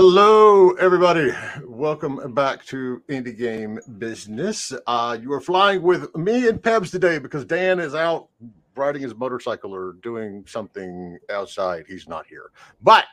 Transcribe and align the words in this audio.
Hello, 0.00 0.70
everybody. 0.74 1.32
Welcome 1.64 2.32
back 2.32 2.64
to 2.66 3.02
Indie 3.08 3.36
Game 3.36 3.80
Business. 3.98 4.72
Uh, 4.86 5.18
you 5.20 5.32
are 5.32 5.40
flying 5.40 5.82
with 5.82 6.14
me 6.14 6.46
and 6.46 6.62
Pebs 6.62 6.92
today 6.92 7.18
because 7.18 7.44
Dan 7.44 7.80
is 7.80 7.96
out 7.96 8.28
riding 8.76 9.02
his 9.02 9.16
motorcycle 9.16 9.74
or 9.74 9.94
doing 9.94 10.44
something 10.46 11.18
outside. 11.30 11.84
He's 11.88 12.06
not 12.06 12.26
here. 12.28 12.52
But 12.80 13.06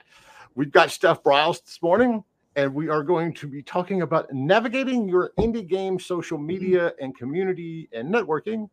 we've 0.54 0.72
got 0.72 0.92
Steph 0.92 1.24
Briles 1.24 1.66
this 1.66 1.82
morning, 1.82 2.24
and 2.56 2.72
we 2.72 2.88
are 2.88 3.02
going 3.02 3.34
to 3.34 3.48
be 3.48 3.64
talking 3.64 4.04
about 4.04 4.32
navigating 4.32 5.10
your 5.10 5.32
indie 5.40 5.68
game 5.68 6.00
social 6.00 6.38
media 6.38 6.94
and 7.02 7.18
community 7.18 7.90
and 7.94 8.14
networking 8.14 8.70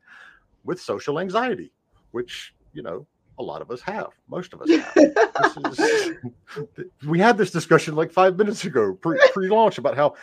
with 0.65 0.79
social 0.79 1.19
anxiety, 1.19 1.73
which, 2.11 2.55
you 2.75 2.83
know, 2.83 3.07
a 3.43 3.45
lot 3.45 3.61
of 3.61 3.71
us 3.71 3.81
have. 3.83 4.09
Most 4.29 4.53
of 4.53 4.62
us 4.62 4.71
have. 4.71 4.97
is, 5.79 6.12
we 7.07 7.19
had 7.19 7.37
this 7.37 7.51
discussion 7.51 7.95
like 7.95 8.12
five 8.12 8.39
minutes 8.39 8.65
ago, 8.65 8.95
pre 8.95 9.19
launch, 9.49 9.79
about 9.79 9.97
how 9.97 10.15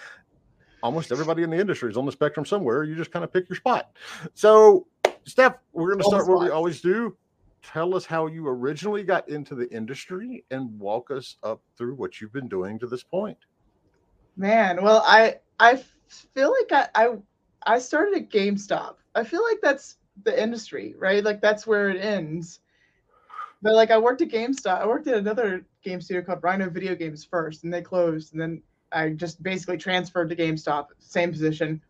almost 0.82 1.12
everybody 1.12 1.44
in 1.44 1.50
the 1.50 1.60
industry 1.60 1.92
is 1.92 1.98
on 1.98 2.06
the 2.06 2.12
spectrum 2.12 2.46
somewhere. 2.46 2.84
You 2.84 2.96
just 2.96 3.12
kind 3.12 3.24
of 3.24 3.34
pick 3.34 3.50
your 3.50 3.58
spot. 3.58 3.92
So, 4.34 4.88
Steph, 5.26 5.58
we're 5.74 5.88
going 5.88 6.00
to 6.00 6.06
start 6.06 6.28
where 6.28 6.38
we 6.38 6.50
always 6.50 6.82
do. 6.82 7.16
Tell 7.62 7.94
us 7.94 8.06
how 8.06 8.28
you 8.28 8.48
originally 8.48 9.04
got 9.04 9.28
into 9.28 9.54
the 9.54 9.70
industry 9.70 10.46
and 10.50 10.80
walk 10.80 11.12
us 11.12 11.36
up 11.44 11.62
through 11.78 11.96
what 11.96 12.22
you've 12.22 12.32
been 12.32 12.48
doing 12.48 12.80
to 12.80 12.88
this 12.88 13.04
point. 13.04 13.38
Man, 14.38 14.82
well, 14.82 15.04
I 15.06 15.36
I 15.60 15.84
feel 16.08 16.54
like 16.54 16.72
I 16.96 17.08
I, 17.08 17.76
I 17.76 17.80
started 17.80 18.16
at 18.16 18.30
GameStop. 18.30 18.96
I 19.14 19.26
feel 19.26 19.44
like 19.44 19.60
that's 19.62 19.98
the 20.24 20.42
industry, 20.42 20.96
right? 20.98 21.22
Like 21.22 21.42
that's 21.42 21.68
where 21.68 21.90
it 21.90 22.02
ends 22.02 22.62
but 23.62 23.76
like 23.76 23.92
I 23.92 23.98
worked 23.98 24.22
at 24.22 24.30
GameStop. 24.30 24.82
I 24.82 24.88
worked 24.88 25.08
at 25.08 25.18
another 25.18 25.66
game 25.84 26.02
studio 26.02 26.24
called 26.24 26.44
Rhino 26.44 26.70
Video 26.70 26.96
Games 26.96 27.26
first, 27.26 27.64
and 27.64 27.74
they 27.74 27.82
closed. 27.82 28.34
And 28.34 28.42
then 28.42 28.62
I 28.92 29.10
just 29.10 29.42
basically 29.44 29.78
transferred 29.78 30.30
to 30.30 30.36
GameStop, 30.36 30.88
same 31.00 31.32
position. 31.32 31.82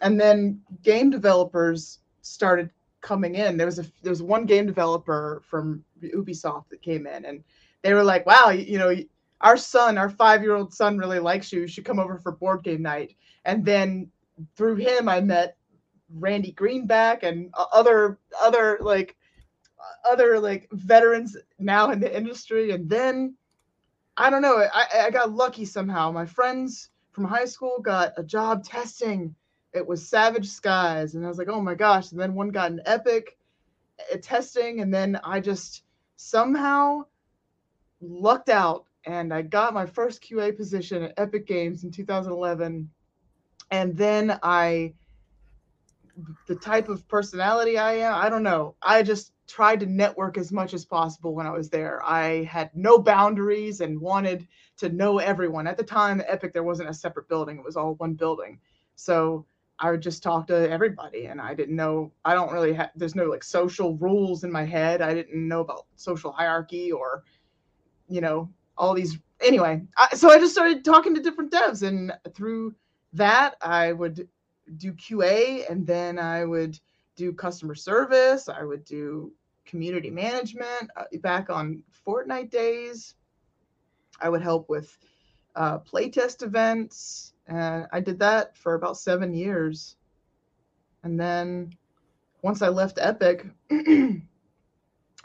And 0.00 0.20
then 0.20 0.60
game 0.82 1.10
developers 1.10 2.00
started 2.20 2.70
coming 3.00 3.36
in. 3.36 3.56
There 3.56 3.66
was 3.66 3.78
a 3.78 3.86
there 4.02 4.10
was 4.10 4.22
one 4.22 4.44
game 4.46 4.66
developer 4.66 5.42
from 5.48 5.84
Ubisoft 6.02 6.68
that 6.70 6.82
came 6.82 7.06
in, 7.06 7.24
and 7.24 7.42
they 7.82 7.94
were 7.94 8.04
like, 8.04 8.26
"Wow, 8.26 8.50
you, 8.50 8.64
you 8.64 8.78
know, 8.78 8.94
our 9.40 9.56
son, 9.56 9.96
our 9.96 10.10
five 10.10 10.42
year 10.42 10.54
old 10.54 10.74
son, 10.74 10.98
really 10.98 11.18
likes 11.18 11.52
you. 11.52 11.62
You 11.62 11.66
should 11.66 11.84
come 11.84 11.98
over 11.98 12.18
for 12.18 12.32
board 12.32 12.62
game 12.62 12.82
night." 12.82 13.16
And 13.44 13.64
then 13.64 14.10
through 14.56 14.76
him, 14.76 15.08
I 15.08 15.20
met 15.20 15.56
Randy 16.14 16.52
Greenback 16.52 17.22
and 17.22 17.50
other 17.72 18.18
other 18.40 18.78
like 18.80 19.15
other 20.10 20.38
like 20.40 20.68
veterans 20.72 21.36
now 21.58 21.90
in 21.90 22.00
the 22.00 22.14
industry, 22.14 22.70
and 22.70 22.88
then 22.88 23.34
I 24.16 24.30
don't 24.30 24.42
know. 24.42 24.64
I, 24.72 25.06
I 25.06 25.10
got 25.10 25.32
lucky 25.32 25.64
somehow. 25.64 26.10
My 26.10 26.24
friends 26.26 26.90
from 27.12 27.24
high 27.24 27.44
school 27.44 27.78
got 27.80 28.12
a 28.16 28.22
job 28.22 28.64
testing. 28.64 29.34
It 29.72 29.86
was 29.86 30.08
Savage 30.08 30.48
Skies, 30.48 31.14
and 31.14 31.24
I 31.24 31.28
was 31.28 31.38
like, 31.38 31.48
oh 31.48 31.60
my 31.60 31.74
gosh. 31.74 32.12
And 32.12 32.20
then 32.20 32.34
one 32.34 32.48
got 32.48 32.70
an 32.70 32.80
Epic 32.86 33.36
uh, 34.12 34.16
testing, 34.22 34.80
and 34.80 34.92
then 34.92 35.20
I 35.22 35.40
just 35.40 35.82
somehow 36.16 37.04
lucked 38.00 38.48
out, 38.48 38.86
and 39.04 39.34
I 39.34 39.42
got 39.42 39.74
my 39.74 39.86
first 39.86 40.22
QA 40.22 40.56
position 40.56 41.02
at 41.02 41.14
Epic 41.18 41.46
Games 41.46 41.84
in 41.84 41.90
2011. 41.90 42.90
And 43.70 43.96
then 43.96 44.38
I, 44.42 44.94
the 46.46 46.54
type 46.56 46.88
of 46.88 47.06
personality 47.08 47.76
I 47.76 47.94
am, 47.94 48.14
I 48.14 48.28
don't 48.28 48.44
know. 48.44 48.76
I 48.80 49.02
just 49.02 49.32
tried 49.46 49.80
to 49.80 49.86
network 49.86 50.38
as 50.38 50.52
much 50.52 50.74
as 50.74 50.84
possible 50.84 51.34
when 51.34 51.46
I 51.46 51.50
was 51.50 51.70
there. 51.70 52.02
I 52.04 52.44
had 52.44 52.70
no 52.74 52.98
boundaries 52.98 53.80
and 53.80 54.00
wanted 54.00 54.46
to 54.78 54.88
know 54.88 55.18
everyone. 55.18 55.66
At 55.66 55.76
the 55.76 55.84
time, 55.84 56.22
Epic, 56.26 56.52
there 56.52 56.62
wasn't 56.62 56.90
a 56.90 56.94
separate 56.94 57.28
building, 57.28 57.58
it 57.58 57.64
was 57.64 57.76
all 57.76 57.94
one 57.94 58.14
building. 58.14 58.58
So 58.96 59.46
I 59.78 59.90
would 59.90 60.00
just 60.00 60.22
talk 60.22 60.46
to 60.46 60.70
everybody 60.70 61.26
and 61.26 61.40
I 61.40 61.54
didn't 61.54 61.76
know, 61.76 62.12
I 62.24 62.34
don't 62.34 62.52
really 62.52 62.72
have, 62.72 62.90
there's 62.96 63.14
no 63.14 63.26
like 63.26 63.44
social 63.44 63.96
rules 63.96 64.42
in 64.42 64.50
my 64.50 64.64
head. 64.64 65.02
I 65.02 65.12
didn't 65.14 65.48
know 65.48 65.60
about 65.60 65.86
social 65.96 66.32
hierarchy 66.32 66.90
or, 66.90 67.24
you 68.08 68.20
know, 68.20 68.50
all 68.78 68.94
these. 68.94 69.18
Anyway, 69.40 69.82
I, 69.98 70.14
so 70.14 70.30
I 70.30 70.38
just 70.38 70.54
started 70.54 70.84
talking 70.84 71.14
to 71.14 71.20
different 71.20 71.52
devs 71.52 71.86
and 71.86 72.12
through 72.34 72.74
that, 73.12 73.56
I 73.60 73.92
would 73.92 74.28
do 74.78 74.92
QA 74.94 75.70
and 75.70 75.86
then 75.86 76.18
I 76.18 76.44
would 76.44 76.78
do 77.16 77.32
customer 77.32 77.74
service. 77.74 78.48
I 78.48 78.62
would 78.62 78.84
do 78.84 79.32
community 79.64 80.10
management 80.10 80.90
uh, 80.96 81.04
back 81.20 81.50
on 81.50 81.82
Fortnite 82.06 82.50
days. 82.50 83.14
I 84.20 84.28
would 84.28 84.42
help 84.42 84.68
with 84.68 84.96
uh, 85.56 85.78
playtest 85.78 86.42
events. 86.42 87.32
And 87.48 87.86
I 87.92 88.00
did 88.00 88.18
that 88.20 88.56
for 88.56 88.74
about 88.74 88.96
seven 88.96 89.34
years. 89.34 89.96
And 91.02 91.18
then 91.18 91.72
once 92.42 92.62
I 92.62 92.68
left 92.68 92.98
Epic, 93.00 93.46
I, 93.70 94.20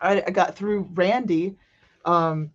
I, 0.01 0.31
got 0.31 0.56
through 0.56 0.90
Randy. 0.94 1.56
Um, 2.06 2.51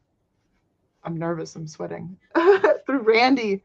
I'm 1.04 1.16
nervous. 1.16 1.54
I'm 1.56 1.66
sweating. 1.66 2.16
through 2.86 3.02
Randy, 3.02 3.62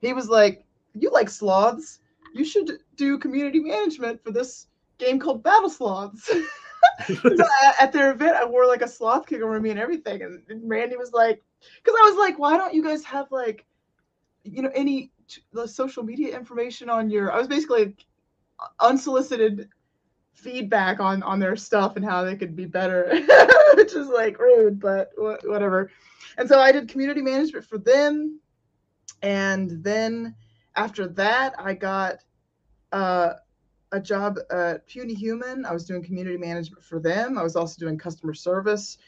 he 0.00 0.12
was 0.12 0.28
like, 0.28 0.64
"You 0.94 1.10
like 1.10 1.30
sloths? 1.30 2.00
You 2.34 2.44
should 2.44 2.78
do 2.96 3.18
community 3.18 3.60
management 3.60 4.22
for 4.22 4.32
this 4.32 4.66
game 5.04 5.18
called 5.18 5.42
Battle 5.42 5.70
Sloths. 5.70 6.24
so 7.06 7.44
at 7.80 7.92
their 7.92 8.12
event, 8.12 8.36
I 8.36 8.44
wore 8.44 8.66
like 8.66 8.82
a 8.82 8.88
sloth 8.88 9.26
kick 9.26 9.42
over 9.42 9.60
me 9.60 9.70
and 9.70 9.78
everything. 9.78 10.22
And, 10.22 10.42
and 10.48 10.68
Randy 10.68 10.96
was 10.96 11.12
like, 11.12 11.42
because 11.82 11.98
I 12.00 12.08
was 12.08 12.18
like, 12.18 12.38
why 12.38 12.56
don't 12.56 12.74
you 12.74 12.82
guys 12.82 13.04
have 13.04 13.30
like, 13.30 13.64
you 14.44 14.62
know, 14.62 14.70
any 14.74 15.12
the 15.52 15.66
social 15.66 16.02
media 16.02 16.36
information 16.36 16.90
on 16.90 17.10
your? 17.10 17.32
I 17.32 17.38
was 17.38 17.48
basically 17.48 17.84
like, 17.86 18.06
unsolicited 18.80 19.68
feedback 20.34 20.98
on 21.00 21.22
on 21.22 21.38
their 21.38 21.56
stuff 21.56 21.96
and 21.96 22.04
how 22.04 22.24
they 22.24 22.36
could 22.36 22.56
be 22.56 22.64
better, 22.64 23.08
which 23.74 23.94
is 23.94 24.08
like 24.08 24.38
rude, 24.38 24.80
but 24.80 25.10
whatever. 25.16 25.90
And 26.38 26.48
so 26.48 26.60
I 26.60 26.72
did 26.72 26.88
community 26.88 27.22
management 27.22 27.66
for 27.66 27.78
them, 27.78 28.40
and 29.22 29.82
then 29.82 30.34
after 30.74 31.06
that, 31.08 31.54
I 31.58 31.74
got 31.74 32.18
uh, 32.92 33.34
a 33.92 34.00
job 34.00 34.38
at 34.50 34.86
Puny 34.86 35.14
Human. 35.14 35.64
I 35.64 35.72
was 35.72 35.84
doing 35.84 36.02
community 36.02 36.38
management 36.38 36.84
for 36.84 36.98
them. 36.98 37.38
I 37.38 37.42
was 37.42 37.56
also 37.56 37.78
doing 37.78 37.98
customer 37.98 38.34
service 38.34 38.98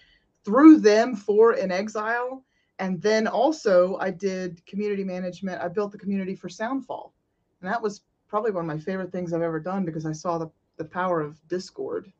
through 0.44 0.80
them 0.80 1.16
for 1.16 1.54
In 1.54 1.72
Exile. 1.72 2.44
And 2.78 3.00
then 3.00 3.26
also 3.26 3.96
I 3.98 4.10
did 4.10 4.64
community 4.66 5.04
management. 5.04 5.62
I 5.62 5.68
built 5.68 5.92
the 5.92 5.98
community 5.98 6.34
for 6.34 6.48
Soundfall. 6.48 7.12
And 7.60 7.70
that 7.70 7.80
was 7.80 8.02
probably 8.28 8.50
one 8.50 8.68
of 8.68 8.76
my 8.76 8.78
favorite 8.78 9.12
things 9.12 9.32
I've 9.32 9.42
ever 9.42 9.60
done 9.60 9.84
because 9.84 10.06
I 10.06 10.12
saw 10.12 10.38
the, 10.38 10.50
the 10.76 10.84
power 10.84 11.20
of 11.20 11.40
Discord 11.48 12.12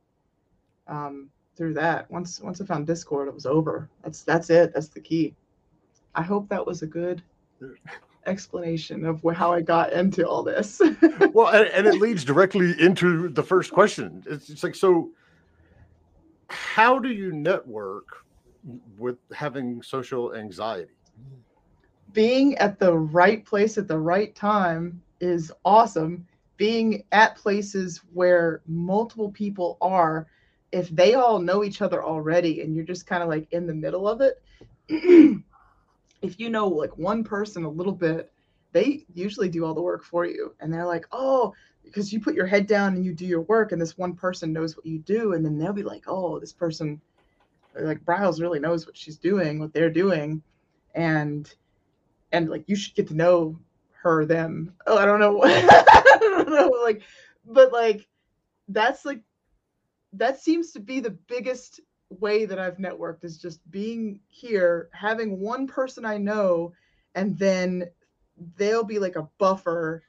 um, 0.87 1.29
through 1.55 1.73
that. 1.75 2.09
Once 2.09 2.41
once 2.41 2.61
I 2.61 2.65
found 2.65 2.87
Discord, 2.87 3.27
it 3.27 3.33
was 3.33 3.45
over. 3.45 3.89
That's 4.03 4.23
that's 4.23 4.49
it. 4.49 4.73
That's 4.73 4.87
the 4.87 5.01
key. 5.01 5.35
I 6.15 6.21
hope 6.21 6.47
that 6.49 6.65
was 6.65 6.81
a 6.81 6.87
good 6.87 7.21
explanation 8.25 9.05
of 9.05 9.23
how 9.33 9.51
I 9.51 9.61
got 9.61 9.93
into 9.93 10.27
all 10.27 10.43
this. 10.43 10.81
well, 11.33 11.47
and, 11.47 11.67
and, 11.67 11.87
it 11.87 11.95
leads 11.95 12.23
directly 12.23 12.73
into 12.79 13.29
the 13.29 13.43
first 13.43 13.71
question. 13.71 14.23
It's, 14.27 14.49
it's 14.49 14.63
like, 14.63 14.75
so 14.75 15.11
how 16.47 16.99
do 16.99 17.09
you 17.09 17.31
network 17.31 18.25
with 18.97 19.17
having 19.33 19.81
social 19.81 20.33
anxiety? 20.35 20.91
Being 22.13 22.57
at 22.57 22.79
the 22.79 22.97
right 22.97 23.45
place 23.45 23.77
at 23.77 23.87
the 23.87 23.97
right 23.97 24.33
time 24.35 25.01
is 25.19 25.51
awesome. 25.63 26.25
Being 26.57 27.03
at 27.11 27.35
places 27.35 28.01
where 28.13 28.61
multiple 28.67 29.31
people 29.31 29.77
are, 29.81 30.27
if 30.71 30.89
they 30.89 31.15
all 31.15 31.39
know 31.39 31.63
each 31.63 31.81
other 31.81 32.03
already 32.03 32.61
and 32.61 32.75
you're 32.75 32.85
just 32.85 33.05
kind 33.05 33.21
of 33.21 33.29
like 33.29 33.47
in 33.51 33.67
the 33.67 33.73
middle 33.73 34.07
of 34.07 34.21
it, 34.21 34.41
if 36.25 36.39
you 36.39 36.49
know 36.49 36.67
like 36.67 36.97
one 36.97 37.23
person 37.23 37.63
a 37.63 37.69
little 37.69 37.93
bit, 37.93 38.31
they 38.71 39.05
usually 39.13 39.49
do 39.49 39.65
all 39.65 39.73
the 39.73 39.81
work 39.81 40.03
for 40.03 40.25
you. 40.25 40.53
And 40.59 40.73
they're 40.73 40.85
like, 40.85 41.05
oh, 41.11 41.53
because 41.83 42.11
you 42.11 42.19
put 42.19 42.35
your 42.35 42.45
head 42.45 42.67
down 42.67 42.95
and 42.95 43.05
you 43.05 43.13
do 43.13 43.25
your 43.25 43.41
work, 43.41 43.71
and 43.71 43.81
this 43.81 43.97
one 43.97 44.13
person 44.13 44.51
knows 44.51 44.75
what 44.75 44.85
you 44.85 44.99
do, 44.99 45.33
and 45.33 45.45
then 45.45 45.57
they'll 45.57 45.73
be 45.73 45.83
like, 45.83 46.03
oh, 46.07 46.39
this 46.39 46.51
person, 46.51 46.99
like 47.79 48.03
Briles 48.03 48.41
really 48.41 48.59
knows 48.59 48.85
what 48.85 48.97
she's 48.97 49.17
doing, 49.17 49.59
what 49.59 49.73
they're 49.73 49.89
doing, 49.89 50.41
and 50.93 51.53
and 52.31 52.49
like 52.49 52.63
you 52.67 52.75
should 52.75 52.95
get 52.95 53.07
to 53.07 53.13
know 53.13 53.57
her, 54.01 54.25
them. 54.25 54.73
Oh, 54.85 54.97
I 54.97 55.05
don't 55.05 55.19
know, 55.19 55.41
I 55.43 56.17
don't 56.19 56.49
know, 56.49 56.67
like, 56.83 57.01
but 57.45 57.71
like 57.71 58.07
that's 58.67 59.05
like 59.05 59.21
that 60.13 60.41
seems 60.41 60.71
to 60.71 60.79
be 60.79 60.99
the 60.99 61.11
biggest 61.11 61.79
way 62.19 62.45
that 62.45 62.59
I've 62.59 62.77
networked 62.77 63.23
is 63.23 63.37
just 63.37 63.59
being 63.71 64.19
here, 64.27 64.89
having 64.93 65.39
one 65.39 65.67
person 65.67 66.05
I 66.05 66.17
know, 66.17 66.73
and 67.15 67.37
then 67.37 67.85
they'll 68.57 68.83
be 68.83 68.99
like 68.99 69.15
a 69.15 69.27
buffer. 69.37 70.03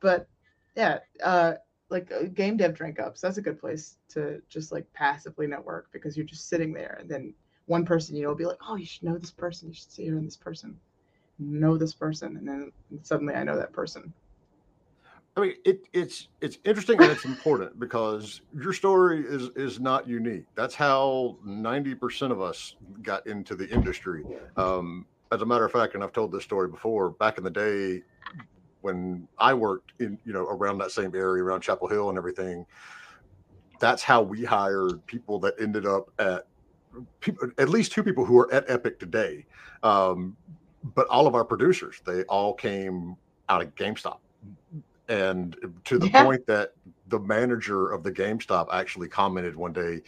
But 0.00 0.28
yeah, 0.76 1.00
uh, 1.22 1.54
like 1.90 2.34
game 2.34 2.56
dev 2.56 2.74
drink 2.74 2.98
ups, 2.98 3.20
that's 3.20 3.38
a 3.38 3.42
good 3.42 3.60
place 3.60 3.96
to 4.10 4.40
just 4.48 4.72
like 4.72 4.90
passively 4.92 5.46
network 5.46 5.92
because 5.92 6.16
you're 6.16 6.26
just 6.26 6.48
sitting 6.48 6.72
there, 6.72 6.96
and 7.00 7.08
then 7.08 7.34
one 7.66 7.84
person 7.84 8.16
you 8.16 8.22
know 8.22 8.28
will 8.28 8.36
be 8.36 8.46
like, 8.46 8.58
oh, 8.68 8.76
you 8.76 8.86
should 8.86 9.04
know 9.04 9.18
this 9.18 9.30
person, 9.30 9.68
you 9.68 9.74
should 9.74 9.90
see 9.90 10.06
her 10.08 10.16
and 10.16 10.26
this 10.26 10.36
person, 10.36 10.78
know 11.38 11.76
this 11.76 11.94
person, 11.94 12.36
and 12.36 12.48
then 12.48 12.72
suddenly 13.02 13.34
I 13.34 13.44
know 13.44 13.56
that 13.56 13.72
person. 13.72 14.12
I 15.36 15.40
mean, 15.40 15.54
it, 15.64 15.88
it's 15.94 16.28
it's 16.42 16.58
interesting 16.64 17.00
and 17.00 17.10
it's 17.10 17.24
important 17.24 17.80
because 17.80 18.42
your 18.54 18.74
story 18.74 19.24
is 19.26 19.48
is 19.56 19.80
not 19.80 20.06
unique. 20.06 20.44
That's 20.54 20.74
how 20.74 21.38
ninety 21.42 21.94
percent 21.94 22.32
of 22.32 22.40
us 22.42 22.76
got 23.02 23.26
into 23.26 23.54
the 23.54 23.68
industry. 23.70 24.24
Um, 24.58 25.06
as 25.30 25.40
a 25.40 25.46
matter 25.46 25.64
of 25.64 25.72
fact, 25.72 25.94
and 25.94 26.04
I've 26.04 26.12
told 26.12 26.32
this 26.32 26.44
story 26.44 26.68
before. 26.68 27.10
Back 27.10 27.38
in 27.38 27.44
the 27.44 27.50
day, 27.50 28.02
when 28.82 29.26
I 29.38 29.54
worked 29.54 29.92
in 30.00 30.18
you 30.26 30.34
know 30.34 30.42
around 30.42 30.76
that 30.78 30.90
same 30.90 31.14
area, 31.14 31.42
around 31.42 31.62
Chapel 31.62 31.88
Hill 31.88 32.10
and 32.10 32.18
everything, 32.18 32.66
that's 33.80 34.02
how 34.02 34.20
we 34.20 34.44
hired 34.44 35.04
people 35.06 35.38
that 35.40 35.54
ended 35.58 35.86
up 35.86 36.10
at 36.18 36.46
people, 37.20 37.48
at 37.56 37.70
least 37.70 37.92
two 37.92 38.02
people 38.02 38.26
who 38.26 38.38
are 38.38 38.52
at 38.52 38.68
Epic 38.68 38.98
today. 38.98 39.46
Um, 39.82 40.36
but 40.94 41.06
all 41.08 41.26
of 41.26 41.34
our 41.34 41.44
producers, 41.44 42.02
they 42.04 42.24
all 42.24 42.52
came 42.52 43.16
out 43.48 43.62
of 43.62 43.74
GameStop 43.76 44.18
and 45.08 45.56
to 45.84 45.98
the 45.98 46.08
yeah. 46.08 46.24
point 46.24 46.46
that 46.46 46.72
the 47.08 47.18
manager 47.18 47.90
of 47.90 48.02
the 48.02 48.12
GameStop 48.12 48.68
actually 48.72 49.08
commented 49.08 49.56
one 49.56 49.72
day, 49.72 50.02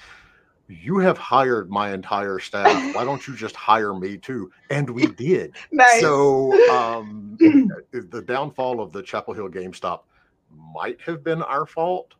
"You 0.68 0.98
have 0.98 1.18
hired 1.18 1.70
my 1.70 1.92
entire 1.92 2.38
staff. 2.38 2.66
Why 2.94 3.04
don't 3.04 3.26
you 3.26 3.34
just 3.34 3.56
hire 3.56 3.94
me 3.94 4.16
too?" 4.16 4.50
And 4.70 4.88
we 4.88 5.06
did. 5.16 5.54
nice. 5.72 6.00
So 6.00 6.52
um, 6.70 7.36
the 7.90 8.22
downfall 8.22 8.80
of 8.80 8.92
the 8.92 9.02
Chapel 9.02 9.34
Hill 9.34 9.48
GameStop 9.48 10.02
might 10.50 11.00
have 11.00 11.24
been 11.24 11.42
our 11.42 11.66
fault, 11.66 12.14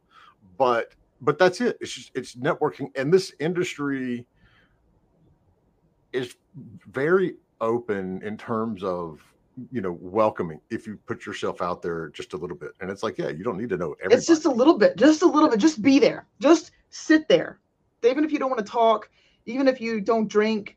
but 0.59 0.93
but 1.21 1.39
that's 1.39 1.61
it. 1.61 1.79
It's 1.81 1.93
just 1.93 2.11
it's 2.15 2.35
networking, 2.35 2.91
and 2.97 3.13
this 3.13 3.33
industry 3.41 4.27
is 6.13 6.37
very 6.91 7.37
open 7.61 8.23
in 8.23 8.37
terms 8.37 8.85
of 8.85 9.21
you 9.71 9.81
know 9.81 9.99
welcoming 10.01 10.61
if 10.71 10.87
you 10.87 10.99
put 11.07 11.27
yourself 11.27 11.63
out 11.63 11.83
there 11.83 12.09
just 12.11 12.33
a 12.33 12.37
little 12.37 12.57
bit. 12.57 12.73
And 12.81 12.91
it's 12.91 13.03
like 13.03 13.19
yeah 13.19 13.29
you 13.29 13.45
don't 13.45 13.59
need 13.59 13.69
to 13.71 13.77
know 13.77 13.95
everything 14.01 14.19
it's 14.19 14.27
just 14.27 14.45
a 14.45 14.51
little 14.51 14.79
bit 14.79 14.97
just 14.97 15.23
a 15.23 15.27
little 15.27 15.49
bit 15.49 15.59
just 15.59 15.83
be 15.83 15.99
there 15.99 16.27
just 16.41 16.73
sit 16.91 17.29
there. 17.29 17.59
Even 18.05 18.25
if 18.25 18.33
you 18.33 18.39
don't 18.39 18.51
want 18.51 18.65
to 18.65 18.71
talk 18.71 19.11
even 19.47 19.69
if 19.69 19.81
you 19.81 20.01
don't 20.01 20.29
drink 20.29 20.77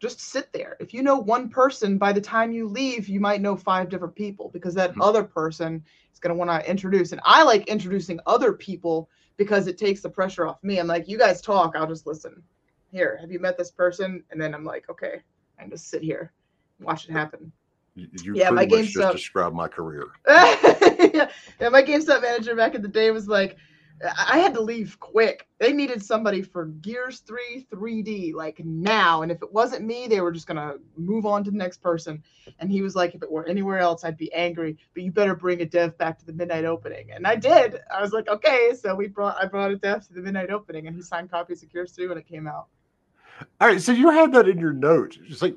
just 0.00 0.20
sit 0.20 0.52
there. 0.52 0.76
If 0.78 0.94
you 0.94 1.02
know 1.02 1.18
one 1.18 1.48
person 1.48 1.98
by 1.98 2.12
the 2.12 2.20
time 2.20 2.52
you 2.52 2.68
leave 2.68 3.08
you 3.08 3.20
might 3.20 3.40
know 3.40 3.56
five 3.56 3.88
different 3.88 4.14
people 4.14 4.50
because 4.52 4.74
that 4.74 4.90
mm-hmm. 4.90 5.02
other 5.02 5.24
person 5.24 5.82
is 6.12 6.20
going 6.20 6.34
to 6.34 6.38
want 6.38 6.50
to 6.50 6.70
introduce. 6.70 7.12
And 7.12 7.20
i 7.24 7.42
like 7.42 7.68
introducing 7.68 8.20
other 8.26 8.52
people 8.52 9.08
because 9.36 9.66
it 9.66 9.78
takes 9.78 10.00
the 10.00 10.10
pressure 10.10 10.46
off 10.46 10.62
me. 10.62 10.78
I'm 10.78 10.86
like 10.86 11.08
you 11.08 11.18
guys 11.18 11.40
talk 11.40 11.74
i'll 11.76 11.86
just 11.86 12.06
listen. 12.06 12.42
Here 12.90 13.18
have 13.20 13.32
you 13.32 13.38
met 13.38 13.58
this 13.58 13.70
person? 13.70 14.22
And 14.30 14.40
then 14.40 14.54
i'm 14.54 14.64
like 14.64 14.88
okay 14.90 15.22
and 15.58 15.70
just 15.70 15.88
sit 15.88 16.02
here 16.02 16.32
watch 16.80 17.08
it 17.08 17.12
happen 17.12 17.52
you 18.22 18.34
yeah, 18.34 18.50
my 18.50 18.66
GameStop 18.66 18.92
just 18.92 19.12
described 19.12 19.54
my 19.54 19.68
career. 19.68 20.06
yeah, 20.28 21.30
yeah, 21.60 21.68
my 21.68 21.82
GameStop 21.82 22.22
manager 22.22 22.54
back 22.54 22.74
in 22.74 22.82
the 22.82 22.88
day 22.88 23.10
was 23.10 23.28
like, 23.28 23.56
I 24.04 24.38
had 24.38 24.54
to 24.54 24.60
leave 24.60 24.98
quick. 25.00 25.48
They 25.58 25.72
needed 25.72 26.02
somebody 26.02 26.42
for 26.42 26.66
Gears 26.66 27.20
3 27.20 27.66
3D 27.72 28.34
like 28.34 28.60
now. 28.64 29.22
And 29.22 29.32
if 29.32 29.42
it 29.42 29.52
wasn't 29.52 29.84
me, 29.84 30.06
they 30.06 30.20
were 30.20 30.30
just 30.30 30.46
going 30.46 30.56
to 30.56 30.78
move 30.96 31.26
on 31.26 31.42
to 31.44 31.50
the 31.50 31.56
next 31.56 31.82
person. 31.82 32.22
And 32.60 32.70
he 32.70 32.82
was 32.82 32.94
like, 32.94 33.14
if 33.14 33.22
it 33.22 33.30
were 33.30 33.46
anywhere 33.46 33.78
else, 33.78 34.04
I'd 34.04 34.16
be 34.16 34.32
angry, 34.32 34.76
but 34.94 35.02
you 35.02 35.10
better 35.10 35.34
bring 35.34 35.62
a 35.62 35.64
dev 35.64 35.98
back 35.98 36.18
to 36.20 36.26
the 36.26 36.32
midnight 36.32 36.64
opening. 36.64 37.10
And 37.10 37.26
I 37.26 37.34
did. 37.34 37.80
I 37.92 38.00
was 38.00 38.12
like, 38.12 38.28
okay. 38.28 38.72
So 38.80 38.94
we 38.94 39.08
brought, 39.08 39.36
I 39.42 39.46
brought 39.46 39.72
a 39.72 39.76
dev 39.76 40.06
to 40.06 40.12
the 40.12 40.20
midnight 40.20 40.50
opening 40.50 40.86
and 40.86 40.94
he 40.94 41.02
signed 41.02 41.30
copies 41.30 41.62
of 41.62 41.72
Gears 41.72 41.92
3 41.92 42.08
when 42.08 42.18
it 42.18 42.28
came 42.28 42.46
out. 42.46 42.66
All 43.60 43.68
right. 43.68 43.80
So 43.80 43.92
you 43.92 44.10
had 44.10 44.32
that 44.32 44.48
in 44.48 44.58
your 44.58 44.72
notes. 44.72 45.18
It's 45.24 45.42
like, 45.42 45.56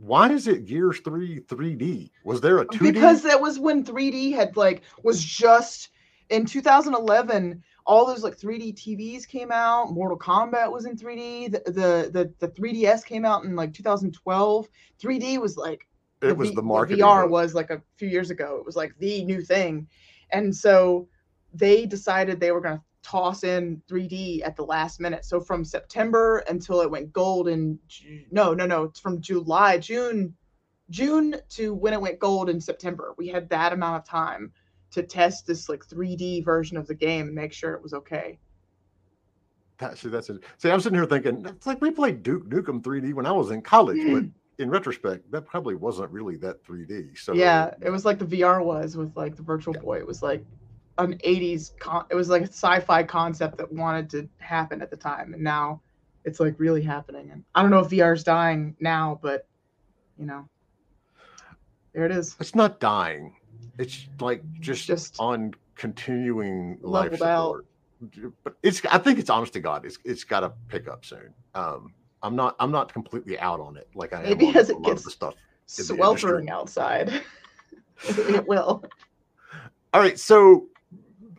why 0.00 0.30
is 0.32 0.46
it 0.46 0.64
Gears 0.64 1.00
3 1.00 1.40
3D? 1.40 2.10
Was 2.24 2.40
there 2.40 2.58
a 2.58 2.66
2D? 2.66 2.92
Because 2.92 3.22
that 3.22 3.40
was 3.40 3.58
when 3.58 3.84
3D 3.84 4.34
had 4.34 4.56
like 4.56 4.82
was 5.02 5.22
just 5.22 5.90
in 6.30 6.46
2011 6.46 7.62
all 7.86 8.06
those 8.06 8.22
like 8.22 8.38
3D 8.38 8.74
TVs 8.74 9.26
came 9.26 9.50
out. 9.50 9.92
Mortal 9.92 10.18
Kombat 10.18 10.70
was 10.70 10.86
in 10.86 10.96
3D. 10.96 11.52
The 11.52 11.62
the 11.66 12.10
the, 12.12 12.46
the 12.46 12.48
3DS 12.48 13.04
came 13.04 13.24
out 13.24 13.44
in 13.44 13.56
like 13.56 13.74
2012. 13.74 14.68
3D 15.02 15.38
was 15.38 15.56
like 15.56 15.86
it 16.22 16.36
was 16.36 16.50
v, 16.50 16.54
the 16.54 16.62
market. 16.62 16.98
VR 16.98 17.28
was 17.28 17.54
like 17.54 17.70
a 17.70 17.82
few 17.96 18.08
years 18.08 18.30
ago. 18.30 18.56
It 18.58 18.64
was 18.64 18.76
like 18.76 18.94
the 18.98 19.24
new 19.24 19.42
thing. 19.42 19.88
And 20.30 20.54
so 20.54 21.08
they 21.52 21.84
decided 21.84 22.38
they 22.38 22.52
were 22.52 22.60
going 22.60 22.78
to 22.78 22.84
toss 23.02 23.44
in 23.44 23.82
3D 23.88 24.44
at 24.44 24.56
the 24.56 24.64
last 24.64 25.00
minute. 25.00 25.24
So 25.24 25.40
from 25.40 25.64
September 25.64 26.38
until 26.48 26.80
it 26.80 26.90
went 26.90 27.12
gold 27.12 27.48
in 27.48 27.78
no, 28.30 28.54
no, 28.54 28.66
no, 28.66 28.84
it's 28.84 29.00
from 29.00 29.20
July, 29.20 29.78
June, 29.78 30.34
June 30.90 31.36
to 31.50 31.74
when 31.74 31.92
it 31.92 32.00
went 32.00 32.18
gold 32.18 32.50
in 32.50 32.60
September. 32.60 33.14
We 33.16 33.28
had 33.28 33.48
that 33.50 33.72
amount 33.72 34.02
of 34.02 34.08
time 34.08 34.52
to 34.92 35.02
test 35.02 35.46
this 35.46 35.68
like 35.68 35.86
3D 35.86 36.44
version 36.44 36.76
of 36.76 36.86
the 36.86 36.94
game 36.94 37.26
and 37.26 37.34
make 37.34 37.52
sure 37.52 37.74
it 37.74 37.82
was 37.82 37.94
okay. 37.94 38.38
That, 39.78 39.96
see, 39.96 40.08
that's 40.08 40.28
it. 40.28 40.42
See, 40.58 40.70
I'm 40.70 40.80
sitting 40.80 40.98
here 40.98 41.06
thinking 41.06 41.44
it's 41.46 41.66
like 41.66 41.80
we 41.80 41.90
played 41.90 42.22
Duke 42.22 42.48
Nukem 42.50 42.82
3D 42.82 43.14
when 43.14 43.24
I 43.24 43.32
was 43.32 43.50
in 43.50 43.62
college, 43.62 43.98
but 44.12 44.24
in 44.62 44.68
retrospect, 44.68 45.30
that 45.32 45.46
probably 45.46 45.74
wasn't 45.74 46.10
really 46.10 46.36
that 46.36 46.62
3D. 46.64 47.16
So 47.18 47.32
yeah, 47.32 47.72
it 47.80 47.88
was 47.88 48.04
like 48.04 48.18
the 48.18 48.26
VR 48.26 48.62
was 48.62 48.96
with 48.96 49.16
like 49.16 49.36
the 49.36 49.42
Virtual 49.42 49.74
yeah. 49.74 49.80
Boy. 49.80 49.98
It 49.98 50.06
was 50.06 50.22
like 50.22 50.44
an 51.04 51.18
80s 51.18 51.78
con- 51.78 52.06
it 52.10 52.14
was 52.14 52.28
like 52.28 52.42
a 52.42 52.46
sci-fi 52.46 53.02
concept 53.02 53.56
that 53.58 53.72
wanted 53.72 54.10
to 54.10 54.28
happen 54.38 54.82
at 54.82 54.90
the 54.90 54.96
time 54.96 55.34
and 55.34 55.42
now 55.42 55.80
it's 56.24 56.40
like 56.40 56.54
really 56.58 56.82
happening 56.82 57.30
and 57.30 57.44
i 57.54 57.62
don't 57.62 57.70
know 57.70 57.78
if 57.78 57.88
vr 57.88 58.14
is 58.14 58.24
dying 58.24 58.76
now 58.80 59.18
but 59.22 59.46
you 60.18 60.26
know 60.26 60.48
there 61.92 62.04
it 62.04 62.12
is. 62.12 62.36
It's 62.40 62.54
not 62.54 62.80
dying. 62.80 63.36
It's 63.78 64.06
like 64.20 64.42
just, 64.60 64.86
just 64.86 65.16
on 65.18 65.54
continuing 65.74 66.78
life 66.82 67.12
support 67.16 67.66
out. 68.12 68.32
but 68.44 68.54
it's 68.62 68.82
i 68.90 68.98
think 68.98 69.18
it's 69.18 69.30
honest 69.30 69.54
to 69.54 69.60
god 69.60 69.86
it's 69.86 69.96
it's 70.04 70.24
got 70.24 70.40
to 70.40 70.52
pick 70.68 70.88
up 70.88 71.04
soon. 71.04 71.32
Um 71.54 71.94
i'm 72.22 72.36
not 72.36 72.54
i'm 72.60 72.70
not 72.70 72.92
completely 72.92 73.38
out 73.38 73.60
on 73.60 73.78
it 73.78 73.88
like 73.94 74.12
i 74.12 74.22
maybe 74.22 74.48
as 74.54 74.68
it 74.68 74.82
gets 74.82 75.04
the 75.04 75.10
stuff 75.10 75.34
sweltering 75.66 76.50
outside. 76.50 77.22
It 78.08 78.48
will. 78.48 78.82
All 79.92 80.00
right 80.00 80.18
so 80.18 80.68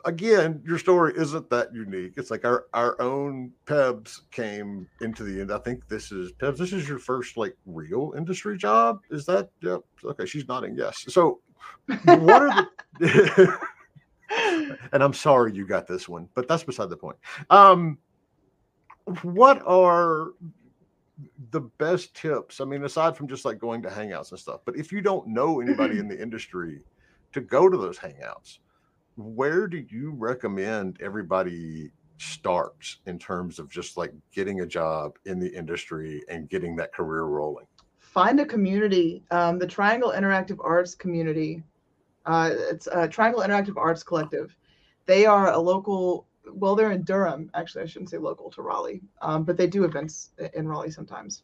again, 0.06 0.62
your 0.66 0.78
story 0.78 1.14
isn't 1.16 1.50
that 1.50 1.74
unique. 1.74 2.14
It's 2.18 2.32
like 2.32 2.46
our 2.46 2.66
our 2.74 3.02
own 3.02 3.52
Pebs 3.66 4.22
came 4.32 4.88
into 5.02 5.24
the 5.24 5.42
end. 5.42 5.52
I 5.52 5.60
think 5.60 5.88
this 5.88 6.12
is 6.12 6.32
Pebs. 6.34 6.58
This 6.58 6.74
is 6.74 6.88
your 6.88 7.00
first 7.00 7.38
like 7.38 7.56
real 7.66 8.14
industry 8.18 8.58
job. 8.58 9.00
Is 9.10 9.26
that? 9.26 9.50
Yep. 9.62 9.82
Okay, 10.04 10.26
she's 10.26 10.48
nodding 10.48 10.76
yes. 10.76 11.06
So, 11.08 11.40
what 12.06 12.42
are 12.42 12.68
the? 13.00 13.58
and 14.92 15.04
I'm 15.04 15.14
sorry 15.14 15.54
you 15.54 15.66
got 15.66 15.88
this 15.88 16.08
one, 16.08 16.28
but 16.34 16.48
that's 16.48 16.64
beside 16.64 16.90
the 16.90 16.98
point. 16.98 17.18
Um, 17.50 17.98
what 19.24 19.62
are 19.66 20.32
the 21.52 21.62
best 21.62 22.16
tips. 22.16 22.62
I 22.62 22.66
mean, 22.66 22.84
aside 22.84 23.16
from 23.16 23.28
just 23.28 23.46
like 23.46 23.60
going 23.60 23.82
to 23.84 23.90
hangouts 23.90 24.32
and 24.32 24.40
stuff, 24.40 24.62
but 24.66 24.76
if 24.76 24.92
you 24.92 25.02
don't 25.02 25.28
know 25.28 25.62
anybody 25.62 26.00
in 26.00 26.08
the 26.08 26.20
industry 26.20 26.82
to 27.34 27.42
go 27.42 27.70
to 27.70 27.78
those 27.78 27.98
hangouts, 27.98 28.60
where 29.24 29.68
do 29.68 29.78
you 29.90 30.12
recommend 30.12 30.98
everybody 31.02 31.92
starts 32.18 32.98
in 33.08 33.18
terms 33.18 33.60
of 33.60 33.70
just 33.70 33.98
like 33.98 34.14
getting 34.32 34.62
a 34.62 34.66
job 34.66 35.18
in 35.26 35.40
the 35.40 35.48
industry 35.48 36.24
and 36.30 36.50
getting 36.50 36.76
that 36.76 36.94
career 36.94 37.24
rolling? 37.24 37.66
Find 38.00 38.40
a 38.40 38.46
community. 38.46 39.24
Um, 39.32 39.58
the 39.58 39.68
Triangle 39.68 40.14
Interactive 40.16 40.60
Arts 40.64 40.96
community. 40.96 41.64
Uh, 42.26 42.52
it's 42.54 42.88
a 42.88 43.08
Triangle 43.08 43.42
Interactive 43.42 43.78
Arts 43.78 44.04
Collective. 44.04 44.56
They 45.06 45.26
are 45.26 45.52
a 45.52 45.58
local. 45.58 46.28
Well, 46.54 46.76
they're 46.76 46.92
in 46.92 47.04
Durham. 47.04 47.50
Actually, 47.54 47.84
I 47.84 47.88
shouldn't 47.88 48.10
say 48.10 48.18
local 48.18 48.52
to 48.52 48.62
Raleigh, 48.62 49.02
um, 49.22 49.44
but 49.44 49.58
they 49.58 49.68
do 49.68 49.84
events 49.84 50.32
in 50.54 50.68
Raleigh 50.68 50.92
sometimes. 50.92 51.44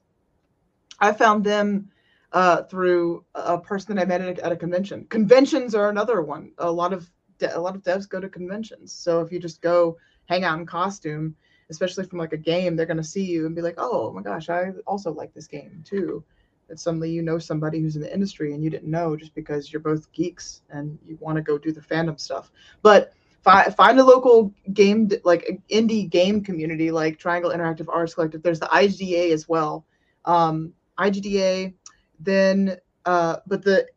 I 0.99 1.11
found 1.11 1.43
them 1.43 1.89
uh, 2.33 2.63
through 2.63 3.23
a 3.35 3.57
person 3.57 3.95
that 3.95 4.01
I 4.01 4.05
met 4.05 4.21
at 4.21 4.39
a, 4.39 4.45
at 4.45 4.51
a 4.51 4.57
convention. 4.57 5.05
Conventions 5.09 5.73
are 5.73 5.89
another 5.89 6.21
one. 6.21 6.51
A 6.57 6.71
lot 6.71 6.93
of 6.93 7.09
a 7.41 7.59
lot 7.59 7.75
of 7.75 7.83
devs 7.83 8.07
go 8.07 8.19
to 8.19 8.29
conventions. 8.29 8.93
So 8.93 9.21
if 9.21 9.31
you 9.31 9.39
just 9.39 9.61
go 9.61 9.97
hang 10.25 10.43
out 10.43 10.59
in 10.59 10.65
costume, 10.65 11.35
especially 11.69 12.05
from 12.05 12.19
like 12.19 12.33
a 12.33 12.37
game, 12.37 12.75
they're 12.75 12.85
going 12.85 12.97
to 12.97 13.03
see 13.03 13.23
you 13.23 13.45
and 13.45 13.55
be 13.55 13.61
like, 13.61 13.75
oh 13.77 14.11
my 14.11 14.21
gosh, 14.21 14.49
I 14.49 14.71
also 14.85 15.11
like 15.11 15.33
this 15.33 15.47
game 15.47 15.83
too. 15.85 16.23
And 16.69 16.79
suddenly 16.79 17.09
you 17.09 17.21
know 17.21 17.39
somebody 17.39 17.79
who's 17.79 17.95
in 17.95 18.01
the 18.01 18.13
industry 18.13 18.53
and 18.53 18.63
you 18.63 18.69
didn't 18.69 18.91
know 18.91 19.15
just 19.15 19.33
because 19.33 19.71
you're 19.71 19.81
both 19.81 20.11
geeks 20.11 20.61
and 20.69 20.97
you 21.05 21.17
want 21.21 21.37
to 21.37 21.41
go 21.41 21.57
do 21.57 21.71
the 21.71 21.81
fandom 21.81 22.19
stuff. 22.19 22.51
But 22.81 23.13
fi- 23.41 23.69
find 23.69 23.99
a 23.99 24.03
local 24.03 24.53
game, 24.73 25.09
like 25.23 25.61
indie 25.69 26.09
game 26.09 26.43
community, 26.43 26.91
like 26.91 27.17
Triangle 27.17 27.51
Interactive 27.51 27.87
Arts 27.87 28.13
Collective. 28.13 28.43
There's 28.43 28.59
the 28.59 28.67
IGDA 28.67 29.31
as 29.31 29.47
well. 29.47 29.85
Um, 30.25 30.73
IGDA, 30.99 31.73
then, 32.19 32.77
uh, 33.05 33.37
but 33.47 33.63
the, 33.63 33.87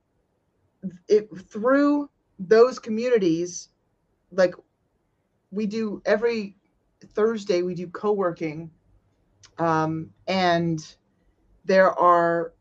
it 1.09 1.28
through 1.49 2.09
those 2.49 2.78
communities, 2.78 3.68
like 4.32 4.54
we 5.50 5.66
do 5.66 6.00
every 6.06 6.56
Thursday, 7.14 7.62
we 7.62 7.75
do 7.75 7.87
co 7.88 8.12
working. 8.12 8.70
Um, 9.59 10.11
and 10.26 10.94
there 11.64 11.92
are 11.92 12.52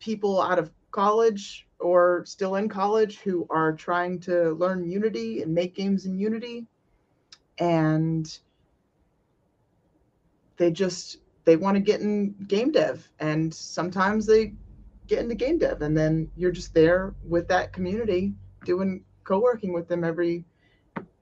people 0.00 0.42
out 0.42 0.58
of 0.58 0.70
college 0.90 1.66
or 1.78 2.24
still 2.26 2.56
in 2.56 2.68
college 2.68 3.18
who 3.18 3.46
are 3.50 3.72
trying 3.72 4.18
to 4.20 4.52
learn 4.54 4.90
Unity 4.90 5.42
and 5.42 5.54
make 5.54 5.74
games 5.74 6.06
in 6.06 6.18
Unity. 6.18 6.66
And 7.58 8.38
they 10.56 10.70
just 10.70 11.18
they 11.44 11.56
want 11.56 11.76
to 11.76 11.80
get 11.80 12.00
in 12.00 12.34
game 12.48 12.72
dev 12.72 13.08
and 13.20 13.54
sometimes 13.54 14.26
they 14.26 14.52
get 15.06 15.20
into 15.20 15.34
game 15.34 15.58
dev 15.58 15.82
and 15.82 15.96
then 15.96 16.28
you're 16.36 16.50
just 16.50 16.74
there 16.74 17.14
with 17.28 17.46
that 17.46 17.72
community 17.72 18.34
doing 18.66 19.02
co-working 19.24 19.72
with 19.72 19.88
them 19.88 20.04
every 20.04 20.44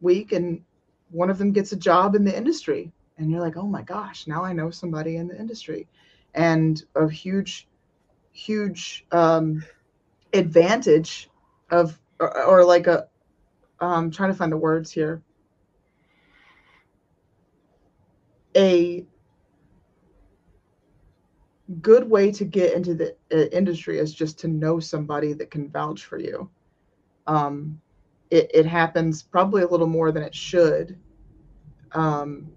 week 0.00 0.32
and 0.32 0.62
one 1.10 1.30
of 1.30 1.38
them 1.38 1.52
gets 1.52 1.70
a 1.70 1.76
job 1.76 2.16
in 2.16 2.24
the 2.24 2.36
industry. 2.36 2.90
And 3.16 3.30
you're 3.30 3.40
like 3.40 3.56
oh 3.56 3.68
my 3.68 3.82
gosh 3.82 4.26
now 4.26 4.42
i 4.44 4.52
know 4.52 4.70
somebody 4.70 5.16
in 5.16 5.28
the 5.28 5.38
industry. 5.38 5.86
And 6.34 6.82
a 6.96 7.08
huge 7.08 7.68
huge 8.32 9.06
um, 9.12 9.64
advantage 10.32 11.30
of 11.70 11.98
or, 12.18 12.44
or 12.44 12.64
like 12.64 12.88
a 12.88 13.06
um 13.80 14.10
trying 14.10 14.30
to 14.30 14.36
find 14.36 14.50
the 14.50 14.56
words 14.56 14.90
here. 14.90 15.22
A 18.56 19.06
good 21.80 22.08
way 22.08 22.30
to 22.30 22.44
get 22.44 22.74
into 22.74 22.94
the 22.94 23.16
uh, 23.32 23.48
industry 23.52 23.98
is 23.98 24.12
just 24.12 24.38
to 24.40 24.48
know 24.48 24.78
somebody 24.78 25.32
that 25.32 25.50
can 25.50 25.70
vouch 25.70 26.04
for 26.04 26.18
you 26.18 26.50
um, 27.26 27.80
it, 28.30 28.50
it 28.52 28.66
happens 28.66 29.22
probably 29.22 29.62
a 29.62 29.68
little 29.68 29.86
more 29.86 30.12
than 30.12 30.22
it 30.22 30.34
should. 30.34 30.98
Um, 31.92 32.50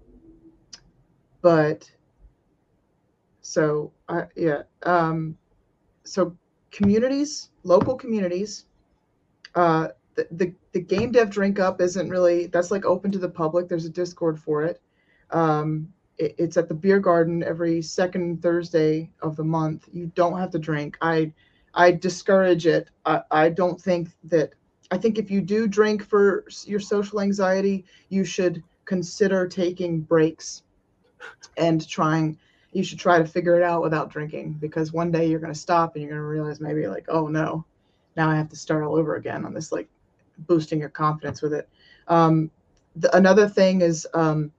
but 1.40 1.90
so 3.40 3.92
yeah, 4.36 4.62
um, 4.82 5.36
so 6.04 6.36
communities, 6.70 7.50
local 7.62 7.94
communities, 7.94 8.66
uh, 9.54 9.88
the, 10.16 10.26
the, 10.32 10.54
the 10.72 10.80
game 10.80 11.12
dev 11.12 11.30
drink 11.30 11.58
up 11.60 11.80
isn't 11.80 12.10
really 12.10 12.46
that's 12.46 12.70
like 12.70 12.84
open 12.84 13.12
to 13.12 13.18
the 13.18 13.28
public. 13.28 13.68
There's 13.68 13.84
a 13.84 13.90
Discord 13.90 14.38
for 14.38 14.64
it. 14.64 14.82
Um, 15.30 15.92
it. 16.18 16.34
It's 16.38 16.56
at 16.56 16.68
the 16.68 16.74
beer 16.74 16.98
garden 16.98 17.42
every 17.42 17.80
second 17.82 18.42
Thursday 18.42 19.10
of 19.22 19.36
the 19.36 19.44
month. 19.44 19.88
You 19.92 20.10
don't 20.14 20.38
have 20.38 20.50
to 20.50 20.58
drink. 20.58 20.98
I 21.00 21.32
I 21.74 21.92
discourage 21.92 22.66
it. 22.66 22.88
I, 23.04 23.22
I 23.30 23.48
don't 23.50 23.80
think 23.80 24.08
that 24.24 24.54
I 24.90 24.98
think 24.98 25.18
if 25.18 25.30
you 25.30 25.40
do 25.40 25.66
drink 25.66 26.04
for 26.04 26.44
your 26.64 26.80
social 26.80 27.20
anxiety, 27.20 27.84
you 28.08 28.24
should 28.24 28.62
consider 28.84 29.46
taking 29.46 30.00
breaks 30.00 30.62
and 31.56 31.86
trying 31.86 32.38
you 32.72 32.84
should 32.84 32.98
try 32.98 33.18
to 33.18 33.24
figure 33.24 33.56
it 33.56 33.62
out 33.62 33.82
without 33.82 34.10
drinking 34.10 34.52
because 34.60 34.92
one 34.92 35.10
day 35.10 35.26
you're 35.26 35.40
going 35.40 35.52
to 35.52 35.58
stop 35.58 35.94
and 35.94 36.02
you're 36.02 36.12
going 36.12 36.20
to 36.20 36.26
realize 36.26 36.60
maybe 36.60 36.86
like 36.86 37.04
oh 37.08 37.26
no 37.26 37.64
now 38.16 38.30
i 38.30 38.36
have 38.36 38.48
to 38.48 38.56
start 38.56 38.84
all 38.84 38.94
over 38.94 39.16
again 39.16 39.44
on 39.44 39.52
this 39.52 39.72
like 39.72 39.88
boosting 40.46 40.78
your 40.78 40.88
confidence 40.88 41.42
with 41.42 41.52
it. 41.52 41.68
Um, 42.06 42.50
the, 42.96 43.14
another 43.16 43.48
thing 43.48 43.80
is 43.80 44.06
um, 44.14 44.52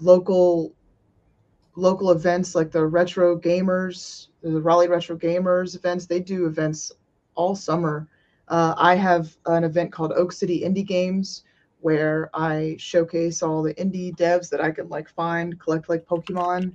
local 0.00 0.72
local 1.74 2.10
events 2.10 2.54
like 2.54 2.72
the 2.72 2.84
retro 2.84 3.38
gamers 3.38 4.28
the 4.42 4.60
raleigh 4.60 4.88
retro 4.88 5.16
gamers 5.16 5.76
events 5.76 6.06
they 6.06 6.18
do 6.18 6.46
events 6.46 6.90
all 7.36 7.54
summer 7.54 8.08
uh, 8.48 8.74
I 8.76 8.94
have 8.94 9.36
an 9.46 9.64
event 9.64 9.92
called 9.92 10.12
Oak 10.12 10.32
City 10.32 10.62
Indie 10.62 10.86
Games 10.86 11.44
where 11.80 12.28
I 12.34 12.76
showcase 12.78 13.42
all 13.42 13.62
the 13.62 13.74
indie 13.74 14.14
devs 14.16 14.48
that 14.50 14.60
I 14.60 14.70
can 14.70 14.88
like 14.88 15.08
find, 15.08 15.58
collect 15.60 15.88
like 15.88 16.06
Pokemon. 16.06 16.72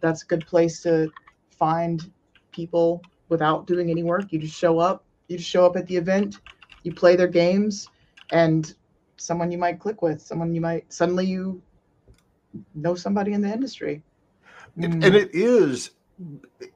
That's 0.00 0.22
a 0.22 0.26
good 0.26 0.46
place 0.46 0.82
to 0.82 1.10
find 1.50 2.10
people 2.52 3.02
without 3.28 3.66
doing 3.66 3.90
any 3.90 4.02
work. 4.02 4.32
You 4.32 4.38
just 4.38 4.56
show 4.56 4.78
up, 4.78 5.04
you 5.28 5.36
just 5.36 5.50
show 5.50 5.66
up 5.66 5.76
at 5.76 5.86
the 5.86 5.96
event, 5.96 6.40
you 6.84 6.94
play 6.94 7.16
their 7.16 7.28
games, 7.28 7.88
and 8.32 8.74
someone 9.16 9.52
you 9.52 9.58
might 9.58 9.78
click 9.78 10.00
with, 10.00 10.22
someone 10.22 10.54
you 10.54 10.60
might 10.60 10.90
suddenly 10.92 11.26
you 11.26 11.60
know 12.74 12.94
somebody 12.94 13.32
in 13.32 13.42
the 13.42 13.52
industry. 13.52 14.02
And, 14.76 15.04
and 15.04 15.14
it 15.14 15.30
is 15.34 15.90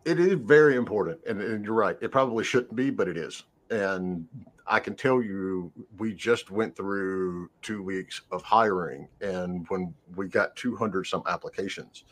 it 0.04 0.18
is 0.18 0.34
very 0.34 0.76
important 0.76 1.20
and, 1.26 1.40
and 1.40 1.64
you're 1.64 1.74
right 1.74 1.96
it 2.00 2.10
probably 2.10 2.44
shouldn't 2.44 2.74
be 2.74 2.88
but 2.90 3.08
it 3.08 3.16
is 3.18 3.44
and 3.71 4.26
I 4.66 4.80
can 4.80 4.94
tell 4.94 5.23
you, 5.23 5.71
we 5.99 6.14
just 6.14 6.50
went 6.50 6.75
through 6.75 7.50
two 7.61 7.83
weeks 7.83 8.23
of 8.30 8.42
hiring, 8.42 9.09
and 9.21 9.66
when 9.68 9.94
we 10.16 10.28
got 10.28 10.56
200 10.56 11.04
some 11.04 11.23
applications, 11.26 12.04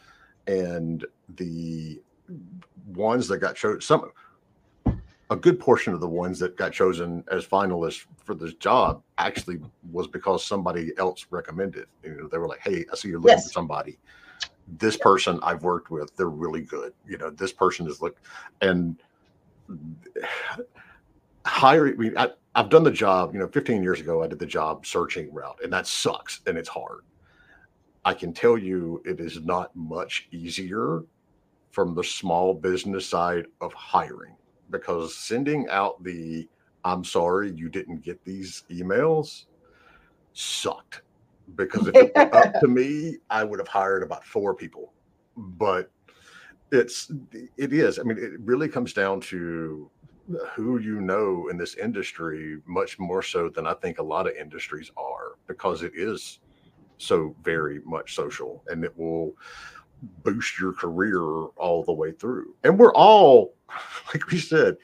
and 0.47 1.05
the 1.37 2.01
ones 2.87 3.29
that 3.29 3.39
got 3.39 3.57
chosen, 3.57 3.81
some 3.81 4.11
a 5.31 5.37
good 5.37 5.59
portion 5.59 5.95
of 5.95 6.01
the 6.01 6.09
ones 6.09 6.39
that 6.41 6.57
got 6.59 6.73
chosen 6.73 7.25
as 7.31 7.47
finalists 7.47 8.05
for 8.19 8.35
this 8.35 8.53
job 8.55 9.03
actually 9.17 9.59
was 9.91 10.07
because 10.07 10.45
somebody 10.45 10.93
else 10.99 11.27
recommended. 11.31 11.87
You 12.03 12.17
know, 12.17 12.29
they 12.29 12.37
were 12.37 12.49
like, 12.49 12.61
"Hey, 12.61 12.85
I 12.93 12.97
see 12.97 13.09
you're 13.09 13.19
looking 13.19 13.39
yes. 13.39 13.47
for 13.47 13.53
somebody. 13.53 13.99
This 14.69 14.99
person 14.99 15.41
I've 15.43 15.63
worked 15.63 15.91
with, 15.91 16.15
they're 16.17 16.29
really 16.29 16.61
good. 16.61 16.93
You 17.07 17.17
know, 17.17 17.31
this 17.31 17.53
person 17.53 17.87
is 17.89 18.03
look 18.03 18.17
and." 18.61 18.97
I 21.45 21.79
mean, 21.79 22.17
I, 22.17 22.31
I've 22.55 22.69
done 22.69 22.85
the 22.85 22.91
job. 22.91 23.35
You 23.35 23.41
know, 23.41 23.49
15 23.49 23.83
years 23.83 24.01
ago, 24.01 24.23
I 24.23 24.27
did 24.27 24.39
the 24.39 24.47
job 24.47 24.87
searching 24.87 25.33
route, 25.33 25.59
and 25.63 25.73
that 25.73 25.87
sucks 25.87 26.41
and 26.47 26.57
it's 26.59 26.69
hard. 26.69 27.01
I 28.05 28.15
can 28.15 28.33
tell 28.33 28.59
you, 28.59 29.01
it 29.05 29.21
is 29.21 29.41
not 29.41 29.75
much 29.77 30.29
easier 30.33 31.05
from 31.71 31.95
the 31.95 32.05
small 32.05 32.53
business 32.53 33.07
side 33.07 33.47
of 33.61 33.73
hiring 33.73 34.37
because 34.71 35.17
sending 35.17 35.69
out 35.71 36.03
the 36.03 36.49
"I'm 36.85 37.05
sorry 37.05 37.53
you 37.53 37.69
didn't 37.69 38.03
get 38.03 38.23
these 38.25 38.65
emails" 38.71 39.47
sucked. 40.33 41.03
Because 41.57 41.89
if 41.89 41.95
it 41.95 42.13
were 42.15 42.37
up 42.37 42.61
to 42.61 42.69
me, 42.69 43.19
I 43.29 43.45
would 43.45 43.59
have 43.59 43.69
hired 43.69 44.03
about 44.03 44.25
four 44.25 44.55
people. 44.55 44.93
But 45.37 45.91
it's 46.71 47.11
it 47.57 47.73
is. 47.73 47.99
I 47.99 48.03
mean, 48.03 48.19
it 48.19 48.41
really 48.41 48.69
comes 48.69 48.93
down 48.93 49.21
to 49.21 49.91
who 50.55 50.79
you 50.79 51.01
know 51.01 51.49
in 51.51 51.57
this 51.57 51.75
industry 51.75 52.59
much 52.67 52.99
more 52.99 53.23
so 53.23 53.49
than 53.49 53.67
I 53.67 53.75
think 53.75 53.99
a 53.99 54.03
lot 54.03 54.27
of 54.27 54.35
industries 54.37 54.91
are 54.97 55.33
because 55.47 55.83
it 55.83 55.93
is 55.95 56.39
so 56.99 57.35
very 57.43 57.81
much 57.85 58.15
social 58.15 58.63
and 58.69 58.85
it 58.85 58.97
will 58.97 59.35
boost 60.25 60.59
your 60.59 60.73
career 60.73 61.21
all 61.21 61.83
the 61.85 61.93
way 61.93 62.13
through. 62.13 62.55
And 62.65 62.79
we're 62.79 62.95
all, 62.95 63.55
like 64.15 64.31
we 64.31 64.39
said, 64.39 64.77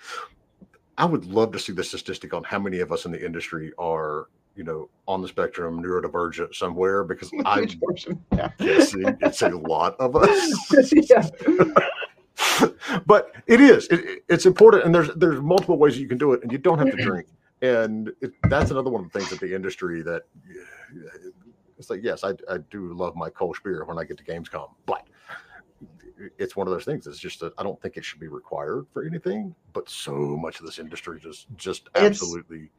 I 0.97 1.05
would 1.05 1.27
love 1.27 1.53
to 1.53 1.59
see 1.59 1.73
the 1.73 1.85
statistic 1.85 2.35
on 2.35 2.43
how 2.45 2.59
many 2.59 2.81
of 2.81 2.91
us 2.93 3.05
in 3.05 3.13
the 3.13 3.25
industry 3.25 3.73
are, 3.79 4.27
you 4.57 4.65
know, 4.65 4.89
on 5.07 5.23
the 5.23 5.29
spectrum, 5.29 5.81
neurodivergent 5.83 6.55
somewhere 6.55 7.05
because 7.05 7.31
I 7.45 7.61
Huge 7.61 7.79
portion. 7.79 8.21
Yeah. 8.33 8.51
guess 8.59 8.95
it's 8.97 9.43
a 9.43 9.51
lot 9.51 9.95
of 10.01 10.17
us. 10.17 10.93
yeah. 10.93 11.29
but 13.07 13.35
it 13.47 13.61
is. 13.61 13.87
It, 13.89 14.01
it- 14.01 14.25
it's 14.29 14.47
important, 14.47 14.85
and 14.85 14.95
there's 14.95 15.09
there's 15.17 15.41
multiple 15.41 15.79
ways 15.79 15.99
you 15.99 16.07
can 16.09 16.19
do 16.19 16.33
it, 16.33 16.43
and 16.43 16.53
you 16.53 16.59
don't 16.59 16.79
have 16.79 16.91
to 16.91 17.03
drink. 17.03 17.27
And 17.63 18.11
it, 18.21 18.33
that's 18.49 18.71
another 18.71 18.91
one 18.91 19.05
of 19.05 19.11
the 19.13 19.19
things 19.19 19.33
at 19.33 19.41
the 19.41 19.55
industry 19.55 20.03
that 20.03 20.23
it's 21.79 21.91
like, 21.91 22.01
yes, 22.03 22.25
I, 22.25 22.31
I 22.51 22.59
do 22.71 22.93
love 22.93 23.17
my 23.17 23.31
Kolsch 23.31 23.63
beer 23.65 23.85
when 23.85 23.99
I 23.99 24.05
get 24.05 24.17
to 24.19 24.25
Gamescom, 24.25 24.71
but 24.87 25.07
it's 26.39 26.57
one 26.57 26.67
of 26.67 26.73
those 26.73 26.85
things. 26.85 27.07
It's 27.07 27.19
just 27.19 27.41
that 27.41 27.53
I 27.59 27.63
don't 27.63 27.81
think 27.81 27.97
it 27.97 28.05
should 28.05 28.21
be 28.21 28.29
required 28.29 28.87
for 28.93 29.05
anything. 29.05 29.55
But 29.73 29.89
so 29.89 30.13
much 30.13 30.61
of 30.61 30.67
this 30.67 30.79
industry 30.79 31.21
just 31.21 31.47
just 31.57 31.89
It's- 31.95 32.05
absolutely 32.07 32.71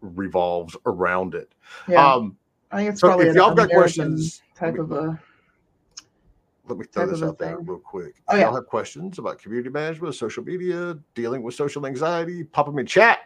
revolves 0.00 0.76
around 0.86 1.34
it. 1.34 1.52
Yeah. 1.88 2.14
Um, 2.14 2.36
I 2.70 2.78
think 2.78 2.90
it's 2.90 3.00
so 3.00 3.08
probably 3.08 3.26
if 3.26 3.30
an 3.32 3.36
y'all 3.36 3.48
got 3.54 3.70
American 3.70 3.76
questions, 3.78 4.42
type 4.56 4.78
of 4.78 4.92
a. 4.92 5.20
let 6.66 6.78
me 6.78 6.84
throw 6.92 7.06
this 7.06 7.22
out 7.22 7.38
there 7.38 7.56
thing. 7.56 7.66
real 7.66 7.78
quick. 7.78 8.14
Oh, 8.28 8.36
yeah. 8.36 8.44
y'all 8.44 8.54
have 8.54 8.66
questions 8.66 9.18
about 9.18 9.38
community 9.38 9.68
management, 9.70 10.14
social 10.14 10.42
media, 10.42 10.98
dealing 11.14 11.42
with 11.42 11.54
social 11.54 11.86
anxiety, 11.86 12.44
pop 12.44 12.66
them 12.66 12.78
in 12.78 12.86
chat. 12.86 13.18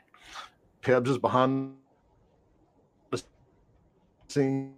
Pebs 0.83 1.09
is 1.09 1.19
behind 1.19 1.75
the 3.11 3.23
scene 4.29 4.75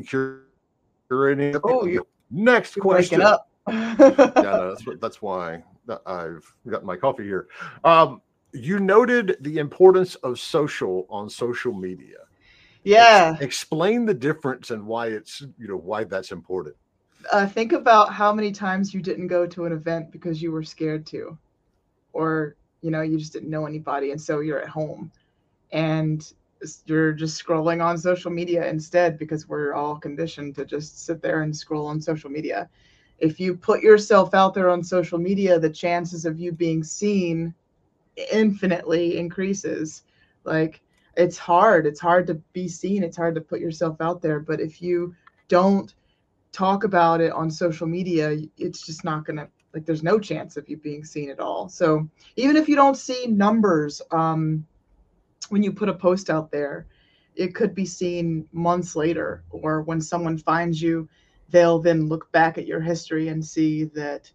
curating. 0.00 1.60
Oh, 1.64 1.86
you- 1.86 2.06
Next 2.30 2.74
question. 2.76 3.22
up. 3.22 3.48
yeah, 3.68 3.94
no, 3.98 4.68
that's 4.70 4.86
what, 4.86 5.00
that's 5.00 5.20
why 5.20 5.62
I've 6.06 6.44
got 6.68 6.84
my 6.84 6.96
coffee 6.96 7.24
here. 7.24 7.48
Um, 7.84 8.22
you 8.52 8.78
noted 8.78 9.36
the 9.40 9.58
importance 9.58 10.14
of 10.16 10.38
social 10.38 11.06
on 11.10 11.28
social 11.28 11.72
media. 11.72 12.18
yeah. 12.84 13.32
Ex- 13.34 13.42
explain 13.42 14.06
the 14.06 14.14
difference 14.14 14.70
and 14.70 14.86
why 14.86 15.08
it's 15.08 15.40
you 15.58 15.66
know 15.68 15.76
why 15.76 16.04
that's 16.04 16.30
important. 16.32 16.76
Uh, 17.32 17.46
think 17.46 17.72
about 17.72 18.12
how 18.12 18.32
many 18.32 18.52
times 18.52 18.94
you 18.94 19.00
didn't 19.00 19.28
go 19.28 19.46
to 19.46 19.64
an 19.64 19.72
event 19.72 20.10
because 20.10 20.42
you 20.42 20.52
were 20.52 20.62
scared 20.62 21.06
to, 21.06 21.36
or 22.12 22.56
you 22.82 22.90
know 22.90 23.02
you 23.02 23.18
just 23.18 23.32
didn't 23.32 23.50
know 23.50 23.66
anybody, 23.66 24.10
and 24.10 24.20
so 24.20 24.40
you're 24.40 24.60
at 24.60 24.68
home, 24.68 25.10
and 25.72 26.32
you're 26.84 27.12
just 27.12 27.42
scrolling 27.42 27.82
on 27.84 27.96
social 27.96 28.30
media 28.30 28.68
instead 28.68 29.18
because 29.18 29.48
we're 29.48 29.72
all 29.72 29.96
conditioned 29.96 30.54
to 30.54 30.64
just 30.64 31.04
sit 31.06 31.22
there 31.22 31.42
and 31.42 31.56
scroll 31.56 31.86
on 31.86 32.00
social 32.00 32.30
media. 32.30 32.68
If 33.18 33.40
you 33.40 33.54
put 33.56 33.82
yourself 33.82 34.34
out 34.34 34.54
there 34.54 34.70
on 34.70 34.82
social 34.82 35.18
media, 35.18 35.58
the 35.58 35.70
chances 35.70 36.24
of 36.24 36.38
you 36.38 36.52
being 36.52 36.82
seen 36.82 37.54
infinitely 38.32 39.18
increases. 39.18 40.04
Like 40.44 40.80
it's 41.16 41.38
hard. 41.38 41.86
It's 41.86 42.00
hard 42.00 42.26
to 42.28 42.34
be 42.52 42.68
seen. 42.68 43.02
It's 43.02 43.16
hard 43.16 43.34
to 43.34 43.40
put 43.40 43.60
yourself 43.60 44.00
out 44.00 44.22
there. 44.22 44.40
But 44.40 44.60
if 44.60 44.80
you 44.82 45.14
don't 45.48 45.94
talk 46.52 46.84
about 46.84 47.20
it 47.20 47.32
on 47.32 47.50
social 47.50 47.86
media, 47.86 48.38
it's 48.56 48.84
just 48.84 49.04
not 49.04 49.24
gonna 49.24 49.48
like 49.72 49.86
there's 49.86 50.02
no 50.02 50.18
chance 50.18 50.56
of 50.56 50.68
you 50.68 50.76
being 50.76 51.04
seen 51.04 51.30
at 51.30 51.40
all. 51.40 51.68
So 51.68 52.08
even 52.36 52.56
if 52.56 52.68
you 52.68 52.74
don't 52.74 52.96
see 52.96 53.26
numbers, 53.26 54.02
um, 54.10 54.66
when 55.48 55.62
you 55.62 55.72
put 55.72 55.88
a 55.88 55.94
post 55.94 56.28
out 56.30 56.50
there, 56.50 56.86
it 57.36 57.54
could 57.54 57.74
be 57.74 57.86
seen 57.86 58.46
months 58.52 58.96
later, 58.96 59.44
or 59.50 59.82
when 59.82 60.00
someone 60.00 60.38
finds 60.38 60.82
you, 60.82 61.08
they'll 61.50 61.78
then 61.78 62.08
look 62.08 62.30
back 62.32 62.58
at 62.58 62.66
your 62.66 62.80
history 62.80 63.28
and 63.28 63.44
see 63.44 63.84
that 63.84 64.30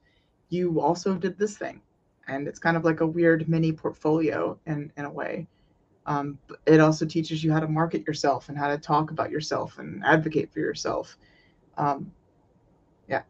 you 0.49 0.79
also 0.79 1.15
did 1.15 1.37
this 1.37 1.57
thing. 1.57 1.81
And 2.27 2.47
it's 2.47 2.59
kind 2.59 2.77
of 2.77 2.83
like 2.83 3.01
a 3.01 3.07
weird 3.07 3.47
mini 3.47 3.71
portfolio 3.71 4.57
in, 4.65 4.91
in 4.97 5.05
a 5.05 5.11
way. 5.11 5.47
Um, 6.07 6.37
it 6.65 6.79
also 6.79 7.05
teaches 7.05 7.43
you 7.43 7.51
how 7.51 7.59
to 7.59 7.67
market 7.67 8.05
yourself 8.07 8.49
and 8.49 8.57
how 8.57 8.67
to 8.67 8.77
talk 8.77 9.11
about 9.11 9.31
yourself 9.31 9.79
and 9.79 10.03
advocate 10.05 10.51
for 10.51 10.59
yourself. 10.59 11.17
Um, 11.77 12.11
yeah. 13.07 13.21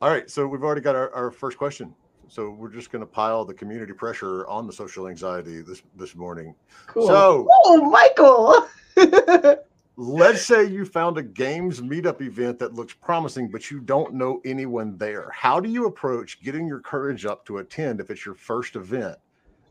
All 0.00 0.10
right, 0.10 0.30
so 0.30 0.46
we've 0.46 0.62
already 0.62 0.80
got 0.80 0.96
our, 0.96 1.12
our 1.14 1.30
first 1.30 1.58
question. 1.58 1.94
So 2.28 2.50
we're 2.50 2.70
just 2.70 2.92
going 2.92 3.00
to 3.00 3.06
pile 3.06 3.44
the 3.44 3.54
community 3.54 3.94
pressure 3.94 4.46
on 4.46 4.66
the 4.66 4.72
social 4.72 5.08
anxiety 5.08 5.62
this 5.62 5.82
this 5.96 6.14
morning. 6.14 6.54
cool. 6.86 7.06
So 7.06 7.48
oh, 7.64 7.90
Michael. 7.90 8.68
let's 10.00 10.42
say 10.42 10.64
you 10.64 10.84
found 10.84 11.18
a 11.18 11.22
games 11.22 11.80
meetup 11.80 12.20
event 12.20 12.56
that 12.60 12.72
looks 12.72 12.94
promising, 12.94 13.48
but 13.48 13.68
you 13.68 13.80
don't 13.80 14.14
know 14.14 14.40
anyone 14.44 14.96
there. 14.96 15.28
How 15.34 15.58
do 15.58 15.68
you 15.68 15.86
approach 15.86 16.40
getting 16.40 16.68
your 16.68 16.78
courage 16.78 17.26
up 17.26 17.44
to 17.46 17.58
attend 17.58 18.00
if 18.00 18.08
it's 18.08 18.24
your 18.24 18.36
first 18.36 18.76
event? 18.76 19.16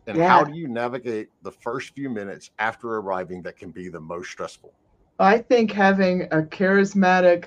And 0.06 0.22
how 0.22 0.44
do 0.44 0.54
you 0.54 0.68
navigate 0.68 1.30
the 1.44 1.52
first 1.52 1.94
few 1.94 2.10
minutes 2.10 2.52
after 2.60 2.96
arriving 2.96 3.42
that 3.44 3.58
can 3.58 3.72
be 3.72 3.88
the 3.88 4.00
most 4.00 4.30
stressful? 4.30 4.74
I 5.20 5.38
think 5.38 5.72
having 5.72 6.24
a 6.24 6.42
charismatic 6.42 7.46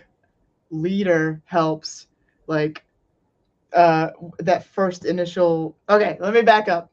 leader 0.71 1.43
helps. 1.45 2.07
Like 2.47 2.85
uh, 3.73 4.11
that 4.39 4.65
first 4.65 5.05
initial. 5.05 5.77
Okay, 5.89 6.17
let 6.21 6.35
me 6.35 6.43
back 6.43 6.69
up. 6.69 6.91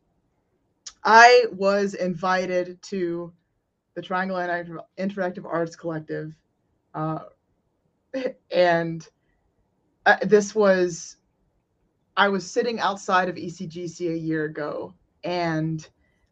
I 1.04 1.46
was 1.52 1.94
invited 1.94 2.82
to 2.84 3.32
the 3.96 4.02
Triangle 4.02 4.38
Inter- 4.38 4.82
Interactive 4.98 5.46
Arts 5.46 5.76
Collective, 5.76 6.36
uh, 6.94 7.20
and 8.52 9.08
uh, 10.06 10.18
this 10.24 10.54
was. 10.54 11.18
I 12.16 12.30
was 12.30 12.50
sitting 12.50 12.80
outside 12.80 13.30
of 13.30 13.36
ECGC 13.36 14.12
a 14.12 14.18
year 14.18 14.46
ago, 14.46 14.94
and 15.24 15.88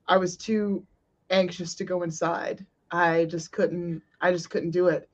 I 0.07 0.17
was 0.17 0.35
too 0.35 0.85
anxious 1.29 1.75
to 1.75 1.83
go 1.83 2.01
inside. 2.01 2.65
I 2.91 3.25
just 3.25 3.51
couldn't. 3.51 4.01
I 4.21 4.31
just 4.31 4.49
couldn't 4.49 4.71
do 4.71 4.87
it. 4.87 5.09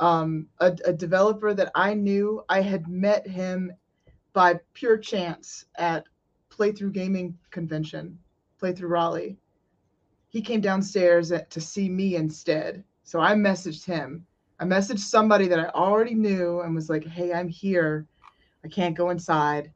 Um, 0.00 0.48
a, 0.60 0.76
a 0.86 0.92
developer 0.94 1.52
that 1.52 1.70
I 1.74 1.92
knew, 1.92 2.42
I 2.48 2.62
had 2.62 2.88
met 2.88 3.26
him 3.26 3.70
by 4.32 4.58
pure 4.72 4.96
chance 4.96 5.66
at 5.76 6.06
Playthrough 6.48 6.92
Gaming 6.92 7.38
Convention, 7.50 8.18
Playthrough 8.60 8.88
Raleigh. 8.88 9.38
He 10.28 10.40
came 10.40 10.62
downstairs 10.62 11.30
to 11.50 11.60
see 11.60 11.90
me 11.90 12.16
instead, 12.16 12.82
so 13.02 13.20
I 13.20 13.34
messaged 13.34 13.84
him. 13.84 14.26
I 14.58 14.64
messaged 14.64 15.00
somebody 15.00 15.48
that 15.48 15.58
I 15.60 15.68
already 15.68 16.14
knew 16.14 16.60
and 16.60 16.74
was 16.74 16.88
like, 16.88 17.04
"Hey, 17.04 17.34
I'm 17.34 17.48
here. 17.48 18.06
I 18.64 18.68
can't 18.68 18.96
go 18.96 19.10
inside." 19.10 19.70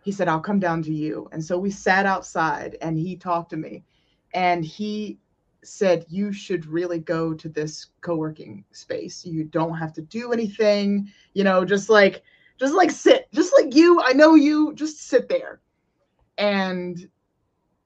He 0.00 0.12
said, 0.12 0.28
"I'll 0.28 0.40
come 0.40 0.60
down 0.60 0.82
to 0.84 0.94
you." 0.94 1.28
And 1.32 1.44
so 1.44 1.58
we 1.58 1.70
sat 1.70 2.06
outside, 2.06 2.78
and 2.80 2.96
he 2.96 3.16
talked 3.16 3.50
to 3.50 3.56
me, 3.58 3.84
and 4.32 4.64
he 4.64 5.18
said 5.66 6.06
you 6.08 6.32
should 6.32 6.66
really 6.66 6.98
go 6.98 7.34
to 7.34 7.48
this 7.48 7.86
co-working 8.00 8.64
space. 8.72 9.24
You 9.24 9.44
don't 9.44 9.76
have 9.76 9.92
to 9.94 10.02
do 10.02 10.32
anything 10.32 11.10
you 11.36 11.44
know 11.44 11.64
just 11.64 11.90
like 11.90 12.22
just 12.58 12.74
like 12.74 12.90
sit 12.90 13.28
just 13.32 13.52
like 13.54 13.74
you 13.74 14.00
i 14.02 14.12
know 14.12 14.34
you 14.34 14.74
just 14.74 15.06
sit 15.06 15.28
there. 15.28 15.60
And 16.38 17.08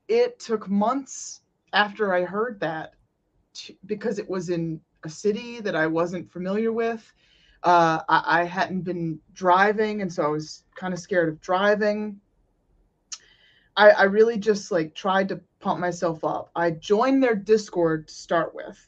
it 0.08 0.38
took 0.38 0.68
months 0.68 1.42
after 1.72 2.14
i 2.14 2.24
heard 2.24 2.58
that 2.60 2.94
to, 3.54 3.74
because 3.86 4.18
it 4.18 4.28
was 4.28 4.50
in 4.50 4.80
a 5.04 5.08
city 5.08 5.60
that 5.60 5.76
i 5.76 5.86
wasn't 5.86 6.30
familiar 6.30 6.72
with. 6.72 7.12
Uh, 7.62 8.00
I, 8.08 8.40
I 8.40 8.44
hadn't 8.44 8.82
been 8.82 9.20
driving 9.34 10.00
and 10.00 10.10
so 10.12 10.22
i 10.22 10.28
was 10.28 10.64
kind 10.74 10.94
of 10.94 11.00
scared 11.00 11.28
of 11.28 11.40
driving 11.40 12.20
I, 13.76 13.90
I 13.90 14.02
really 14.04 14.38
just 14.38 14.70
like 14.70 14.94
tried 14.94 15.28
to 15.28 15.40
pump 15.60 15.80
myself 15.80 16.24
up. 16.24 16.50
I 16.56 16.72
joined 16.72 17.22
their 17.22 17.34
Discord 17.34 18.08
to 18.08 18.14
start 18.14 18.54
with, 18.54 18.78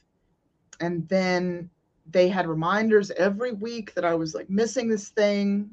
and 0.79 1.07
then 1.07 1.69
they 2.11 2.27
had 2.27 2.47
reminders 2.47 3.11
every 3.11 3.53
week 3.53 3.93
that 3.95 4.05
I 4.05 4.15
was 4.15 4.35
like 4.35 4.49
missing 4.49 4.89
this 4.89 5.09
thing. 5.09 5.69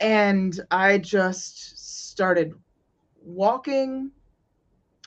And 0.00 0.58
I 0.70 0.98
just 0.98 2.10
started 2.10 2.54
walking. 3.24 4.10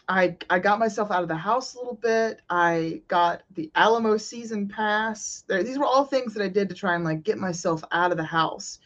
I 0.10 0.38
I 0.50 0.60
got 0.60 0.80
myself 0.80 1.12
out 1.12 1.22
of 1.22 1.28
the 1.28 1.36
house 1.36 1.76
a 1.76 1.78
little 1.78 2.00
bit. 2.02 2.42
I 2.50 3.02
got 3.08 3.44
the 3.54 3.70
Alamo 3.76 4.18
season 4.18 4.68
pass. 4.68 5.44
There, 5.48 5.64
these 5.64 5.78
were 5.78 5.86
all 5.86 6.06
things 6.06 6.34
that 6.34 6.44
I 6.44 6.48
did 6.48 6.70
to 6.70 6.76
try 6.76 6.96
and 6.96 7.04
like 7.04 7.24
get 7.24 7.38
myself 7.38 7.84
out 7.92 8.12
of 8.12 8.18
the 8.18 8.24
house. 8.24 8.80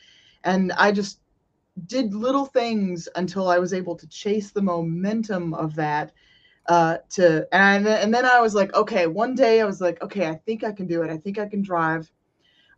And 0.44 0.72
I 0.74 0.92
just 0.92 1.21
did 1.86 2.14
little 2.14 2.46
things 2.46 3.08
until 3.16 3.50
I 3.50 3.60
was 3.60 3.74
able 3.74 3.96
to 3.96 4.08
chase 4.08 4.52
the 4.52 4.62
momentum 4.62 5.54
of 5.54 5.76
that. 5.76 6.12
Uh, 6.68 6.98
to 7.10 7.48
and 7.52 7.88
and 7.88 8.14
then 8.14 8.26
I 8.26 8.40
was 8.40 8.54
like, 8.54 8.74
okay, 8.76 9.08
one 9.08 9.34
day 9.34 9.62
I 9.62 9.66
was 9.66 9.82
like, 9.82 10.02
okay, 10.04 10.28
I 10.28 10.36
think 10.36 10.64
I 10.64 10.72
can 10.72 10.86
do 10.86 11.02
it. 11.02 11.10
I 11.10 11.18
think 11.18 11.40
I 11.40 11.48
can 11.48 11.62
drive. 11.62 12.12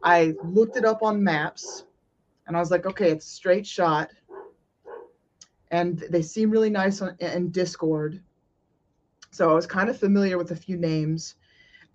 I 0.01 0.33
looked 0.43 0.77
it 0.77 0.85
up 0.85 1.03
on 1.03 1.23
maps, 1.23 1.83
and 2.47 2.55
I 2.55 2.59
was 2.59 2.71
like, 2.71 2.85
okay, 2.85 3.11
it's 3.11 3.25
a 3.25 3.29
straight 3.29 3.67
shot. 3.67 4.09
And 5.71 5.99
they 6.09 6.21
seem 6.21 6.49
really 6.49 6.69
nice 6.69 7.01
on 7.01 7.15
in 7.19 7.49
Discord. 7.49 8.21
So 9.31 9.49
I 9.49 9.53
was 9.53 9.65
kind 9.65 9.89
of 9.89 9.99
familiar 9.99 10.37
with 10.37 10.51
a 10.51 10.55
few 10.55 10.77
names. 10.77 11.35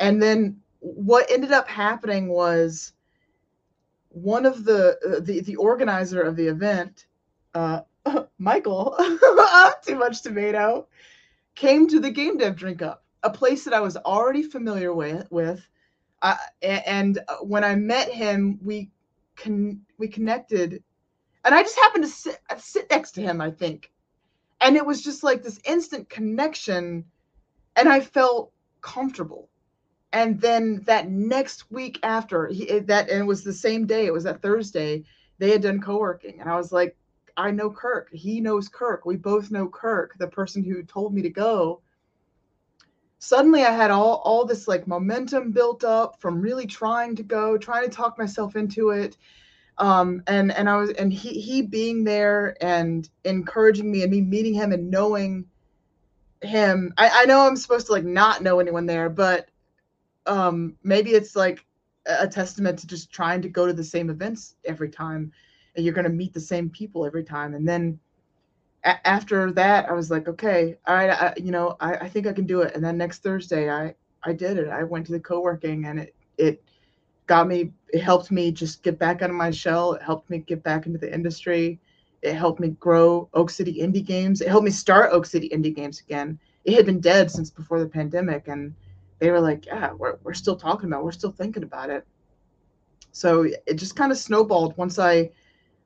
And 0.00 0.20
then 0.20 0.60
what 0.80 1.30
ended 1.30 1.52
up 1.52 1.68
happening 1.68 2.28
was 2.28 2.92
one 4.10 4.46
of 4.46 4.64
the 4.64 4.98
uh, 5.06 5.20
the 5.20 5.40
the 5.40 5.56
organizer 5.56 6.22
of 6.22 6.36
the 6.36 6.46
event, 6.46 7.06
uh, 7.54 7.80
Michael, 8.38 8.96
too 9.86 9.96
much 9.96 10.22
tomato, 10.22 10.86
came 11.54 11.88
to 11.88 12.00
the 12.00 12.10
game 12.10 12.38
dev 12.38 12.56
drink 12.56 12.82
up 12.82 13.04
a 13.22 13.30
place 13.30 13.64
that 13.64 13.74
I 13.74 13.80
was 13.80 13.96
already 13.96 14.42
familiar 14.42 14.92
with. 14.92 15.30
With, 15.30 15.66
uh, 16.22 16.36
and 16.62 17.18
when 17.42 17.64
I 17.64 17.74
met 17.74 18.10
him, 18.10 18.58
we 18.62 18.90
con- 19.36 19.82
we 19.98 20.08
connected, 20.08 20.82
and 21.44 21.54
I 21.54 21.62
just 21.62 21.78
happened 21.78 22.04
to 22.04 22.10
sit 22.10 22.40
sit 22.58 22.90
next 22.90 23.12
to 23.12 23.22
him. 23.22 23.40
I 23.40 23.50
think, 23.50 23.90
and 24.60 24.76
it 24.76 24.86
was 24.86 25.02
just 25.02 25.22
like 25.22 25.42
this 25.42 25.60
instant 25.64 26.08
connection, 26.08 27.04
and 27.76 27.88
I 27.88 28.00
felt 28.00 28.52
comfortable. 28.80 29.48
And 30.12 30.40
then 30.40 30.82
that 30.86 31.10
next 31.10 31.70
week 31.70 31.98
after 32.02 32.48
he, 32.48 32.78
that, 32.80 33.10
and 33.10 33.20
it 33.20 33.26
was 33.26 33.44
the 33.44 33.52
same 33.52 33.86
day. 33.86 34.06
It 34.06 34.12
was 34.12 34.24
that 34.24 34.42
Thursday. 34.42 35.04
They 35.38 35.50
had 35.50 35.62
done 35.62 35.80
co-working, 35.80 36.40
and 36.40 36.50
I 36.50 36.56
was 36.56 36.72
like, 36.72 36.96
I 37.36 37.52
know 37.52 37.70
Kirk. 37.70 38.08
He 38.12 38.40
knows 38.40 38.68
Kirk. 38.68 39.06
We 39.06 39.16
both 39.16 39.50
know 39.50 39.68
Kirk, 39.68 40.14
the 40.18 40.26
person 40.26 40.64
who 40.64 40.82
told 40.82 41.14
me 41.14 41.22
to 41.22 41.30
go. 41.30 41.80
Suddenly 43.20 43.62
I 43.64 43.70
had 43.70 43.90
all 43.90 44.16
all 44.24 44.44
this 44.44 44.66
like 44.66 44.88
momentum 44.88 45.52
built 45.52 45.84
up 45.84 46.20
from 46.20 46.40
really 46.40 46.66
trying 46.66 47.14
to 47.16 47.22
go, 47.22 47.56
trying 47.56 47.84
to 47.84 47.94
talk 47.94 48.18
myself 48.18 48.56
into 48.56 48.90
it. 48.90 49.16
Um, 49.78 50.22
and 50.26 50.50
and 50.52 50.68
I 50.68 50.76
was 50.76 50.90
and 50.90 51.12
he 51.12 51.40
he 51.40 51.62
being 51.62 52.02
there 52.02 52.56
and 52.60 53.08
encouraging 53.24 53.90
me 53.90 54.02
and 54.02 54.10
me 54.10 54.20
meeting 54.20 54.54
him 54.54 54.72
and 54.72 54.90
knowing 54.90 55.46
him. 56.42 56.92
I, 56.96 57.22
I 57.22 57.24
know 57.26 57.46
I'm 57.46 57.56
supposed 57.56 57.86
to 57.86 57.92
like 57.92 58.04
not 58.04 58.42
know 58.42 58.58
anyone 58.58 58.86
there, 58.86 59.08
but 59.08 59.48
um 60.28 60.76
maybe 60.84 61.10
it's 61.10 61.34
like 61.34 61.64
a 62.06 62.28
testament 62.28 62.78
to 62.78 62.86
just 62.86 63.10
trying 63.10 63.42
to 63.42 63.48
go 63.48 63.66
to 63.66 63.72
the 63.72 63.84
same 63.84 64.10
events 64.10 64.56
every 64.64 64.88
time 64.88 65.32
and 65.76 65.84
you're 65.84 65.94
going 65.94 66.04
to 66.04 66.10
meet 66.10 66.32
the 66.32 66.40
same 66.40 66.70
people 66.70 67.06
every 67.06 67.24
time. 67.24 67.54
And 67.54 67.68
then 67.68 67.98
a- 68.84 69.06
after 69.06 69.52
that, 69.52 69.88
I 69.88 69.92
was 69.92 70.10
like, 70.10 70.28
okay, 70.28 70.76
all 70.86 70.94
right, 70.94 71.10
I, 71.10 71.34
you 71.36 71.52
know, 71.52 71.76
I, 71.80 71.94
I 71.94 72.08
think 72.08 72.26
I 72.26 72.32
can 72.32 72.46
do 72.46 72.62
it. 72.62 72.74
And 72.74 72.84
then 72.84 72.96
next 72.98 73.22
Thursday, 73.22 73.70
I, 73.70 73.94
I 74.24 74.32
did 74.32 74.58
it. 74.58 74.68
I 74.68 74.84
went 74.84 75.06
to 75.06 75.12
the 75.12 75.20
co-working 75.20 75.86
and 75.86 76.00
it, 76.00 76.14
it 76.38 76.62
got 77.26 77.46
me, 77.46 77.72
it 77.92 78.00
helped 78.00 78.30
me 78.30 78.50
just 78.50 78.82
get 78.82 78.98
back 78.98 79.22
out 79.22 79.30
of 79.30 79.36
my 79.36 79.50
shell. 79.50 79.92
It 79.94 80.02
helped 80.02 80.30
me 80.30 80.38
get 80.38 80.62
back 80.62 80.86
into 80.86 80.98
the 80.98 81.12
industry. 81.12 81.78
It 82.22 82.34
helped 82.34 82.60
me 82.60 82.68
grow 82.80 83.28
Oak 83.34 83.50
City 83.50 83.74
Indie 83.80 84.04
Games. 84.04 84.40
It 84.40 84.48
helped 84.48 84.64
me 84.64 84.70
start 84.72 85.12
Oak 85.12 85.26
City 85.26 85.48
Indie 85.50 85.74
Games 85.74 86.00
again. 86.00 86.38
It 86.64 86.74
had 86.74 86.86
been 86.86 87.00
dead 87.00 87.30
since 87.30 87.50
before 87.50 87.78
the 87.78 87.88
pandemic. 87.88 88.48
And 88.48 88.74
they 89.18 89.30
were 89.30 89.40
like, 89.40 89.66
yeah, 89.66 89.92
we're, 89.92 90.18
we're 90.22 90.34
still 90.34 90.56
talking 90.56 90.88
about, 90.88 91.00
it. 91.00 91.04
we're 91.04 91.12
still 91.12 91.32
thinking 91.32 91.62
about 91.62 91.90
it. 91.90 92.06
So 93.12 93.48
it 93.66 93.74
just 93.74 93.96
kind 93.96 94.12
of 94.12 94.18
snowballed 94.18 94.76
once 94.76 94.98
I 94.98 95.30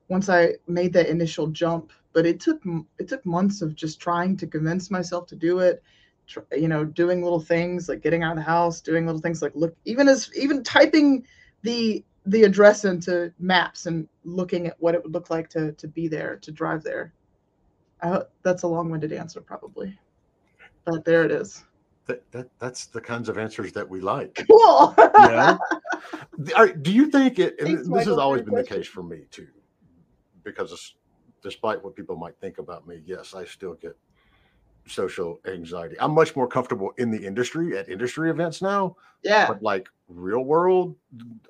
once 0.09 0.29
I 0.29 0.53
made 0.67 0.93
that 0.93 1.07
initial 1.07 1.47
jump. 1.47 1.91
But 2.11 2.25
it 2.27 2.39
took 2.39 2.61
it 2.99 3.07
took 3.07 3.25
months 3.25 3.61
of 3.61 3.75
just 3.75 3.99
trying 3.99 4.37
to 4.37 4.45
convince 4.45 4.91
myself 4.91 5.25
to 5.27 5.35
do 5.35 5.59
it. 5.59 5.81
You 6.55 6.67
know, 6.67 6.85
doing 6.85 7.23
little 7.23 7.39
things 7.39 7.89
like 7.89 8.01
getting 8.01 8.23
out 8.23 8.33
of 8.33 8.37
the 8.37 8.43
house, 8.43 8.81
doing 8.81 9.05
little 9.05 9.21
things 9.21 9.41
like 9.41 9.53
look, 9.55 9.75
even 9.85 10.07
as 10.07 10.29
even 10.35 10.63
typing 10.63 11.25
the 11.63 12.03
the 12.25 12.43
address 12.43 12.85
into 12.85 13.33
maps 13.39 13.85
and 13.87 14.07
looking 14.23 14.67
at 14.67 14.75
what 14.79 14.95
it 14.95 15.03
would 15.03 15.13
look 15.13 15.29
like 15.29 15.49
to 15.49 15.71
to 15.73 15.87
be 15.87 16.07
there, 16.07 16.37
to 16.37 16.51
drive 16.51 16.83
there. 16.83 17.13
I, 18.01 18.21
that's 18.43 18.63
a 18.63 18.67
long-winded 18.67 19.13
answer, 19.13 19.41
probably, 19.41 19.97
but 20.85 21.05
there 21.05 21.23
it 21.23 21.31
is. 21.31 21.63
That, 22.05 22.29
that 22.31 22.49
that's 22.59 22.87
the 22.87 22.99
kinds 22.99 23.29
of 23.29 23.37
answers 23.37 23.71
that 23.73 23.87
we 23.87 24.01
like. 24.01 24.45
Cool. 24.49 24.93
yeah. 24.97 25.57
Do 26.81 26.91
you 26.91 27.09
think 27.09 27.39
it? 27.39 27.55
And 27.59 27.67
Thanks, 27.67 27.81
this 27.83 27.87
Michael, 27.89 28.13
has 28.13 28.17
always 28.19 28.41
been 28.41 28.51
question. 28.51 28.73
the 28.75 28.81
case 28.81 28.87
for 28.87 29.03
me 29.03 29.21
too 29.31 29.47
because 30.43 30.95
despite 31.41 31.83
what 31.83 31.95
people 31.95 32.15
might 32.15 32.37
think 32.39 32.57
about 32.57 32.87
me, 32.87 33.01
yes, 33.05 33.33
I 33.33 33.45
still 33.45 33.73
get 33.75 33.95
social 34.87 35.39
anxiety. 35.45 35.95
I'm 35.99 36.11
much 36.11 36.35
more 36.35 36.47
comfortable 36.47 36.91
in 36.97 37.11
the 37.11 37.25
industry 37.25 37.77
at 37.77 37.89
industry 37.89 38.29
events 38.29 38.61
now. 38.61 38.95
Yeah. 39.23 39.47
But 39.47 39.63
like 39.63 39.87
real 40.07 40.43
world, 40.43 40.95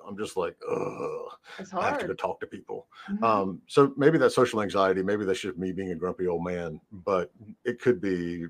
I'm 0.07 0.17
just 0.17 0.37
like, 0.37 0.55
ugh. 0.69 1.69
I 1.73 1.89
have 1.89 1.99
to 1.99 2.07
go 2.07 2.13
talk 2.13 2.39
to 2.39 2.47
people. 2.47 2.87
Mm-hmm. 3.09 3.23
Um, 3.23 3.61
so 3.67 3.93
maybe 3.97 4.17
that 4.19 4.31
social 4.31 4.61
anxiety. 4.61 5.03
Maybe 5.03 5.25
that's 5.25 5.39
just 5.39 5.57
me 5.57 5.71
being 5.71 5.91
a 5.91 5.95
grumpy 5.95 6.27
old 6.27 6.43
man, 6.43 6.79
but 6.91 7.31
it 7.65 7.81
could 7.81 7.99
be 7.99 8.45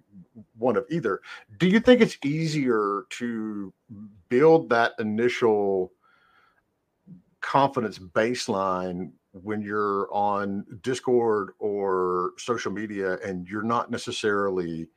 one 0.57 0.75
of 0.75 0.85
either. 0.89 1.21
Do 1.57 1.67
you 1.67 1.79
think 1.79 2.01
it's 2.01 2.17
easier 2.23 3.03
to 3.11 3.73
build 4.29 4.69
that 4.69 4.93
initial 4.99 5.91
confidence 7.41 7.99
baseline 7.99 9.11
when 9.33 9.61
you're 9.61 10.07
on 10.13 10.65
Discord 10.81 11.53
or 11.59 12.31
social 12.37 12.71
media 12.71 13.17
and 13.25 13.47
you're 13.47 13.63
not 13.63 13.91
necessarily 13.91 14.87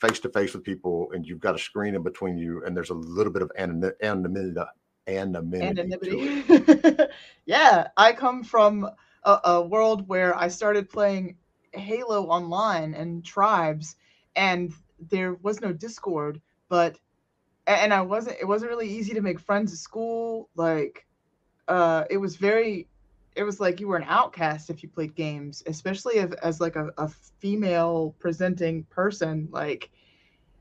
face 0.00 0.20
to 0.20 0.28
face 0.28 0.52
with 0.52 0.62
people 0.62 1.10
and 1.12 1.26
you've 1.26 1.40
got 1.40 1.54
a 1.54 1.58
screen 1.58 1.94
in 1.94 2.02
between 2.02 2.36
you 2.36 2.62
and 2.64 2.76
there's 2.76 2.90
a 2.90 2.94
little 2.94 3.32
bit 3.32 3.42
of 3.42 3.50
anonymity. 3.58 4.60
Anonymity. 5.08 7.06
yeah, 7.46 7.88
I 7.96 8.12
come 8.12 8.44
from 8.44 8.90
a, 9.24 9.38
a 9.44 9.62
world 9.62 10.06
where 10.08 10.36
I 10.36 10.48
started 10.48 10.90
playing 10.90 11.36
Halo 11.72 12.26
online 12.26 12.94
and 12.94 13.24
tribes, 13.24 13.96
and 14.34 14.72
there 15.10 15.34
was 15.34 15.60
no 15.60 15.72
Discord, 15.72 16.40
but 16.68 16.98
and 17.66 17.92
I 17.92 18.00
wasn't. 18.00 18.38
It 18.40 18.46
wasn't 18.46 18.70
really 18.70 18.88
easy 18.88 19.14
to 19.14 19.20
make 19.20 19.40
friends 19.40 19.72
at 19.72 19.78
school. 19.78 20.48
Like, 20.56 21.06
uh, 21.68 22.04
it 22.10 22.16
was 22.16 22.36
very 22.36 22.88
it 23.36 23.44
was 23.44 23.60
like 23.60 23.78
you 23.78 23.86
were 23.86 23.98
an 23.98 24.06
outcast 24.08 24.70
if 24.70 24.82
you 24.82 24.88
played 24.88 25.14
games, 25.14 25.62
especially 25.66 26.16
if, 26.16 26.32
as 26.42 26.60
like 26.60 26.74
a, 26.74 26.90
a 26.96 27.08
female 27.08 28.16
presenting 28.18 28.82
person. 28.84 29.46
Like 29.52 29.90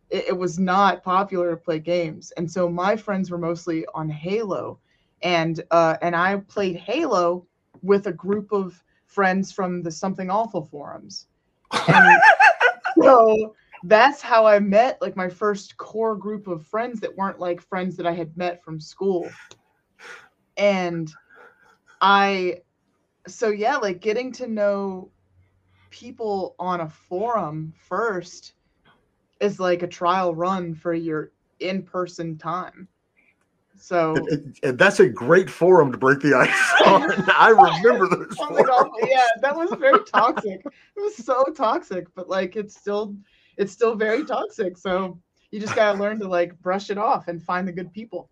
it, 0.10 0.26
it, 0.28 0.38
was 0.38 0.60
not 0.60 1.02
popular 1.02 1.52
to 1.52 1.58
play 1.58 1.80
games, 1.80 2.32
and 2.32 2.52
so 2.52 2.68
my 2.70 2.98
friends 2.98 3.32
were 3.32 3.38
mostly 3.38 3.86
on 3.96 4.10
Halo, 4.10 4.80
and 5.22 5.64
uh, 5.72 5.96
and 6.02 6.16
I 6.16 6.36
played 6.36 6.76
Halo 6.76 7.48
with 7.82 8.08
a 8.08 8.14
group 8.14 8.52
of 8.52 8.84
friends 9.06 9.54
from 9.54 9.82
the 9.82 9.92
Something 9.92 10.30
Awful 10.30 10.68
forums. 10.70 11.28
And 11.88 12.22
so 13.02 13.56
that's 13.86 14.22
how 14.22 14.46
I 14.46 14.60
met 14.60 15.02
like 15.02 15.16
my 15.16 15.30
first 15.30 15.78
core 15.78 16.16
group 16.16 16.48
of 16.48 16.66
friends 16.68 17.00
that 17.00 17.16
weren't 17.16 17.40
like 17.40 17.62
friends 17.62 17.96
that 17.96 18.06
I 18.06 18.12
had 18.12 18.36
met 18.36 18.64
from 18.64 18.82
school. 18.82 19.30
And 20.58 21.10
I 22.02 22.62
so 23.28 23.50
yeah, 23.50 23.78
like 23.78 24.02
getting 24.02 24.32
to 24.34 24.48
know 24.48 25.10
people 25.90 26.56
on 26.60 26.82
a 26.82 26.90
forum 26.90 27.74
first 27.78 28.54
is 29.40 29.60
like 29.60 29.84
a 29.84 29.88
trial 29.88 30.36
run 30.36 30.74
for 30.74 30.94
your 30.94 31.32
in-person 31.60 32.38
time. 32.38 32.88
So 33.78 34.16
and, 34.16 34.58
and 34.64 34.80
that's 34.80 35.00
a 35.00 35.08
great 35.08 35.50
forum 35.50 35.92
to 35.92 35.98
break 35.98 36.20
the 36.20 36.34
ice 36.34 36.82
on. 36.86 37.30
I 37.30 37.50
remember 37.50 38.08
those. 38.08 38.36
yeah, 39.10 39.28
that 39.42 39.56
was 39.56 39.70
very 39.80 40.00
toxic. 40.06 40.62
it 40.66 41.00
was 41.00 41.18
so 41.18 41.44
toxic, 41.56 42.08
but 42.16 42.30
like 42.30 42.56
it's 42.56 42.76
still 42.76 43.16
it's 43.58 43.72
still 43.72 43.96
very 43.96 44.26
toxic. 44.26 44.78
So 44.78 45.20
you 45.52 45.60
just 45.60 45.76
gotta 45.76 46.00
learn 46.00 46.20
to 46.20 46.28
like 46.28 46.60
brush 46.62 46.90
it 46.90 46.98
off 46.98 47.28
and 47.28 47.44
find 47.44 47.68
the 47.68 47.74
good 47.74 47.92
people. 47.94 48.30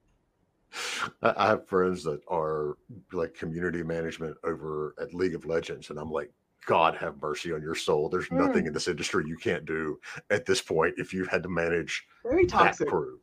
I 1.21 1.47
have 1.47 1.67
friends 1.67 2.03
that 2.03 2.21
are 2.27 2.77
like 3.11 3.33
community 3.33 3.83
management 3.83 4.37
over 4.43 4.95
at 4.99 5.13
League 5.13 5.35
of 5.35 5.45
Legends, 5.45 5.89
and 5.89 5.99
I'm 5.99 6.11
like, 6.11 6.31
God 6.65 6.95
have 6.95 7.21
mercy 7.21 7.53
on 7.53 7.61
your 7.61 7.75
soul. 7.75 8.09
There's 8.09 8.29
mm. 8.29 8.45
nothing 8.45 8.67
in 8.67 8.73
this 8.73 8.87
industry 8.87 9.25
you 9.27 9.37
can't 9.37 9.65
do 9.65 9.99
at 10.29 10.45
this 10.45 10.61
point 10.61 10.95
if 10.97 11.13
you 11.13 11.25
had 11.25 11.43
to 11.43 11.49
manage 11.49 12.05
very 12.23 12.45
toxic 12.45 12.87
crew. 12.87 13.19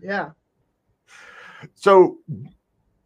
Yeah. 0.00 0.30
So, 1.74 2.18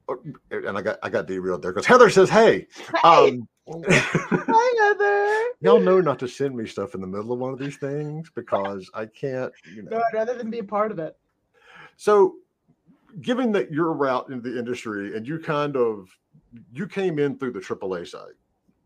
uh, 0.09 0.15
and 0.51 0.77
I 0.77 0.83
got 0.83 0.99
I 1.03 1.09
got 1.09 1.27
derailed 1.27 1.63
there 1.63 1.73
because 1.73 1.87
Heather 1.87 2.11
says, 2.11 2.29
"Hey, 2.31 2.67
hey. 3.03 3.03
Um, 3.05 3.49
hi 3.91 4.87
Heather. 4.89 5.55
Y'all 5.61 5.81
know 5.81 6.01
not 6.01 6.19
to 6.21 6.29
send 6.29 6.57
me 6.57 6.67
stuff 6.67 6.95
in 6.95 7.01
the 7.01 7.07
middle 7.07 7.33
of 7.33 7.39
one 7.39 7.53
of 7.53 7.59
these 7.59 7.77
things 7.77 8.31
because 8.35 8.91
I 8.95 9.07
can't. 9.07 9.53
You 9.75 9.83
know, 9.83 9.99
no, 9.99 9.99
I'd 9.99 10.15
rather 10.15 10.35
than 10.35 10.51
be 10.51 10.61
a 10.61 10.65
part 10.65 10.91
of 10.91 10.99
it. 10.99 11.17
So 11.97 12.37
given 13.21 13.53
that 13.53 13.71
your 13.71 13.93
route 13.93 14.31
in 14.31 14.43
the 14.43 14.59
industry 14.59 15.17
and 15.17 15.27
you 15.27 15.39
kind 15.39 15.77
of 15.77 16.09
you 16.73 16.87
came 16.87 17.19
in 17.19 17.39
through 17.39 17.53
the 17.53 17.61
AAA 17.61 18.09
side, 18.09 18.33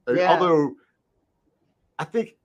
yeah. 0.08 0.32
although 0.32 0.74
I 1.98 2.04
think 2.04 2.36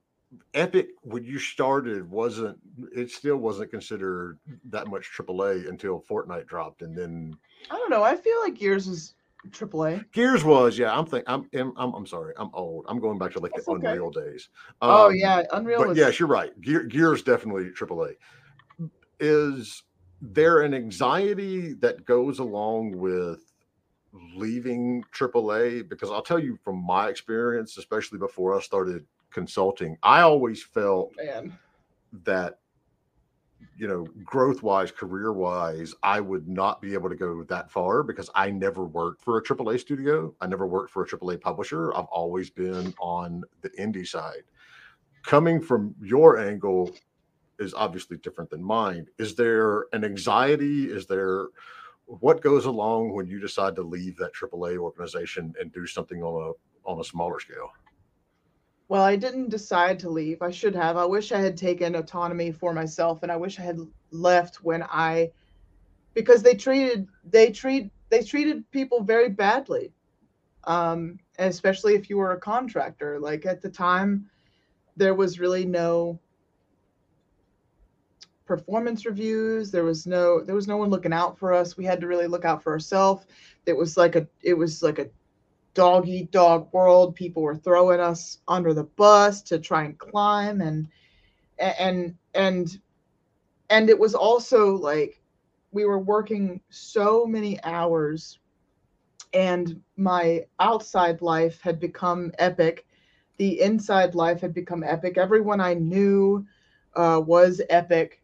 Epic 0.54 0.90
when 1.02 1.24
you 1.24 1.38
started 1.38 2.08
wasn't 2.10 2.58
it 2.94 3.10
still 3.10 3.36
wasn't 3.36 3.70
considered 3.70 4.38
that 4.66 4.86
much 4.86 5.10
AAA 5.16 5.68
until 5.68 6.04
Fortnite 6.08 6.46
dropped, 6.46 6.82
and 6.82 6.94
then 6.94 7.36
I 7.70 7.76
don't 7.76 7.90
know. 7.90 8.02
I 8.02 8.14
feel 8.14 8.38
like 8.42 8.54
Gears 8.54 8.86
was 8.86 9.14
AAA. 9.50 10.10
Gears 10.12 10.44
was, 10.44 10.78
yeah. 10.78 10.96
I'm 10.96 11.06
think 11.06 11.24
I'm, 11.26 11.48
I'm 11.54 11.94
I'm 11.94 12.06
sorry. 12.06 12.34
I'm 12.36 12.50
old. 12.52 12.84
I'm 12.88 13.00
going 13.00 13.18
back 13.18 13.32
to 13.32 13.40
like 13.40 13.52
That's 13.52 13.64
the 13.64 13.72
okay. 13.72 13.86
Unreal 13.86 14.10
days. 14.10 14.50
Oh, 14.82 14.90
um, 14.90 14.96
oh 14.96 15.08
yeah, 15.10 15.42
Unreal. 15.52 15.78
But 15.78 15.88
was... 15.88 15.98
yes, 15.98 16.18
you're 16.18 16.28
right. 16.28 16.58
Gear, 16.60 16.84
Gears 16.84 17.22
definitely 17.22 17.70
AAA. 17.70 18.14
Is 19.20 19.82
there 20.20 20.62
an 20.62 20.74
anxiety 20.74 21.74
that 21.74 22.04
goes 22.04 22.38
along 22.38 22.96
with 22.96 23.52
leaving 24.34 25.04
AAA? 25.12 25.88
Because 25.88 26.10
I'll 26.10 26.22
tell 26.22 26.38
you 26.38 26.58
from 26.64 26.84
my 26.84 27.08
experience, 27.08 27.78
especially 27.78 28.18
before 28.18 28.56
I 28.56 28.60
started 28.60 29.04
consulting, 29.30 29.96
I 30.02 30.22
always 30.22 30.62
felt 30.62 31.12
Man. 31.16 31.56
that 32.24 32.58
you 33.76 33.86
know, 33.86 34.06
growth 34.24 34.62
wise, 34.62 34.90
career 34.90 35.32
wise, 35.32 35.94
I 36.02 36.20
would 36.20 36.48
not 36.48 36.82
be 36.82 36.94
able 36.94 37.08
to 37.08 37.14
go 37.14 37.44
that 37.44 37.70
far 37.70 38.02
because 38.02 38.28
I 38.34 38.50
never 38.50 38.84
worked 38.84 39.22
for 39.22 39.38
a 39.38 39.42
AAA 39.42 39.78
studio. 39.78 40.34
I 40.40 40.48
never 40.48 40.66
worked 40.66 40.90
for 40.90 41.04
a 41.04 41.06
AAA 41.06 41.40
publisher. 41.40 41.94
I've 41.94 42.06
always 42.06 42.50
been 42.50 42.92
on 43.00 43.44
the 43.62 43.70
indie 43.70 44.06
side. 44.06 44.42
Coming 45.22 45.60
from 45.60 45.94
your 46.02 46.38
angle 46.38 46.90
is 47.58 47.74
obviously 47.74 48.16
different 48.18 48.50
than 48.50 48.62
mine. 48.62 49.06
Is 49.18 49.34
there 49.34 49.86
an 49.92 50.04
anxiety? 50.04 50.84
Is 50.84 51.06
there 51.06 51.48
what 52.06 52.40
goes 52.40 52.64
along 52.64 53.12
when 53.12 53.26
you 53.26 53.38
decide 53.38 53.74
to 53.76 53.82
leave 53.82 54.16
that 54.16 54.32
AAA 54.32 54.78
organization 54.78 55.54
and 55.60 55.72
do 55.72 55.86
something 55.86 56.22
on 56.22 56.50
a 56.50 56.88
on 56.88 57.00
a 57.00 57.04
smaller 57.04 57.38
scale? 57.38 57.70
Well, 58.88 59.02
I 59.02 59.16
didn't 59.16 59.50
decide 59.50 59.98
to 60.00 60.08
leave. 60.08 60.40
I 60.40 60.50
should 60.50 60.74
have. 60.74 60.96
I 60.96 61.04
wish 61.04 61.32
I 61.32 61.40
had 61.40 61.58
taken 61.58 61.94
autonomy 61.94 62.50
for 62.50 62.72
myself 62.72 63.22
and 63.22 63.30
I 63.30 63.36
wish 63.36 63.58
I 63.58 63.62
had 63.62 63.78
left 64.10 64.62
when 64.64 64.82
I 64.84 65.30
because 66.14 66.42
they 66.42 66.54
treated 66.54 67.06
they 67.24 67.52
treat 67.52 67.90
they 68.08 68.22
treated 68.22 68.70
people 68.70 69.02
very 69.02 69.28
badly. 69.28 69.92
Um, 70.64 71.18
especially 71.38 71.94
if 71.94 72.10
you 72.10 72.16
were 72.16 72.32
a 72.32 72.40
contractor. 72.40 73.18
Like 73.20 73.46
at 73.46 73.60
the 73.60 73.70
time 73.70 74.28
there 74.96 75.14
was 75.14 75.38
really 75.38 75.64
no 75.64 76.18
performance 78.48 79.04
reviews. 79.04 79.70
There 79.70 79.84
was 79.84 80.06
no 80.06 80.42
there 80.42 80.54
was 80.54 80.66
no 80.66 80.78
one 80.78 80.88
looking 80.88 81.12
out 81.12 81.38
for 81.38 81.52
us. 81.52 81.76
We 81.76 81.84
had 81.84 82.00
to 82.00 82.08
really 82.08 82.26
look 82.26 82.46
out 82.46 82.62
for 82.62 82.72
ourselves. 82.72 83.26
It 83.66 83.76
was 83.76 83.96
like 83.96 84.16
a 84.16 84.26
it 84.42 84.54
was 84.54 84.82
like 84.82 84.98
a 84.98 85.10
dog 85.74 86.08
eat 86.08 86.32
dog 86.32 86.72
world. 86.72 87.14
People 87.14 87.42
were 87.42 87.54
throwing 87.54 88.00
us 88.00 88.38
under 88.48 88.72
the 88.72 88.84
bus 88.84 89.42
to 89.42 89.58
try 89.58 89.84
and 89.84 89.98
climb 89.98 90.62
and 90.62 90.88
and 91.58 92.16
and 92.34 92.80
and 93.68 93.90
it 93.90 93.98
was 93.98 94.14
also 94.14 94.74
like 94.76 95.22
we 95.70 95.84
were 95.84 95.98
working 95.98 96.62
so 96.70 97.26
many 97.26 97.62
hours 97.62 98.38
and 99.34 99.82
my 99.96 100.46
outside 100.58 101.20
life 101.20 101.60
had 101.60 101.78
become 101.78 102.32
epic. 102.38 102.86
The 103.36 103.60
inside 103.60 104.14
life 104.14 104.40
had 104.40 104.54
become 104.54 104.82
epic. 104.82 105.18
Everyone 105.18 105.60
i 105.60 105.74
knew 105.74 106.46
uh, 106.96 107.20
was 107.24 107.60
epic 107.68 108.22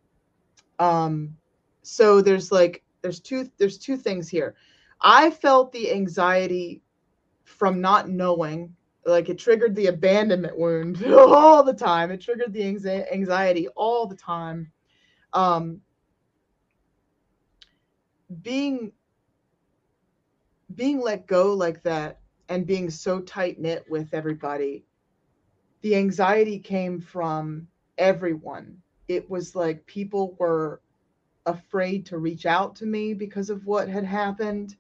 um, 0.79 1.37
so 1.83 2.21
there's 2.21 2.51
like 2.51 2.83
there's 3.03 3.21
two 3.21 3.51
there's 3.59 3.79
two 3.79 3.97
things 3.97 4.29
here. 4.29 4.55
I 5.01 5.31
felt 5.31 5.73
the 5.73 5.93
anxiety 5.93 6.83
from 7.45 7.81
not 7.81 8.09
knowing 8.09 8.75
like 9.07 9.29
it 9.29 9.39
triggered 9.39 9.75
the 9.75 9.87
abandonment 9.87 10.59
wound 10.59 11.05
all 11.13 11.63
the 11.63 11.75
time. 11.75 12.11
It 12.11 12.21
triggered 12.21 12.53
the 12.53 12.65
anxiety 13.13 13.69
all 13.69 14.07
the 14.07 14.17
time. 14.17 14.71
Um 15.33 15.81
being 18.43 18.93
being 20.75 21.01
let 21.01 21.27
go 21.27 21.53
like 21.53 21.83
that 21.83 22.21
and 22.49 22.67
being 22.67 22.91
so 22.91 23.21
tight 23.21 23.61
knit 23.61 23.85
with 23.89 24.13
everybody 24.13 24.85
the 25.83 25.95
anxiety 25.95 26.59
came 26.59 26.99
from 26.99 27.69
everyone 27.99 28.79
it 29.09 29.29
was 29.29 29.55
like 29.55 29.85
people 29.87 30.35
were 30.39 30.81
afraid 31.47 32.07
to 32.07 32.19
reach 32.19 32.47
out 32.47 32.75
to 32.77 32.87
me 32.87 33.13
because 33.15 33.51
of 33.51 33.67
what 33.67 33.89
had 33.89 34.05
happened 34.05 34.77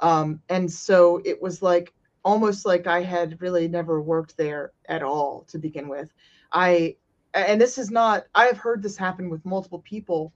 um, 0.00 0.40
and 0.48 0.70
so 0.70 1.20
it 1.24 1.40
was 1.40 1.62
like 1.62 1.92
almost 2.24 2.66
like 2.66 2.86
I 2.86 3.02
had 3.02 3.40
really 3.40 3.68
never 3.68 4.00
worked 4.00 4.36
there 4.36 4.72
at 4.88 5.02
all 5.02 5.44
to 5.48 5.58
begin 5.58 5.88
with. 5.88 6.12
I 6.52 6.96
and 7.34 7.60
this 7.60 7.78
is 7.78 7.90
not 7.90 8.24
I 8.34 8.46
have 8.46 8.58
heard 8.58 8.82
this 8.82 8.96
happen 8.96 9.30
with 9.30 9.44
multiple 9.44 9.80
people 9.80 10.32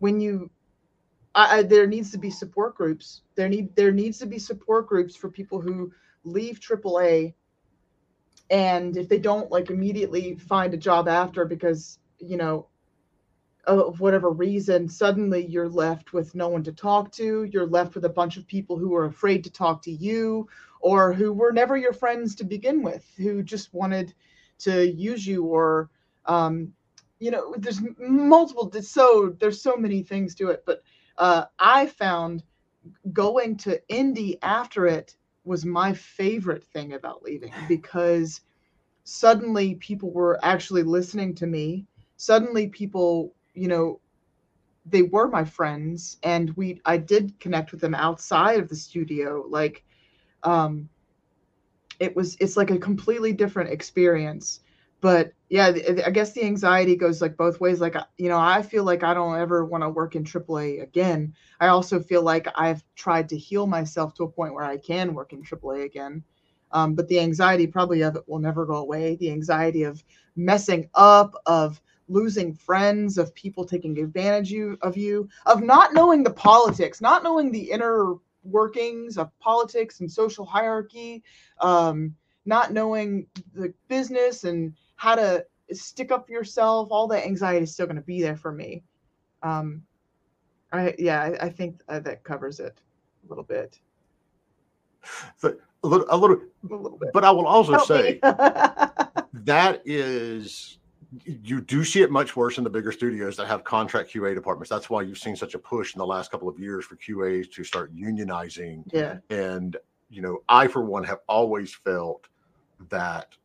when 0.00 0.20
you 0.20 0.50
I, 1.34 1.58
I, 1.58 1.62
there 1.62 1.86
needs 1.86 2.10
to 2.12 2.18
be 2.18 2.30
support 2.30 2.74
groups. 2.76 3.22
There 3.36 3.48
need 3.48 3.74
there 3.76 3.92
needs 3.92 4.18
to 4.18 4.26
be 4.26 4.38
support 4.38 4.88
groups 4.88 5.16
for 5.16 5.30
people 5.30 5.60
who 5.60 5.92
leave 6.24 6.60
AAA 6.60 7.34
and 8.50 8.96
if 8.96 9.08
they 9.08 9.18
don't 9.18 9.50
like 9.50 9.70
immediately 9.70 10.34
find 10.36 10.74
a 10.74 10.76
job 10.76 11.08
after 11.08 11.44
because 11.44 11.98
you 12.18 12.36
know 12.36 12.68
of 13.66 13.98
whatever 13.98 14.30
reason 14.30 14.88
suddenly 14.88 15.44
you're 15.44 15.68
left 15.68 16.12
with 16.12 16.34
no 16.36 16.48
one 16.48 16.62
to 16.62 16.72
talk 16.72 17.10
to 17.10 17.44
you're 17.44 17.66
left 17.66 17.94
with 17.96 18.04
a 18.04 18.08
bunch 18.08 18.36
of 18.36 18.46
people 18.46 18.78
who 18.78 18.94
are 18.94 19.06
afraid 19.06 19.42
to 19.42 19.50
talk 19.50 19.82
to 19.82 19.90
you 19.90 20.46
or 20.80 21.12
who 21.12 21.32
were 21.32 21.52
never 21.52 21.76
your 21.76 21.92
friends 21.92 22.34
to 22.36 22.44
begin 22.44 22.82
with, 22.82 23.04
who 23.16 23.42
just 23.42 23.74
wanted 23.74 24.14
to 24.58 24.88
use 24.92 25.26
you 25.26 25.44
or 25.44 25.90
um, 26.26 26.72
you 27.18 27.30
know, 27.30 27.54
there's 27.58 27.80
multiple 27.98 28.70
so 28.82 29.34
there's 29.40 29.60
so 29.60 29.76
many 29.76 30.02
things 30.02 30.34
to 30.36 30.50
it. 30.50 30.62
But 30.66 30.82
uh, 31.18 31.46
I 31.58 31.86
found 31.86 32.42
going 33.12 33.56
to 33.58 33.80
indie 33.90 34.38
after 34.42 34.86
it 34.86 35.16
was 35.44 35.64
my 35.64 35.92
favorite 35.92 36.62
thing 36.62 36.92
about 36.92 37.22
leaving 37.22 37.52
because 37.68 38.42
suddenly 39.04 39.76
people 39.76 40.12
were 40.12 40.38
actually 40.42 40.82
listening 40.82 41.34
to 41.36 41.46
me. 41.46 41.86
Suddenly 42.16 42.68
people, 42.68 43.34
you 43.54 43.68
know, 43.68 44.00
they 44.84 45.02
were 45.02 45.28
my 45.28 45.44
friends 45.44 46.18
and 46.22 46.56
we 46.56 46.80
I 46.84 46.96
did 46.96 47.38
connect 47.40 47.72
with 47.72 47.80
them 47.80 47.94
outside 47.94 48.60
of 48.60 48.68
the 48.68 48.76
studio. 48.76 49.44
Like 49.48 49.84
um, 50.42 50.88
it 51.98 52.14
was 52.14 52.36
it's 52.40 52.56
like 52.56 52.70
a 52.70 52.78
completely 52.78 53.32
different 53.32 53.70
experience. 53.70 54.60
But 55.00 55.32
yeah 55.48 55.72
i 56.04 56.10
guess 56.10 56.32
the 56.32 56.42
anxiety 56.42 56.96
goes 56.96 57.22
like 57.22 57.36
both 57.36 57.60
ways 57.60 57.80
like 57.80 57.94
you 58.18 58.28
know 58.28 58.38
i 58.38 58.60
feel 58.62 58.82
like 58.82 59.04
i 59.04 59.14
don't 59.14 59.38
ever 59.38 59.64
want 59.64 59.82
to 59.82 59.88
work 59.88 60.16
in 60.16 60.24
aaa 60.24 60.82
again. 60.82 61.32
I 61.60 61.68
also 61.68 62.00
feel 62.00 62.22
like 62.22 62.48
i've 62.56 62.82
tried 62.96 63.28
to 63.28 63.38
heal 63.38 63.66
myself 63.66 64.14
to 64.14 64.24
a 64.24 64.28
point 64.28 64.54
where 64.54 64.64
i 64.64 64.76
can 64.76 65.14
work 65.14 65.32
in 65.32 65.42
aaa 65.42 65.84
again. 65.84 66.22
Um, 66.72 66.94
but 66.94 67.06
the 67.08 67.20
anxiety 67.20 67.66
probably 67.66 68.02
of 68.02 68.16
it 68.16 68.24
will 68.26 68.40
never 68.40 68.66
go 68.66 68.76
away. 68.76 69.16
The 69.16 69.30
anxiety 69.30 69.84
of 69.84 70.02
messing 70.34 70.90
up 70.94 71.34
of 71.46 71.80
losing 72.08 72.54
friends 72.54 73.18
of 73.18 73.34
people 73.34 73.64
taking 73.64 73.98
advantage 73.98 74.50
you, 74.50 74.78
of 74.82 74.96
you 74.96 75.28
of 75.46 75.62
not 75.62 75.92
knowing 75.92 76.22
the 76.22 76.32
politics 76.32 77.00
not 77.00 77.22
knowing 77.24 77.50
the 77.50 77.70
inner 77.70 78.14
workings 78.46 79.18
of 79.18 79.36
politics 79.38 80.00
and 80.00 80.10
social 80.10 80.44
hierarchy, 80.44 81.22
um, 81.60 82.14
not 82.44 82.72
knowing 82.72 83.26
the 83.54 83.72
business 83.88 84.44
and 84.44 84.72
how 84.96 85.14
to 85.14 85.44
stick 85.72 86.12
up 86.12 86.26
for 86.26 86.32
yourself, 86.32 86.88
all 86.90 87.08
that 87.08 87.24
anxiety 87.24 87.64
is 87.64 87.72
still 87.72 87.86
going 87.86 87.96
to 87.96 88.02
be 88.02 88.22
there 88.22 88.36
for 88.36 88.52
me. 88.52 88.82
Um, 89.42 89.82
I 90.72 90.94
yeah, 90.98 91.22
I, 91.22 91.46
I 91.46 91.50
think 91.50 91.82
uh, 91.88 92.00
that 92.00 92.24
covers 92.24 92.60
it 92.60 92.80
a 93.24 93.28
little 93.28 93.44
bit. 93.44 93.78
So, 95.36 95.56
a 95.84 95.86
little, 95.86 96.06
a 96.10 96.16
little, 96.16 96.40
a 96.68 96.74
little 96.74 96.98
bit. 96.98 97.10
But 97.12 97.24
I 97.24 97.30
will 97.30 97.46
also 97.46 97.72
Help 97.72 97.86
say 97.86 98.18
that 98.22 99.82
is 99.84 100.78
you 101.24 101.60
do 101.60 101.84
see 101.84 102.02
it 102.02 102.10
much 102.10 102.36
worse 102.36 102.58
in 102.58 102.64
the 102.64 102.70
bigger 102.70 102.92
studios 102.92 103.36
that 103.36 103.46
have 103.46 103.64
contract 103.64 104.12
QA 104.12 104.34
departments. 104.34 104.70
That's 104.70 104.90
why 104.90 105.02
you've 105.02 105.18
seen 105.18 105.36
such 105.36 105.54
a 105.54 105.58
push 105.58 105.94
in 105.94 105.98
the 105.98 106.06
last 106.06 106.30
couple 106.30 106.48
of 106.48 106.58
years 106.58 106.84
for 106.84 106.96
QAs 106.96 107.50
to 107.52 107.64
start 107.64 107.94
unionizing. 107.94 108.82
Yeah. 108.92 109.18
And, 109.30 109.76
you 110.10 110.22
know, 110.22 110.42
I, 110.48 110.66
for 110.66 110.84
one, 110.84 111.04
have 111.04 111.20
always 111.28 111.74
felt 111.74 112.28
that 112.90 113.36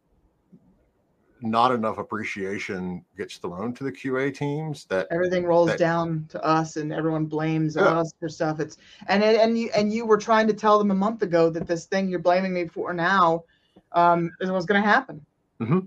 not 1.44 1.72
enough 1.72 1.98
appreciation 1.98 3.04
gets 3.18 3.38
thrown 3.38 3.74
to 3.74 3.84
the 3.84 3.92
QA 3.92 4.34
teams 4.36 4.86
that 4.86 5.08
everything 5.10 5.44
rolls 5.44 5.70
that, 5.70 5.80
down 5.80 6.28
to 6.30 6.44
us 6.44 6.78
and 6.78 6.94
everyone 6.94 7.26
blames 7.26 7.76
yeah. 7.76 7.84
us 7.84 8.14
for 8.20 8.30
stuff. 8.30 8.60
It's 8.60 8.78
and 9.08 9.24
it, 9.24 9.40
and 9.40 9.58
you 9.58 9.72
and 9.76 9.92
you 9.92 10.06
were 10.06 10.20
trying 10.20 10.48
to 10.48 10.54
tell 10.54 10.78
them 10.78 10.92
a 10.92 10.96
month 10.96 11.24
ago 11.24 11.50
that 11.50 11.66
this 11.66 11.86
thing 11.86 12.10
you're 12.10 12.20
blaming 12.20 12.54
me 12.54 12.68
for 12.68 12.94
now 12.94 13.44
um, 13.94 14.30
is 14.40 14.52
what's 14.52 14.68
going 14.68 14.84
to 14.84 14.88
happen. 14.88 15.26
Mm-hmm 15.60 15.80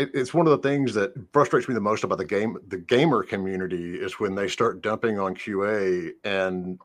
it, 0.00 0.10
it's 0.14 0.32
one 0.32 0.46
of 0.46 0.50
the 0.50 0.68
things 0.68 0.94
that 0.94 1.12
frustrates 1.32 1.68
me 1.68 1.74
the 1.74 1.80
most 1.80 2.04
about 2.04 2.18
the 2.18 2.24
game 2.24 2.56
the 2.68 2.78
gamer 2.78 3.22
community 3.22 3.96
is 3.96 4.18
when 4.18 4.34
they 4.34 4.48
start 4.48 4.82
dumping 4.82 5.18
on 5.18 5.34
qa 5.34 6.10
and 6.24 6.80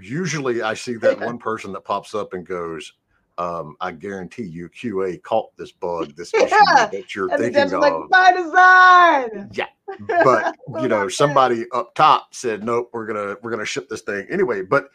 usually 0.00 0.62
i 0.62 0.74
see 0.74 0.94
that 0.94 1.20
one 1.20 1.38
person 1.38 1.72
that 1.72 1.84
pops 1.84 2.14
up 2.14 2.34
and 2.34 2.46
goes 2.46 2.92
um, 3.38 3.76
I 3.80 3.92
guarantee 3.92 4.44
you, 4.44 4.68
QA 4.70 5.22
caught 5.22 5.54
this 5.56 5.70
bug, 5.70 6.16
this 6.16 6.32
issue 6.34 6.48
that 6.48 7.14
you're 7.14 7.28
and 7.28 7.38
thinking 7.38 7.74
of. 7.74 7.80
Like, 7.80 7.92
by 8.10 8.32
design. 8.32 9.50
Yeah, 9.52 9.66
but 10.24 10.56
you 10.80 10.88
know, 10.88 11.08
somebody 11.08 11.66
up 11.72 11.94
top 11.94 12.34
said, 12.34 12.64
"Nope, 12.64 12.90
we're 12.92 13.06
gonna 13.06 13.36
we're 13.42 13.50
gonna 13.50 13.66
ship 13.66 13.88
this 13.88 14.00
thing 14.00 14.26
anyway." 14.30 14.62
But 14.62 14.88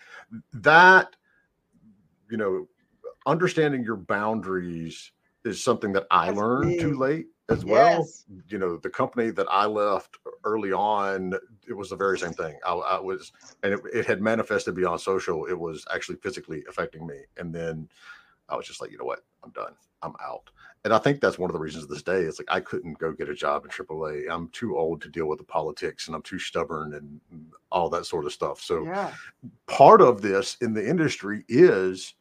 that, 0.53 1.15
you 2.29 2.37
know, 2.37 2.67
understanding 3.27 3.83
your 3.83 3.97
boundaries 3.97 5.11
is 5.45 5.63
something 5.63 5.93
that 5.93 6.07
I 6.09 6.27
That's 6.27 6.37
learned 6.37 6.69
big. 6.71 6.79
too 6.79 6.97
late 6.97 7.27
as 7.51 7.65
well. 7.65 7.99
Yes. 7.99 8.25
You 8.47 8.57
know, 8.57 8.77
the 8.77 8.89
company 8.89 9.31
that 9.31 9.47
I 9.49 9.65
left 9.65 10.17
early 10.43 10.71
on, 10.71 11.33
it 11.67 11.73
was 11.73 11.89
the 11.89 11.95
very 11.95 12.17
same 12.19 12.33
thing. 12.33 12.57
I, 12.65 12.73
I 12.73 12.99
was, 12.99 13.31
and 13.63 13.73
it, 13.73 13.79
it, 13.93 14.05
had 14.05 14.21
manifested 14.21 14.75
beyond 14.75 15.01
social. 15.01 15.45
It 15.45 15.57
was 15.57 15.85
actually 15.93 16.17
physically 16.17 16.63
affecting 16.67 17.05
me. 17.05 17.19
And 17.37 17.53
then 17.53 17.89
I 18.49 18.55
was 18.55 18.67
just 18.67 18.81
like, 18.81 18.91
you 18.91 18.97
know 18.97 19.05
what, 19.05 19.23
I'm 19.43 19.51
done. 19.51 19.73
I'm 20.01 20.13
out. 20.23 20.49
And 20.83 20.93
I 20.93 20.97
think 20.97 21.21
that's 21.21 21.37
one 21.37 21.49
of 21.49 21.53
the 21.53 21.59
reasons 21.59 21.87
this 21.87 22.01
day. 22.01 22.21
is 22.21 22.39
like 22.39 22.47
I 22.49 22.59
couldn't 22.59 22.97
go 22.97 23.11
get 23.11 23.29
a 23.29 23.35
job 23.35 23.65
in 23.65 23.69
AAA. 23.69 24.23
I'm 24.31 24.49
too 24.49 24.77
old 24.77 25.01
to 25.03 25.09
deal 25.09 25.27
with 25.27 25.37
the 25.37 25.45
politics, 25.45 26.07
and 26.07 26.15
I'm 26.15 26.23
too 26.23 26.39
stubborn 26.39 26.95
and 26.95 27.45
all 27.71 27.87
that 27.89 28.07
sort 28.07 28.25
of 28.25 28.33
stuff. 28.33 28.61
So 28.61 28.83
Yeah. 28.83 29.13
part 29.67 30.01
of 30.01 30.21
this 30.21 30.57
in 30.61 30.73
the 30.73 30.87
industry 30.87 31.45
is 31.47 32.15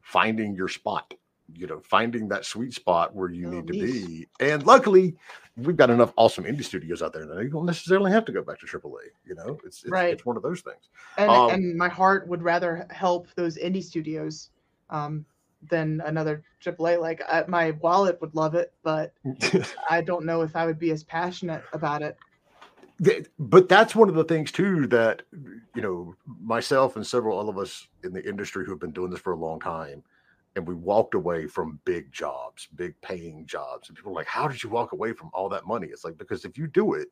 finding 0.00 0.54
your 0.54 0.68
spot 0.68 1.12
you 1.54 1.66
know 1.66 1.80
finding 1.80 2.28
that 2.28 2.44
sweet 2.44 2.74
spot 2.74 3.14
where 3.14 3.30
you 3.30 3.46
Oh, 3.46 3.50
need 3.50 3.66
to 3.66 3.72
be 3.72 4.26
and 4.40 4.66
luckily 4.66 5.16
we've 5.56 5.76
got 5.76 5.90
enough 5.90 6.12
awesome 6.16 6.44
indie 6.44 6.64
studios 6.64 7.02
out 7.02 7.12
there 7.12 7.26
that 7.26 7.42
you 7.42 7.48
don't 7.48 7.66
necessarily 7.66 8.10
have 8.12 8.24
to 8.24 8.32
go 8.32 8.42
back 8.42 8.58
to 8.60 8.66
aaa 8.66 8.98
you 9.26 9.34
know 9.34 9.58
it's 9.64 9.82
it's, 9.84 9.90
Right. 9.90 10.12
it's 10.12 10.26
one 10.26 10.36
of 10.36 10.42
those 10.42 10.60
things 10.60 10.88
And 11.16 11.30
Um, 11.30 11.50
and 11.50 11.76
my 11.76 11.88
heart 11.88 12.28
would 12.28 12.42
rather 12.42 12.86
help 12.90 13.28
those 13.34 13.56
indie 13.56 13.82
studios 13.82 14.50
um, 14.90 15.24
than 15.70 16.00
another 16.04 16.42
AAA. 16.64 17.00
Like 17.00 17.22
I, 17.28 17.44
my 17.48 17.72
wallet 17.72 18.20
would 18.20 18.34
love 18.34 18.54
it, 18.54 18.72
but 18.82 19.12
I 19.90 20.00
don't 20.02 20.26
know 20.26 20.42
if 20.42 20.54
I 20.54 20.66
would 20.66 20.78
be 20.78 20.90
as 20.90 21.02
passionate 21.04 21.64
about 21.72 22.02
it. 22.02 22.16
But 23.38 23.68
that's 23.68 23.94
one 23.94 24.08
of 24.08 24.14
the 24.16 24.24
things 24.24 24.50
too 24.50 24.86
that 24.88 25.22
you 25.74 25.82
know 25.82 26.14
myself 26.26 26.96
and 26.96 27.06
several 27.06 27.38
other 27.38 27.50
of 27.50 27.58
us 27.58 27.86
in 28.02 28.12
the 28.12 28.26
industry 28.28 28.64
who 28.64 28.72
have 28.72 28.80
been 28.80 28.92
doing 28.92 29.10
this 29.10 29.20
for 29.20 29.32
a 29.32 29.36
long 29.36 29.60
time 29.60 30.02
and 30.58 30.66
we 30.66 30.74
walked 30.74 31.14
away 31.14 31.46
from 31.46 31.78
big 31.84 32.10
jobs 32.12 32.66
big 32.74 33.00
paying 33.00 33.46
jobs 33.46 33.88
and 33.88 33.96
people 33.96 34.10
are 34.12 34.16
like 34.16 34.26
how 34.26 34.48
did 34.48 34.60
you 34.62 34.68
walk 34.68 34.90
away 34.92 35.12
from 35.12 35.30
all 35.32 35.48
that 35.48 35.64
money 35.64 35.86
it's 35.86 36.04
like 36.04 36.18
because 36.18 36.44
if 36.44 36.58
you 36.58 36.66
do 36.66 36.94
it 36.94 37.08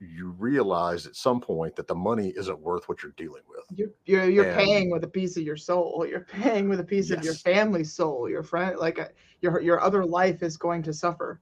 you 0.00 0.30
realize 0.38 1.06
at 1.06 1.14
some 1.14 1.40
point 1.40 1.74
that 1.76 1.86
the 1.86 1.94
money 1.94 2.34
isn't 2.36 2.58
worth 2.58 2.88
what 2.88 3.02
you're 3.02 3.12
dealing 3.16 3.42
with 3.48 3.60
You're 3.78 3.88
you're, 4.04 4.28
you're 4.28 4.44
And- 4.50 4.58
paying 4.58 4.90
with 4.90 5.04
a 5.04 5.08
piece 5.08 5.36
of 5.38 5.44
your 5.44 5.56
soul. 5.56 6.04
You're 6.06 6.26
paying 6.42 6.68
with 6.68 6.80
a 6.80 6.84
piece 6.84 7.10
of 7.10 7.24
your 7.24 7.32
Yes. 7.32 7.42
family's 7.42 7.94
soul. 7.94 8.28
Your 8.28 8.42
friend, 8.42 8.76
like 8.78 8.98
uh, 8.98 9.08
your 9.40 9.60
your 9.62 9.80
other 9.80 10.04
life 10.04 10.42
is 10.42 10.58
going 10.58 10.82
to 10.82 10.92
suffer. 10.92 11.40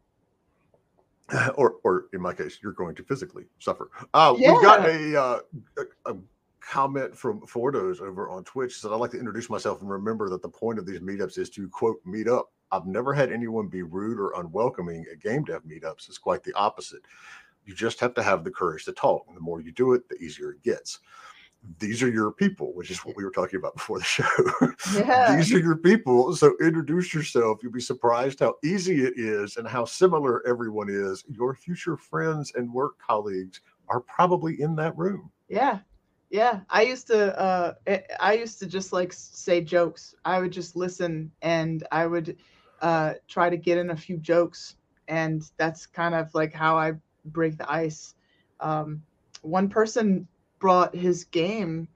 or 1.56 1.76
or 1.84 2.06
in 2.12 2.20
my 2.20 2.32
case 2.34 2.58
you're 2.62 2.72
going 2.82 2.94
to 2.94 3.02
physically 3.02 3.44
suffer 3.58 3.90
uh 4.12 4.32
we've 4.36 4.62
got 4.62 4.86
a, 4.86 5.20
uh, 5.20 5.38
a 5.78 6.10
a 6.12 6.16
comment 6.64 7.16
from 7.16 7.40
Fordos 7.40 8.00
over 8.00 8.30
on 8.30 8.44
Twitch 8.44 8.80
said 8.80 8.90
I'd 8.90 8.96
like 8.96 9.10
to 9.12 9.18
introduce 9.18 9.50
myself 9.50 9.80
and 9.80 9.90
remember 9.90 10.28
that 10.30 10.42
the 10.42 10.48
point 10.48 10.78
of 10.78 10.86
these 10.86 11.00
meetups 11.00 11.38
is 11.38 11.50
to 11.50 11.68
quote 11.68 11.98
meet 12.04 12.28
up. 12.28 12.52
I've 12.72 12.86
never 12.86 13.12
had 13.12 13.30
anyone 13.30 13.68
be 13.68 13.82
rude 13.82 14.18
or 14.18 14.32
unwelcoming 14.40 15.04
at 15.10 15.20
game 15.20 15.44
dev 15.44 15.62
meetups. 15.64 16.08
It's 16.08 16.18
quite 16.18 16.42
the 16.42 16.54
opposite. 16.54 17.02
You 17.66 17.74
just 17.74 18.00
have 18.00 18.14
to 18.14 18.22
have 18.22 18.44
the 18.44 18.50
courage 18.50 18.84
to 18.86 18.92
talk. 18.92 19.24
And 19.28 19.36
the 19.36 19.40
more 19.40 19.60
you 19.60 19.72
do 19.72 19.92
it, 19.92 20.08
the 20.08 20.16
easier 20.16 20.52
it 20.52 20.62
gets. 20.62 21.00
These 21.78 22.02
are 22.02 22.10
your 22.10 22.30
people, 22.30 22.74
which 22.74 22.90
is 22.90 22.98
what 23.04 23.16
we 23.16 23.24
were 23.24 23.30
talking 23.30 23.58
about 23.58 23.74
before 23.74 23.98
the 23.98 24.04
show. 24.04 24.24
Yeah. 24.94 25.36
These 25.36 25.52
are 25.54 25.58
your 25.58 25.76
people. 25.76 26.34
So 26.36 26.54
introduce 26.60 27.14
yourself. 27.14 27.60
You'll 27.62 27.72
be 27.72 27.80
surprised 27.80 28.40
how 28.40 28.54
easy 28.62 29.02
it 29.02 29.14
is 29.16 29.56
and 29.56 29.66
how 29.66 29.84
similar 29.86 30.46
everyone 30.46 30.88
is. 30.90 31.24
Your 31.28 31.54
future 31.54 31.96
friends 31.96 32.52
and 32.54 32.72
work 32.72 32.98
colleagues 32.98 33.60
are 33.88 34.00
probably 34.00 34.60
in 34.60 34.76
that 34.76 34.96
room. 34.96 35.30
Yeah. 35.48 35.78
Yeah. 36.34 36.62
I 36.68 36.82
used 36.82 37.06
to 37.08 37.38
uh 37.40 37.74
I- 37.86 38.02
I 38.18 38.32
used 38.34 38.58
to 38.58 38.66
just 38.66 38.92
like 38.92 39.12
say 39.12 39.60
jokes. 39.60 40.16
I 40.24 40.40
would 40.40 40.50
just 40.52 40.74
listen 40.74 41.30
and 41.42 41.86
I 41.92 42.06
would 42.06 42.36
uh 42.80 43.14
try 43.28 43.48
to 43.50 43.56
get 43.56 43.78
in 43.78 43.90
a 43.90 43.96
few 43.96 44.16
jokes 44.18 44.74
and 45.06 45.42
that's 45.58 45.86
kind 45.86 46.12
of 46.14 46.34
like 46.34 46.52
how 46.52 46.76
I 46.76 46.94
break 47.26 47.56
the 47.56 47.70
ice. 47.70 48.16
Um 48.58 49.04
one 49.42 49.68
person 49.68 50.26
brought 50.58 50.96
his 50.96 51.24
game 51.24 51.86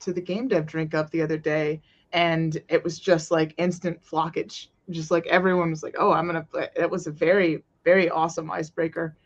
to 0.00 0.12
the 0.12 0.20
game 0.20 0.48
dev 0.48 0.66
drink 0.66 0.92
up 0.94 1.10
the 1.10 1.22
other 1.22 1.38
day 1.38 1.80
and 2.12 2.60
it 2.68 2.82
was 2.82 2.98
just 2.98 3.30
like 3.30 3.54
instant 3.58 4.02
flockage. 4.02 4.68
Just 4.90 5.12
like 5.12 5.26
everyone 5.28 5.70
was 5.70 5.84
like, 5.84 5.94
"Oh, 5.98 6.12
I'm 6.12 6.26
to 6.32 6.42
play." 6.42 6.68
It 6.76 6.90
was 6.90 7.06
a 7.06 7.12
very 7.12 7.62
very 7.84 8.10
awesome 8.10 8.50
icebreaker. 8.50 9.16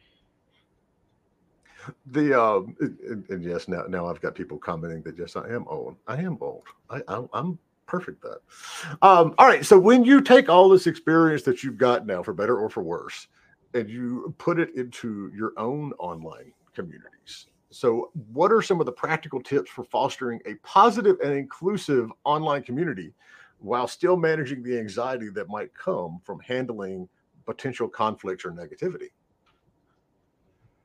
The 2.06 2.40
um 2.40 2.76
and, 2.80 3.24
and- 3.28 3.44
yes, 3.44 3.68
now 3.68 3.84
now 3.88 4.06
I've 4.06 4.20
got 4.20 4.34
people 4.34 4.58
commenting 4.58 5.02
that 5.02 5.18
yes, 5.18 5.36
I 5.36 5.48
am 5.48 5.64
old. 5.68 5.96
I 6.06 6.16
am 6.16 6.38
old. 6.40 6.64
I, 6.90 7.00
I 7.08 7.24
I'm 7.32 7.58
perfect 7.86 8.24
at 8.24 8.30
that. 8.30 9.06
Um, 9.06 9.34
all 9.38 9.46
right. 9.46 9.64
So 9.64 9.78
when 9.78 10.04
you 10.04 10.20
take 10.20 10.48
all 10.48 10.68
this 10.68 10.86
experience 10.86 11.42
that 11.42 11.62
you've 11.62 11.78
got 11.78 12.06
now, 12.06 12.22
for 12.22 12.34
better 12.34 12.58
or 12.58 12.68
for 12.68 12.82
worse, 12.82 13.28
and 13.74 13.88
you 13.88 14.34
put 14.38 14.58
it 14.58 14.74
into 14.74 15.30
your 15.34 15.52
own 15.56 15.92
online 15.98 16.52
communities. 16.74 17.46
So, 17.70 18.10
what 18.32 18.50
are 18.50 18.62
some 18.62 18.80
of 18.80 18.86
the 18.86 18.92
practical 18.92 19.42
tips 19.42 19.70
for 19.70 19.84
fostering 19.84 20.40
a 20.46 20.54
positive 20.56 21.16
and 21.22 21.34
inclusive 21.34 22.10
online 22.24 22.62
community 22.62 23.12
while 23.58 23.86
still 23.86 24.16
managing 24.16 24.62
the 24.62 24.78
anxiety 24.78 25.28
that 25.30 25.48
might 25.48 25.74
come 25.74 26.20
from 26.24 26.40
handling 26.40 27.08
potential 27.44 27.88
conflicts 27.88 28.44
or 28.44 28.52
negativity? 28.52 29.10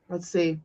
let's 0.08 0.28
see 0.28 0.60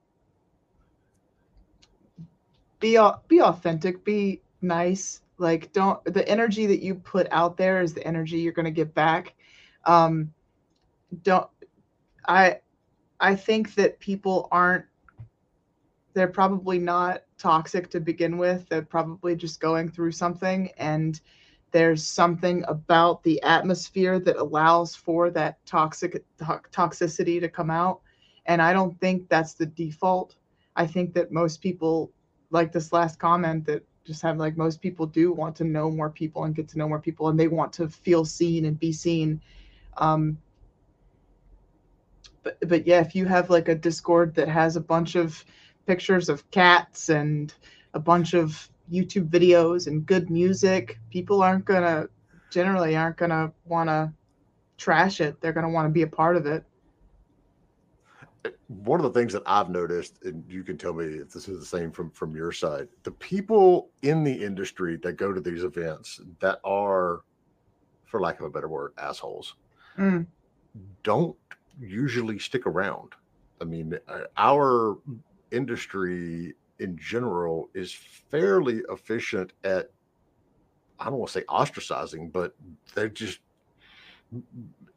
be 2.80 2.98
be 3.28 3.42
authentic 3.42 4.04
be 4.04 4.42
nice. 4.62 5.22
Like 5.38 5.72
don't 5.74 6.04
the 6.06 6.28
energy 6.28 6.66
that 6.66 6.82
you 6.82 6.96
put 6.96 7.28
out 7.32 7.58
there 7.58 7.82
is 7.82 7.94
the 7.94 8.06
energy 8.06 8.40
you're 8.40 8.54
going 8.54 8.66
to 8.66 8.72
get 8.72 8.94
back. 8.94 9.36
Um 9.86 10.34
don't 11.24 11.48
i 12.28 12.60
i 13.20 13.36
think 13.36 13.74
that 13.76 14.00
people 14.00 14.48
aren't 14.52 14.86
they're 16.14 16.28
probably 16.28 16.78
not 16.80 17.24
toxic 17.38 17.90
to 17.90 18.00
begin 18.00 18.38
with. 18.38 18.68
They're 18.68 18.82
probably 18.82 19.36
just 19.36 19.60
going 19.60 19.90
through 19.90 20.12
something 20.12 20.72
and 20.78 21.20
there's 21.72 22.06
something 22.06 22.64
about 22.68 23.24
the 23.24 23.42
atmosphere 23.44 24.20
that 24.20 24.38
allows 24.38 24.96
for 24.96 25.30
that 25.32 25.64
toxic 25.66 26.24
to- 26.40 26.62
toxicity 26.72 27.40
to 27.40 27.48
come 27.48 27.70
out. 27.70 28.02
And 28.48 28.62
i 28.62 28.74
don't 28.74 29.00
think 29.00 29.30
that's 29.30 29.54
the 29.54 29.66
default. 29.66 30.36
I 30.76 30.86
think 30.86 31.14
that 31.14 31.32
most 31.32 31.62
people 31.62 32.12
like 32.52 32.72
this 32.72 32.92
last 32.92 33.20
comment 33.20 33.66
that 33.66 33.84
just 34.06 34.22
have 34.22 34.38
like 34.38 34.58
most 34.58 34.82
people 34.82 35.06
do 35.06 35.32
want 35.32 35.56
to 35.58 35.64
know 35.64 35.90
more 35.92 36.10
people 36.10 36.44
and 36.46 36.56
get 36.56 36.68
to 36.70 36.78
know 36.78 36.88
more 36.88 37.00
people 37.00 37.30
and 37.30 37.40
they 37.40 37.48
want 37.48 37.72
to 37.74 37.88
feel 37.88 38.26
seen 38.26 38.66
and 38.66 38.80
be 38.80 38.92
seen. 38.92 39.42
Um 39.98 40.38
but 42.44 42.58
but 42.68 42.88
yeah 42.88 43.02
if 43.02 43.16
you 43.16 43.26
have 43.26 43.50
like 43.50 43.68
a 43.68 43.76
discord 43.76 44.34
that 44.36 44.48
has 44.48 44.76
a 44.76 44.82
bunch 44.82 45.16
of 45.16 45.44
pictures 45.86 46.30
of 46.30 46.50
cats 46.52 47.10
and 47.10 47.54
a 47.94 48.00
bunch 48.00 48.34
of 48.34 48.70
youtube 48.92 49.30
videos 49.30 49.88
and 49.88 50.06
good 50.06 50.30
music 50.30 51.00
people 51.10 51.44
aren't 51.44 51.66
gonna 51.66 52.08
generally 52.50 52.96
aren't 52.96 53.18
gonna 53.18 53.52
want 53.66 53.90
to 53.90 54.12
trash 54.78 55.22
it. 55.22 55.40
They're 55.42 55.54
gonna 55.54 55.70
want 55.70 55.86
to 55.88 55.92
be 55.92 56.02
a 56.02 56.08
part 56.08 56.36
of 56.36 56.46
it 56.46 56.64
one 58.68 59.00
of 59.00 59.04
the 59.12 59.20
things 59.20 59.34
that 59.34 59.44
I've 59.46 59.70
noticed, 59.70 60.24
and 60.24 60.44
you 60.50 60.64
can 60.64 60.78
tell 60.78 60.94
me 60.94 61.06
if 61.06 61.32
this 61.32 61.48
is 61.48 61.60
the 61.60 61.66
same 61.66 61.92
from 61.92 62.12
from 62.12 62.36
your 62.36 62.52
side, 62.52 62.88
the 63.04 63.12
people 63.12 63.90
in 64.02 64.24
the 64.24 64.34
industry 64.34 64.98
that 65.04 65.14
go 65.14 65.34
to 65.34 65.42
these 65.42 65.64
events 65.64 66.22
that 66.40 66.60
are, 66.64 67.22
for 68.06 68.20
lack 68.20 68.40
of 68.40 68.46
a 68.46 68.50
better 68.50 68.70
word, 68.70 68.94
assholes, 68.98 69.56
Mm. 69.98 70.28
don't 71.04 71.36
usually 71.80 72.40
stick 72.40 72.66
around. 72.66 73.14
I 73.60 73.66
mean, 73.66 73.98
uh, 74.08 74.22
our 74.38 74.98
industry 75.52 76.56
in 76.80 76.98
general 76.98 77.70
is 77.74 77.92
fairly 77.92 78.82
efficient 78.90 79.52
at, 79.64 79.92
I 81.00 81.06
don't 81.06 81.16
want 81.16 81.32
to 81.32 81.40
say 81.40 81.46
ostracizing, 81.46 82.32
but 82.32 82.56
they're 82.94 83.10
just, 83.10 83.40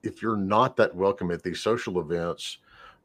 if 0.03 0.23
you're 0.23 0.37
not 0.37 0.77
that 0.77 0.95
welcome 0.95 1.31
at 1.31 1.43
these 1.43 1.61
social 1.61 2.01
events, 2.01 2.59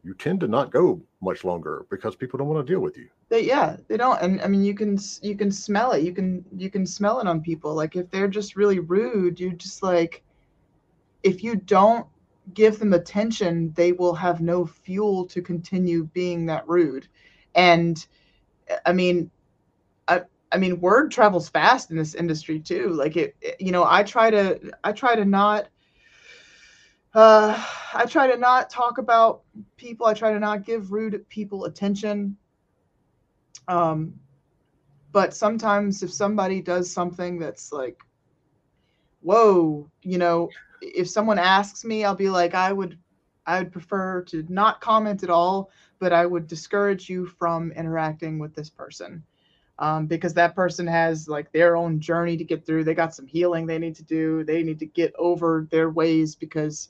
you 0.08 0.16
tend 0.16 0.42
to 0.42 0.48
not 0.48 0.72
go 0.72 1.02
much 1.22 1.46
longer 1.46 1.86
because 1.92 2.16
people 2.16 2.40
don't 2.40 2.50
want 2.50 2.66
to 2.68 2.74
deal 2.74 2.82
with 2.82 2.98
you. 2.98 3.10
they, 3.30 3.42
yeah 3.46 3.78
they 3.90 3.98
don't 3.98 4.22
and 4.22 4.42
i 4.42 4.48
mean 4.48 4.64
you 4.64 4.74
can 4.76 4.98
you 5.22 5.36
can 5.38 5.52
smell 5.52 5.92
it. 5.94 6.04
You 6.04 6.14
can 6.14 6.46
you 6.56 6.70
can 6.70 6.86
smell 6.86 7.20
it 7.20 7.28
on 7.28 7.42
people. 7.42 7.76
Like 7.76 7.96
if 7.96 8.10
they're 8.12 8.28
just 8.28 8.56
really 8.56 8.80
rude 8.80 9.40
you 9.40 9.54
just 9.54 9.84
like 9.84 10.24
if 11.24 11.44
you 11.44 11.56
don't 11.56 12.08
give 12.54 12.80
them 12.80 12.94
attention 12.94 13.74
they 13.76 13.92
will 13.92 14.16
have 14.16 14.42
no 14.42 14.66
fuel 14.66 15.26
to 15.28 15.42
continue 15.42 16.06
being 16.14 16.46
that 16.48 16.68
rude. 16.68 17.08
And 17.56 18.06
i 18.86 18.94
mean 18.94 19.32
i 20.08 20.22
i 20.52 20.58
mean 20.58 20.80
word 20.82 21.12
travels 21.12 21.50
fast 21.50 21.92
in 21.92 21.98
this 21.98 22.16
industry 22.16 22.60
too. 22.60 22.90
Like 22.90 23.18
it, 23.18 23.36
it- 23.42 23.58
you 23.60 23.72
know 23.72 23.86
i 23.88 24.04
try 24.04 24.30
to 24.32 24.60
i 24.84 24.92
try 24.94 25.16
to 25.16 25.26
not 25.26 25.68
uh 27.18 27.60
i 27.96 28.06
try 28.06 28.28
to 28.28 28.38
not 28.38 28.70
talk 28.70 29.00
about 29.00 29.42
people 29.76 30.06
i 30.06 30.14
try 30.14 30.32
to 30.32 30.40
not 30.40 30.64
give 30.64 30.92
rude 30.92 31.28
people 31.30 31.66
attention 31.66 32.38
um 33.68 34.14
but 35.12 35.34
sometimes 35.34 36.04
if 36.04 36.14
somebody 36.14 36.62
does 36.62 36.92
something 36.92 37.40
that's 37.40 37.72
like 37.72 37.98
whoa 39.22 39.90
you 40.04 40.20
know 40.20 40.48
if 40.82 41.10
someone 41.10 41.40
asks 41.40 41.84
me 41.84 42.06
i'll 42.06 42.14
be 42.16 42.30
like 42.30 42.54
i 42.54 42.72
would 42.72 43.00
i 43.48 43.58
would 43.58 43.72
prefer 43.72 44.22
to 44.22 44.46
not 44.48 44.80
comment 44.80 45.24
at 45.24 45.32
all 45.32 45.72
but 45.98 46.14
i 46.14 46.24
would 46.24 46.46
discourage 46.46 47.10
you 47.10 47.26
from 47.26 47.72
interacting 47.72 48.38
with 48.38 48.54
this 48.54 48.70
person 48.70 49.24
um, 49.80 50.06
because 50.06 50.36
that 50.36 50.56
person 50.56 50.86
has 50.86 51.28
like 51.28 51.52
their 51.52 51.76
own 51.76 52.00
journey 52.00 52.36
to 52.38 52.44
get 52.44 52.66
through. 52.66 52.84
They 52.84 52.96
got 52.96 53.14
some 53.14 53.28
healing 53.28 53.68
they 53.68 53.78
need 53.78 53.96
to 53.98 54.04
do. 54.04 54.44
They 54.44 54.64
need 54.64 54.80
to 54.80 54.88
get 54.88 55.14
over 55.20 55.68
their 55.70 55.92
ways 55.92 56.34
because 56.34 56.90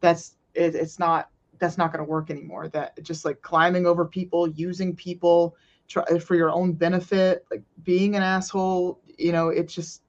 that's 0.00 0.36
it, 0.54 0.74
it's 0.74 0.98
not 0.98 1.30
that's 1.58 1.78
not 1.78 1.92
going 1.92 2.04
to 2.04 2.10
work 2.10 2.30
anymore. 2.30 2.68
That 2.68 3.02
just 3.02 3.24
like 3.24 3.40
climbing 3.42 3.86
over 3.86 4.04
people, 4.04 4.48
using 4.48 4.94
people 4.94 5.56
try, 5.88 6.04
for 6.18 6.34
your 6.34 6.50
own 6.50 6.72
benefit, 6.72 7.44
like 7.50 7.62
being 7.84 8.16
an 8.16 8.22
asshole. 8.22 9.00
You 9.18 9.32
know, 9.32 9.48
it's 9.48 9.74
just 9.74 10.02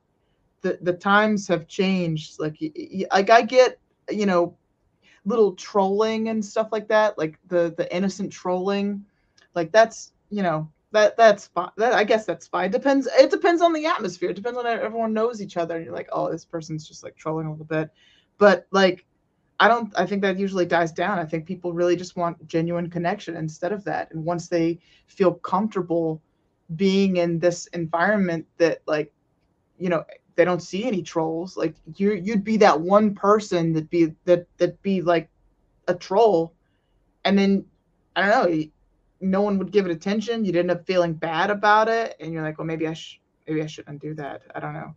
the 0.61 0.77
the 0.81 0.93
times 0.93 1.47
have 1.47 1.67
changed. 1.67 2.39
Like 2.39 2.57
like 3.11 3.29
I 3.29 3.41
get 3.41 3.79
you 4.09 4.25
know 4.25 4.55
little 5.25 5.53
trolling 5.53 6.29
and 6.29 6.43
stuff 6.43 6.69
like 6.71 6.87
that, 6.87 7.17
like 7.17 7.39
the 7.47 7.73
the 7.77 7.93
innocent 7.95 8.31
trolling, 8.31 9.05
like 9.55 9.71
that's 9.71 10.13
you 10.29 10.43
know 10.43 10.69
that 10.91 11.17
that's 11.17 11.47
fine. 11.47 11.69
That 11.77 11.93
I 11.93 12.03
guess 12.03 12.25
that's 12.25 12.47
fine. 12.47 12.71
Depends. 12.71 13.07
It 13.07 13.29
depends 13.29 13.61
on 13.61 13.73
the 13.73 13.85
atmosphere. 13.85 14.29
It 14.29 14.35
depends 14.35 14.57
on 14.57 14.65
everyone 14.65 15.13
knows 15.13 15.41
each 15.41 15.57
other. 15.57 15.75
And 15.75 15.85
you're 15.85 15.93
like, 15.93 16.09
oh, 16.11 16.31
this 16.31 16.45
person's 16.45 16.87
just 16.87 17.03
like 17.03 17.15
trolling 17.15 17.47
a 17.47 17.51
little 17.51 17.65
bit, 17.65 17.89
but 18.37 18.67
like, 18.71 19.05
I 19.59 19.67
don't. 19.67 19.91
I 19.97 20.05
think 20.05 20.21
that 20.21 20.37
usually 20.37 20.65
dies 20.65 20.91
down. 20.91 21.17
I 21.17 21.25
think 21.25 21.45
people 21.45 21.73
really 21.73 21.95
just 21.95 22.15
want 22.15 22.47
genuine 22.47 22.89
connection 22.89 23.35
instead 23.35 23.71
of 23.71 23.83
that. 23.85 24.11
And 24.11 24.23
once 24.23 24.47
they 24.47 24.79
feel 25.07 25.33
comfortable 25.33 26.21
being 26.75 27.17
in 27.17 27.39
this 27.39 27.65
environment 27.67 28.45
that 28.57 28.81
like, 28.85 29.11
you 29.79 29.89
know, 29.89 30.03
they 30.35 30.45
don't 30.45 30.61
see 30.61 30.85
any 30.85 31.01
trolls. 31.01 31.57
Like 31.57 31.75
you, 31.95 32.13
you'd 32.13 32.43
be 32.43 32.57
that 32.57 32.79
one 32.79 33.15
person 33.15 33.73
that 33.73 33.89
be 33.89 34.13
that 34.25 34.45
that 34.57 34.81
be 34.83 35.01
like 35.01 35.29
a 35.87 35.95
troll, 35.95 36.53
and 37.25 37.37
then 37.37 37.65
I 38.15 38.21
don't 38.21 38.51
know 38.51 38.63
no 39.21 39.41
one 39.41 39.57
would 39.57 39.71
give 39.71 39.85
it 39.85 39.91
attention. 39.91 40.45
You'd 40.45 40.55
end 40.55 40.71
up 40.71 40.85
feeling 40.85 41.13
bad 41.13 41.49
about 41.49 41.87
it, 41.87 42.15
and 42.19 42.31
you're 42.31 42.43
like, 42.43 42.57
well, 42.57 42.67
maybe 42.67 42.87
I 42.87 42.93
should, 42.93 43.19
maybe 43.47 43.61
I 43.61 43.67
shouldn't 43.67 44.01
do 44.01 44.13
that. 44.15 44.43
I 44.53 44.59
don't 44.59 44.73
know. 44.73 44.95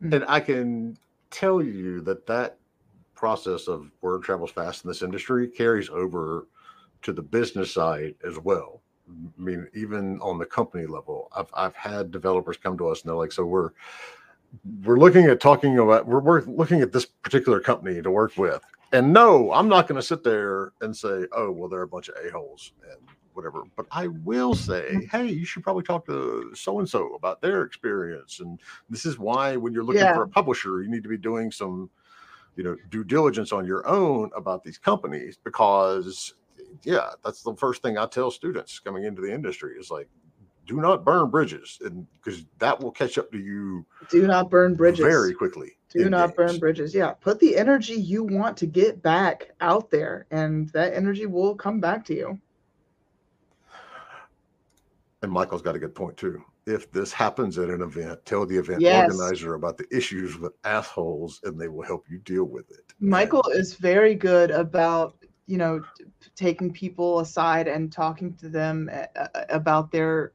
Hmm. 0.00 0.12
And 0.14 0.24
I 0.28 0.40
can 0.40 0.96
tell 1.30 1.62
you 1.62 2.00
that 2.02 2.26
that 2.26 2.58
process 3.16 3.66
of 3.66 3.90
word 4.02 4.22
travels 4.22 4.50
fast 4.50 4.84
in 4.84 4.88
this 4.88 5.02
industry 5.02 5.48
carries 5.48 5.88
over 5.88 6.46
to 7.02 7.12
the 7.12 7.22
business 7.22 7.72
side 7.72 8.14
as 8.26 8.38
well. 8.38 8.82
I 9.08 9.42
mean, 9.42 9.68
even 9.74 10.20
on 10.20 10.38
the 10.38 10.46
company 10.46 10.86
level, 10.86 11.28
I've 11.36 11.50
I've 11.54 11.74
had 11.74 12.10
developers 12.10 12.56
come 12.56 12.76
to 12.78 12.88
us 12.88 13.02
and 13.02 13.08
they're 13.08 13.16
like, 13.16 13.32
so 13.32 13.44
we're 13.44 13.70
we're 14.84 14.98
looking 14.98 15.24
at 15.26 15.40
talking 15.40 15.78
about 15.78 16.06
we're, 16.06 16.20
we're 16.20 16.42
looking 16.42 16.80
at 16.80 16.92
this 16.92 17.06
particular 17.06 17.60
company 17.60 18.00
to 18.02 18.10
work 18.10 18.36
with 18.36 18.62
and 18.92 19.12
no, 19.12 19.52
I'm 19.52 19.68
not 19.68 19.88
going 19.88 20.00
to 20.00 20.06
sit 20.06 20.22
there 20.22 20.72
and 20.80 20.96
say, 20.96 21.26
oh, 21.32 21.50
well, 21.50 21.68
they're 21.68 21.82
a 21.82 21.88
bunch 21.88 22.08
of 22.08 22.14
a-holes 22.24 22.72
and 22.88 22.98
whatever. 23.32 23.64
But 23.76 23.86
I 23.90 24.06
will 24.06 24.54
say, 24.54 24.84
mm. 24.92 25.10
hey, 25.10 25.26
you 25.26 25.44
should 25.44 25.62
probably 25.62 25.82
talk 25.82 26.06
to 26.06 26.52
so 26.54 26.78
and 26.78 26.88
so 26.88 27.14
about 27.14 27.40
their 27.40 27.62
experience. 27.62 28.40
And 28.40 28.60
this 28.88 29.04
is 29.04 29.18
why 29.18 29.56
when 29.56 29.72
you're 29.72 29.84
looking 29.84 30.02
yeah. 30.02 30.14
for 30.14 30.22
a 30.22 30.28
publisher, 30.28 30.82
you 30.82 30.90
need 30.90 31.02
to 31.02 31.08
be 31.08 31.18
doing 31.18 31.50
some, 31.50 31.90
you 32.56 32.64
know, 32.64 32.76
due 32.90 33.04
diligence 33.04 33.52
on 33.52 33.66
your 33.66 33.86
own 33.86 34.30
about 34.34 34.64
these 34.64 34.78
companies 34.78 35.38
because 35.44 36.34
yeah, 36.82 37.10
that's 37.24 37.42
the 37.42 37.54
first 37.54 37.82
thing 37.82 37.98
I 37.98 38.06
tell 38.06 38.30
students 38.30 38.78
coming 38.78 39.04
into 39.04 39.22
the 39.22 39.32
industry 39.32 39.76
is 39.78 39.90
like 39.90 40.08
do 40.66 40.80
not 40.80 41.04
burn 41.04 41.30
bridges 41.30 41.78
and 41.84 42.06
because 42.14 42.44
that 42.58 42.80
will 42.80 42.90
catch 42.90 43.18
up 43.18 43.30
to 43.30 43.38
you 43.38 43.86
do 44.10 44.26
not 44.26 44.50
burn 44.50 44.74
bridges. 44.74 45.04
very 45.04 45.32
quickly 45.32 45.76
do 45.90 46.10
not 46.10 46.28
games. 46.28 46.36
burn 46.36 46.58
bridges. 46.58 46.94
Yeah 46.94 47.12
put 47.12 47.38
the 47.38 47.56
energy 47.56 47.94
you 47.94 48.24
want 48.24 48.56
to 48.56 48.66
get 48.66 49.00
back 49.00 49.50
out 49.60 49.90
there 49.90 50.26
and 50.30 50.68
that 50.70 50.92
energy 50.94 51.26
will 51.26 51.54
come 51.54 51.78
back 51.78 52.04
to 52.06 52.14
you. 52.14 52.40
And 55.22 55.30
michael's 55.30 55.62
got 55.62 55.76
a 55.76 55.78
good 55.78 55.94
point 55.94 56.16
too 56.16 56.42
if 56.66 56.90
this 56.90 57.12
happens 57.12 57.58
at 57.58 57.70
an 57.70 57.80
event 57.80 58.24
tell 58.24 58.44
the 58.44 58.56
event 58.56 58.80
yes. 58.80 59.04
organizer 59.04 59.54
about 59.54 59.78
the 59.78 59.86
issues 59.96 60.38
with 60.38 60.52
assholes 60.64 61.40
and 61.44 61.58
they 61.58 61.68
will 61.68 61.84
help 61.84 62.04
you 62.10 62.18
deal 62.18 62.44
with 62.44 62.70
it. 62.70 62.92
Michael 63.00 63.44
and, 63.44 63.60
is 63.60 63.74
very 63.74 64.14
good 64.14 64.50
about 64.50 65.16
you 65.46 65.58
know 65.58 65.80
taking 66.34 66.72
people 66.72 67.20
aside 67.20 67.68
and 67.68 67.92
talking 67.92 68.34
to 68.34 68.48
them 68.48 68.90
about 69.48 69.92
their 69.92 70.32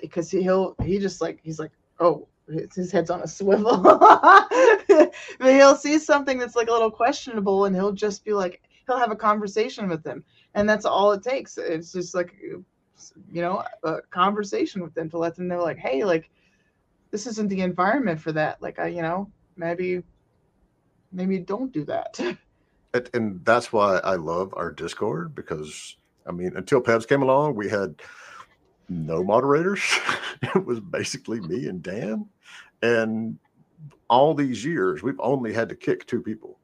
because 0.00 0.30
he'll 0.30 0.74
he 0.84 0.98
just 0.98 1.20
like 1.20 1.40
he's 1.42 1.58
like 1.58 1.72
oh 2.00 2.28
his 2.74 2.92
head's 2.92 3.10
on 3.10 3.22
a 3.22 3.28
swivel. 3.28 3.82
But 5.38 5.54
he'll 5.54 5.76
see 5.76 5.98
something 5.98 6.38
that's 6.38 6.56
like 6.56 6.68
a 6.68 6.72
little 6.72 6.90
questionable 6.90 7.64
and 7.64 7.74
he'll 7.74 7.92
just 7.92 8.24
be 8.24 8.32
like 8.32 8.62
he'll 8.86 8.98
have 8.98 9.10
a 9.10 9.16
conversation 9.16 9.88
with 9.88 10.02
them 10.02 10.24
and 10.54 10.68
that's 10.68 10.84
all 10.84 11.12
it 11.12 11.22
takes. 11.22 11.56
It's 11.58 11.92
just 11.92 12.14
like 12.14 12.34
you 13.32 13.42
know 13.42 13.64
a 13.84 14.00
conversation 14.10 14.82
with 14.82 14.94
them 14.94 15.10
to 15.10 15.18
let 15.18 15.34
them 15.34 15.48
know 15.48 15.62
like 15.62 15.78
hey 15.78 16.04
like 16.04 16.30
this 17.10 17.26
isn't 17.26 17.48
the 17.48 17.60
environment 17.60 18.20
for 18.20 18.32
that 18.32 18.60
like 18.62 18.78
i 18.78 18.86
you 18.86 19.02
know 19.02 19.30
maybe 19.56 20.02
maybe 21.12 21.38
don't 21.38 21.72
do 21.72 21.84
that 21.84 22.18
and, 23.14 23.40
that's 23.44 23.72
why 23.72 23.98
i 23.98 24.14
love 24.14 24.52
our 24.56 24.70
discord 24.70 25.34
because 25.34 25.96
i 26.26 26.32
mean 26.32 26.52
until 26.56 26.80
pebs 26.80 27.08
came 27.08 27.22
along 27.22 27.54
we 27.54 27.68
had 27.68 27.94
no 28.92 29.24
moderators. 29.24 29.82
it 30.42 30.64
was 30.64 30.80
basically 30.80 31.40
me 31.40 31.66
and 31.66 31.82
Dan. 31.82 32.26
And 32.82 33.38
all 34.08 34.34
these 34.34 34.64
years, 34.64 35.02
we've 35.02 35.20
only 35.20 35.52
had 35.52 35.68
to 35.70 35.76
kick 35.76 36.06
two 36.06 36.20
people. 36.20 36.58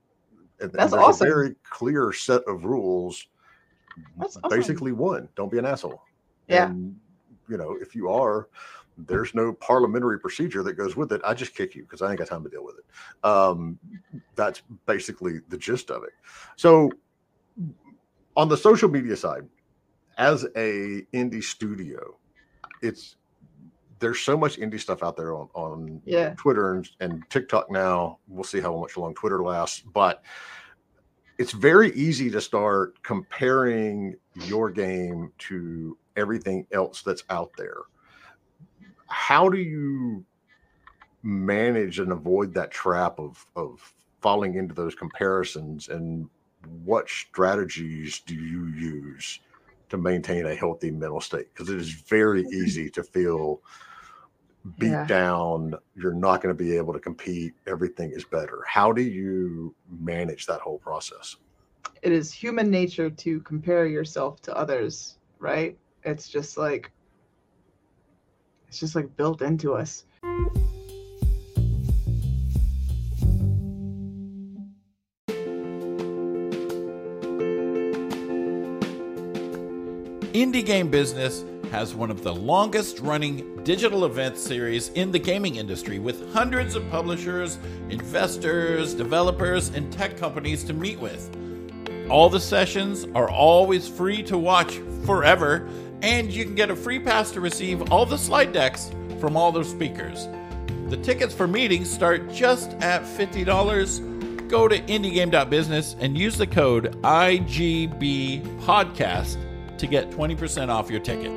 And, 0.60 0.72
That's 0.72 0.92
and 0.92 1.02
awesome. 1.02 1.26
a 1.26 1.30
very 1.30 1.54
clear 1.62 2.12
set 2.12 2.42
of 2.46 2.64
rules. 2.64 3.26
That's 4.18 4.36
basically 4.48 4.92
awesome. 4.92 4.98
one, 4.98 5.28
don't 5.36 5.50
be 5.50 5.58
an 5.58 5.64
asshole. 5.64 6.02
Yeah. 6.48 6.66
And, 6.66 6.96
you 7.48 7.56
know, 7.56 7.76
if 7.80 7.94
you 7.94 8.10
are, 8.10 8.48
there's 8.96 9.34
no 9.34 9.52
parliamentary 9.52 10.18
procedure 10.18 10.62
that 10.64 10.74
goes 10.74 10.96
with 10.96 11.12
it. 11.12 11.20
I 11.24 11.34
just 11.34 11.54
kick 11.54 11.74
you 11.74 11.82
because 11.82 12.02
I 12.02 12.10
ain't 12.10 12.18
got 12.18 12.28
time 12.28 12.42
to 12.42 12.50
deal 12.50 12.64
with 12.64 12.76
it. 12.78 12.84
Um, 13.24 13.78
that's 14.34 14.62
basically 14.86 15.40
the 15.48 15.56
gist 15.56 15.90
of 15.90 16.02
it. 16.02 16.10
So, 16.56 16.90
on 18.36 18.48
the 18.48 18.56
social 18.56 18.88
media 18.88 19.16
side, 19.16 19.48
as 20.16 20.44
a 20.56 21.02
indie 21.12 21.42
studio, 21.42 22.16
it's 22.82 23.16
there's 24.00 24.20
so 24.20 24.36
much 24.36 24.58
indie 24.58 24.80
stuff 24.80 25.02
out 25.02 25.16
there 25.16 25.34
on, 25.34 25.48
on 25.54 26.02
yeah. 26.04 26.34
Twitter 26.34 26.74
and, 26.74 26.88
and 27.00 27.22
TikTok 27.30 27.70
now. 27.70 28.18
We'll 28.28 28.44
see 28.44 28.60
how 28.60 28.76
much 28.78 28.96
long 28.96 29.14
Twitter 29.14 29.42
lasts, 29.42 29.80
but 29.80 30.22
it's 31.38 31.52
very 31.52 31.92
easy 31.94 32.30
to 32.30 32.40
start 32.40 33.00
comparing 33.02 34.16
your 34.34 34.70
game 34.70 35.32
to 35.38 35.96
everything 36.18 36.66
else 36.72 37.02
that's 37.02 37.24
out 37.30 37.52
there. 37.56 37.78
How 39.06 39.48
do 39.48 39.58
you 39.58 40.24
manage 41.22 41.98
and 41.98 42.12
avoid 42.12 42.52
that 42.54 42.70
trap 42.70 43.18
of 43.18 43.44
of 43.56 43.94
falling 44.20 44.56
into 44.56 44.74
those 44.74 44.94
comparisons? 44.94 45.88
And 45.88 46.28
what 46.84 47.08
strategies 47.08 48.20
do 48.20 48.34
you 48.34 48.66
use 48.66 49.40
to 49.88 49.96
maintain 49.96 50.46
a 50.46 50.54
healthy 50.54 50.90
mental 50.90 51.20
state? 51.20 51.46
Because 51.54 51.70
it 51.70 51.78
is 51.78 51.90
very 51.90 52.42
mm-hmm. 52.42 52.64
easy 52.64 52.90
to 52.90 53.02
feel 53.02 53.62
beat 54.78 54.90
yeah. 54.90 55.06
down. 55.06 55.74
You're 55.94 56.12
not 56.12 56.42
going 56.42 56.54
to 56.54 56.64
be 56.64 56.76
able 56.76 56.92
to 56.92 56.98
compete. 56.98 57.54
Everything 57.66 58.10
is 58.10 58.24
better. 58.24 58.62
How 58.66 58.92
do 58.92 59.02
you 59.02 59.74
manage 60.00 60.46
that 60.46 60.60
whole 60.60 60.78
process? 60.78 61.36
It 62.02 62.12
is 62.12 62.32
human 62.32 62.70
nature 62.70 63.08
to 63.08 63.40
compare 63.40 63.86
yourself 63.86 64.42
to 64.42 64.56
others 64.56 65.16
right 65.38 65.78
it's 66.04 66.28
just 66.28 66.56
like 66.56 66.90
it's 68.68 68.78
just 68.78 68.94
like 68.94 69.14
built 69.16 69.42
into 69.42 69.74
us 69.74 70.04
Indie 80.38 80.64
Game 80.64 80.88
Business 80.88 81.44
has 81.72 81.94
one 81.94 82.10
of 82.10 82.22
the 82.22 82.32
longest 82.32 83.00
running 83.00 83.62
digital 83.64 84.04
event 84.04 84.38
series 84.38 84.88
in 84.90 85.10
the 85.10 85.18
gaming 85.18 85.56
industry 85.56 85.98
with 85.98 86.32
hundreds 86.32 86.74
of 86.74 86.88
publishers, 86.90 87.58
investors, 87.90 88.94
developers, 88.94 89.70
and 89.70 89.92
tech 89.92 90.16
companies 90.16 90.62
to 90.64 90.72
meet 90.72 90.98
with. 91.00 91.28
All 92.08 92.30
the 92.30 92.40
sessions 92.40 93.06
are 93.14 93.28
always 93.28 93.88
free 93.88 94.22
to 94.24 94.38
watch 94.38 94.80
forever, 95.04 95.68
and 96.02 96.30
you 96.30 96.44
can 96.44 96.54
get 96.54 96.70
a 96.70 96.76
free 96.76 96.98
pass 96.98 97.30
to 97.32 97.40
receive 97.40 97.90
all 97.92 98.06
the 98.06 98.18
slide 98.18 98.52
decks 98.52 98.90
from 99.20 99.36
all 99.36 99.52
the 99.52 99.64
speakers. 99.64 100.28
The 100.88 100.96
tickets 100.96 101.34
for 101.34 101.46
meetings 101.46 101.90
start 101.90 102.32
just 102.32 102.72
at 102.80 103.02
$50. 103.02 104.48
Go 104.48 104.68
to 104.68 104.78
indiegame.business 104.80 105.96
and 106.00 106.16
use 106.16 106.38
the 106.38 106.46
code 106.46 106.96
IGB 107.02 108.42
to 109.78 109.86
get 109.86 110.10
20% 110.10 110.68
off 110.68 110.90
your 110.90 111.00
ticket. 111.00 111.32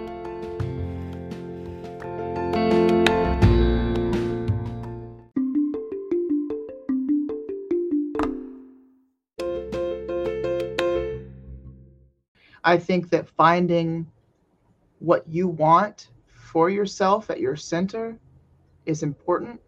I 12.64 12.78
think 12.78 13.09
that 13.09 13.28
finding 13.28 14.05
what 15.02 15.28
you 15.28 15.47
want 15.47 16.10
for 16.30 16.70
yourself 16.70 17.30
at 17.30 17.39
your 17.39 17.56
center 17.56 18.18
is 18.86 19.04
important. 19.04 19.60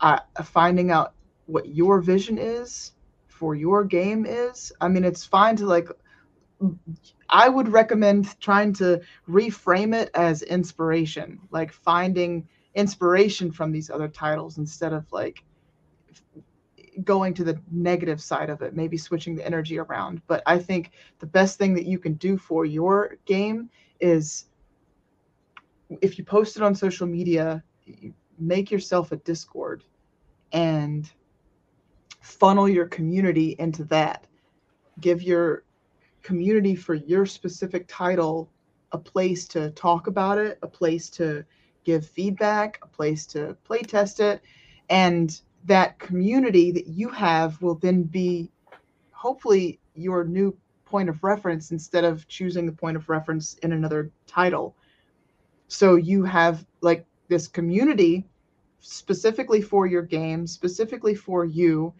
Uh, 0.00 0.18
finding 0.44 0.90
out 0.90 1.14
what 1.46 1.68
your 1.68 2.00
vision 2.00 2.36
is 2.36 2.92
for 3.28 3.54
your 3.54 3.84
game 3.84 4.26
is. 4.26 4.72
I 4.80 4.88
mean, 4.88 5.04
it's 5.04 5.24
fine 5.24 5.56
to 5.56 5.66
like. 5.66 5.88
I 7.28 7.48
would 7.48 7.68
recommend 7.68 8.38
trying 8.40 8.72
to 8.74 9.00
reframe 9.28 9.94
it 9.94 10.10
as 10.14 10.42
inspiration, 10.42 11.40
like 11.50 11.72
finding 11.72 12.46
inspiration 12.74 13.50
from 13.52 13.72
these 13.72 13.90
other 13.90 14.08
titles 14.08 14.58
instead 14.58 14.92
of 14.92 15.10
like 15.12 15.44
going 17.04 17.34
to 17.34 17.44
the 17.44 17.60
negative 17.70 18.20
side 18.20 18.50
of 18.50 18.62
it, 18.62 18.74
maybe 18.74 18.96
switching 18.96 19.34
the 19.34 19.46
energy 19.46 19.78
around. 19.78 20.22
But 20.26 20.42
I 20.46 20.58
think 20.58 20.90
the 21.20 21.26
best 21.26 21.58
thing 21.58 21.74
that 21.74 21.86
you 21.86 21.98
can 21.98 22.14
do 22.14 22.36
for 22.36 22.64
your 22.64 23.16
game 23.24 23.70
is 24.00 24.46
if 26.00 26.18
you 26.18 26.24
post 26.24 26.56
it 26.56 26.62
on 26.62 26.74
social 26.74 27.06
media, 27.06 27.62
make 28.38 28.70
yourself 28.70 29.12
a 29.12 29.16
Discord 29.16 29.84
and 30.52 31.10
funnel 32.20 32.68
your 32.68 32.86
community 32.86 33.56
into 33.58 33.84
that. 33.84 34.26
Give 35.00 35.22
your 35.22 35.64
community 36.22 36.74
for 36.74 36.94
your 36.94 37.26
specific 37.26 37.86
title 37.88 38.50
a 38.92 38.98
place 38.98 39.46
to 39.48 39.70
talk 39.70 40.06
about 40.06 40.38
it, 40.38 40.58
a 40.62 40.66
place 40.66 41.08
to 41.10 41.44
give 41.84 42.06
feedback, 42.06 42.78
a 42.82 42.86
place 42.86 43.26
to 43.26 43.56
play 43.64 43.80
test 43.80 44.20
it, 44.20 44.42
and 44.88 45.40
that 45.64 45.98
community 45.98 46.70
that 46.72 46.86
you 46.86 47.08
have 47.08 47.60
will 47.62 47.76
then 47.76 48.02
be 48.02 48.50
hopefully 49.12 49.80
your 49.94 50.24
new 50.24 50.56
point 50.84 51.08
of 51.08 51.22
reference 51.24 51.70
instead 51.70 52.04
of 52.04 52.28
choosing 52.28 52.66
the 52.66 52.72
point 52.72 52.96
of 52.96 53.08
reference 53.08 53.54
in 53.62 53.72
another 53.72 54.10
title. 54.26 54.76
So 55.72 55.96
you 55.96 56.22
have 56.24 56.66
like 56.82 57.06
this 57.28 57.48
community 57.48 58.26
specifically 58.80 59.62
for 59.62 59.86
your 59.86 60.02
game, 60.02 60.46
specifically 60.46 61.14
for 61.14 61.46
you, 61.46 61.94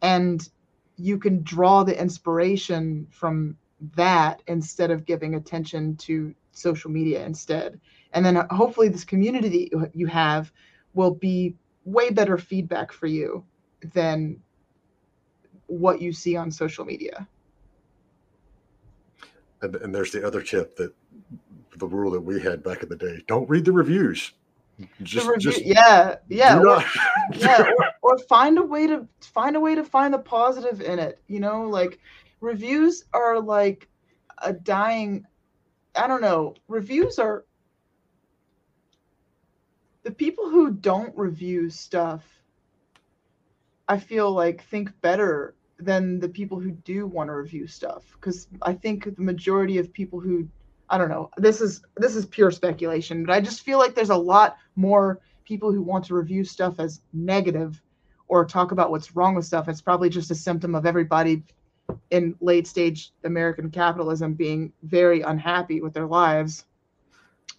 and 0.00 0.48
you 0.96 1.18
can 1.18 1.42
draw 1.42 1.84
the 1.84 2.00
inspiration 2.00 3.06
from 3.10 3.58
that 3.96 4.42
instead 4.46 4.90
of 4.90 5.04
giving 5.04 5.34
attention 5.34 5.94
to 5.96 6.34
social 6.52 6.90
media 6.90 7.22
instead. 7.26 7.78
And 8.14 8.24
then 8.24 8.38
uh, 8.38 8.46
hopefully 8.50 8.88
this 8.88 9.04
community 9.04 9.68
that 9.74 9.94
you 9.94 10.06
have 10.06 10.50
will 10.94 11.14
be 11.14 11.54
way 11.84 12.08
better 12.08 12.38
feedback 12.38 12.90
for 12.92 13.08
you 13.08 13.44
than 13.92 14.40
what 15.66 16.00
you 16.00 16.14
see 16.14 16.34
on 16.34 16.50
social 16.50 16.86
media. 16.86 17.28
And, 19.60 19.76
and 19.76 19.94
there's 19.94 20.12
the 20.12 20.26
other 20.26 20.40
tip 20.40 20.76
that 20.76 20.94
the 21.78 21.86
rule 21.86 22.10
that 22.12 22.20
we 22.20 22.40
had 22.40 22.62
back 22.62 22.82
in 22.82 22.88
the 22.88 22.96
day: 22.96 23.22
don't 23.26 23.48
read 23.48 23.64
the 23.64 23.72
reviews. 23.72 24.32
Just, 25.02 25.26
the 25.26 25.32
review, 25.32 25.50
just 25.50 25.64
yeah, 25.64 26.16
yeah, 26.28 26.58
or, 26.58 26.84
yeah, 27.34 27.70
or, 28.02 28.12
or 28.12 28.18
find 28.18 28.58
a 28.58 28.62
way 28.62 28.86
to 28.86 29.06
find 29.20 29.56
a 29.56 29.60
way 29.60 29.74
to 29.74 29.84
find 29.84 30.14
the 30.14 30.18
positive 30.18 30.80
in 30.80 30.98
it. 30.98 31.20
You 31.26 31.40
know, 31.40 31.62
like 31.62 31.98
reviews 32.40 33.04
are 33.12 33.40
like 33.40 33.88
a 34.38 34.52
dying. 34.52 35.24
I 35.96 36.06
don't 36.06 36.20
know. 36.20 36.54
Reviews 36.68 37.18
are 37.18 37.44
the 40.08 40.14
people 40.14 40.48
who 40.48 40.70
don't 40.70 41.14
review 41.18 41.68
stuff 41.68 42.24
i 43.88 43.98
feel 43.98 44.32
like 44.32 44.64
think 44.64 44.90
better 45.02 45.54
than 45.78 46.18
the 46.18 46.28
people 46.30 46.58
who 46.58 46.70
do 46.70 47.06
want 47.06 47.28
to 47.28 47.34
review 47.34 47.66
stuff 47.66 48.04
because 48.14 48.48
i 48.62 48.72
think 48.72 49.04
the 49.04 49.20
majority 49.22 49.76
of 49.76 49.92
people 49.92 50.18
who 50.18 50.48
i 50.90 50.98
don't 50.98 51.08
know. 51.08 51.30
This 51.36 51.60
is 51.60 51.82
this 51.96 52.16
is 52.16 52.26
pure 52.26 52.50
speculation 52.50 53.24
but 53.24 53.32
i 53.32 53.40
just 53.40 53.62
feel 53.62 53.78
like 53.78 53.94
there's 53.94 54.10
a 54.10 54.16
lot 54.16 54.56
more 54.76 55.20
people 55.44 55.72
who 55.72 55.82
want 55.82 56.04
to 56.04 56.14
review 56.14 56.44
stuff 56.44 56.78
as 56.78 57.00
negative 57.12 57.80
or 58.28 58.44
talk 58.44 58.72
about 58.72 58.90
what's 58.90 59.16
wrong 59.16 59.34
with 59.34 59.46
stuff. 59.46 59.68
It's 59.68 59.80
probably 59.80 60.10
just 60.10 60.30
a 60.30 60.34
symptom 60.34 60.74
of 60.74 60.86
everybody 60.86 61.42
in 62.10 62.36
late 62.42 62.66
stage 62.66 63.12
american 63.24 63.70
capitalism 63.70 64.34
being 64.34 64.70
very 64.82 65.22
unhappy 65.22 65.80
with 65.80 65.94
their 65.94 66.06
lives. 66.06 66.66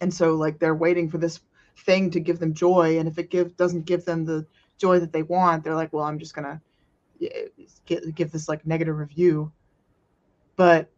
And 0.00 0.14
so 0.14 0.36
like 0.36 0.60
they're 0.60 0.76
waiting 0.76 1.10
for 1.10 1.18
this 1.18 1.40
thing 1.78 2.12
to 2.12 2.20
give 2.20 2.38
them 2.38 2.54
joy. 2.54 3.00
And 3.00 3.08
if 3.08 3.18
it 3.18 3.28
give 3.28 3.56
doesn't 3.56 3.86
give 3.86 4.04
them 4.04 4.24
the 4.24 4.46
joy 4.78 5.00
that 5.00 5.12
they 5.12 5.24
want 5.24 5.64
they're 5.64 5.74
like 5.74 5.92
well 5.92 6.04
i'm 6.04 6.18
just 6.18 6.34
gonna 6.34 6.60
give 7.84 8.30
this 8.30 8.48
like 8.48 8.64
negative 8.64 8.96
review. 8.96 9.50
But 10.54 10.88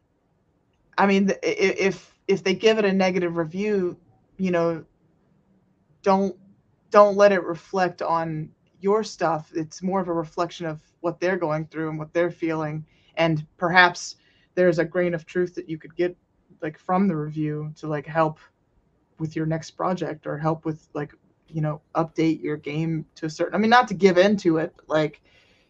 i 0.98 1.06
mean 1.06 1.32
if 1.42 2.11
if 2.28 2.42
they 2.42 2.54
give 2.54 2.78
it 2.78 2.84
a 2.84 2.92
negative 2.92 3.36
review 3.36 3.96
you 4.36 4.50
know 4.50 4.84
don't 6.02 6.36
don't 6.90 7.16
let 7.16 7.32
it 7.32 7.42
reflect 7.42 8.02
on 8.02 8.50
your 8.82 9.02
stuff. 9.02 9.50
It's 9.54 9.82
more 9.82 10.00
of 10.00 10.08
a 10.08 10.12
reflection 10.12 10.66
of 10.66 10.80
what 11.00 11.20
they're 11.20 11.36
going 11.36 11.66
through 11.66 11.88
and 11.88 11.98
what 11.98 12.12
they're 12.12 12.30
feeling. 12.30 12.84
And 13.16 13.46
perhaps 13.56 14.16
there's 14.54 14.78
a 14.78 14.84
grain 14.84 15.14
of 15.14 15.24
truth 15.24 15.54
that 15.54 15.68
you 15.68 15.78
could 15.78 15.96
get 15.96 16.16
like 16.60 16.78
from 16.78 17.08
the 17.08 17.16
review 17.16 17.72
to 17.76 17.86
like 17.86 18.06
help 18.06 18.38
with 19.18 19.34
your 19.34 19.46
next 19.46 19.70
project 19.72 20.26
or 20.26 20.36
help 20.36 20.64
with 20.64 20.88
like 20.94 21.12
you 21.48 21.60
know 21.60 21.80
update 21.94 22.42
your 22.42 22.56
game 22.56 23.04
to 23.14 23.26
a 23.26 23.30
certain 23.30 23.54
i 23.54 23.58
mean 23.58 23.70
not 23.70 23.88
to 23.88 23.94
give 23.94 24.16
into 24.16 24.56
it 24.56 24.72
but 24.76 24.88
like 24.88 25.20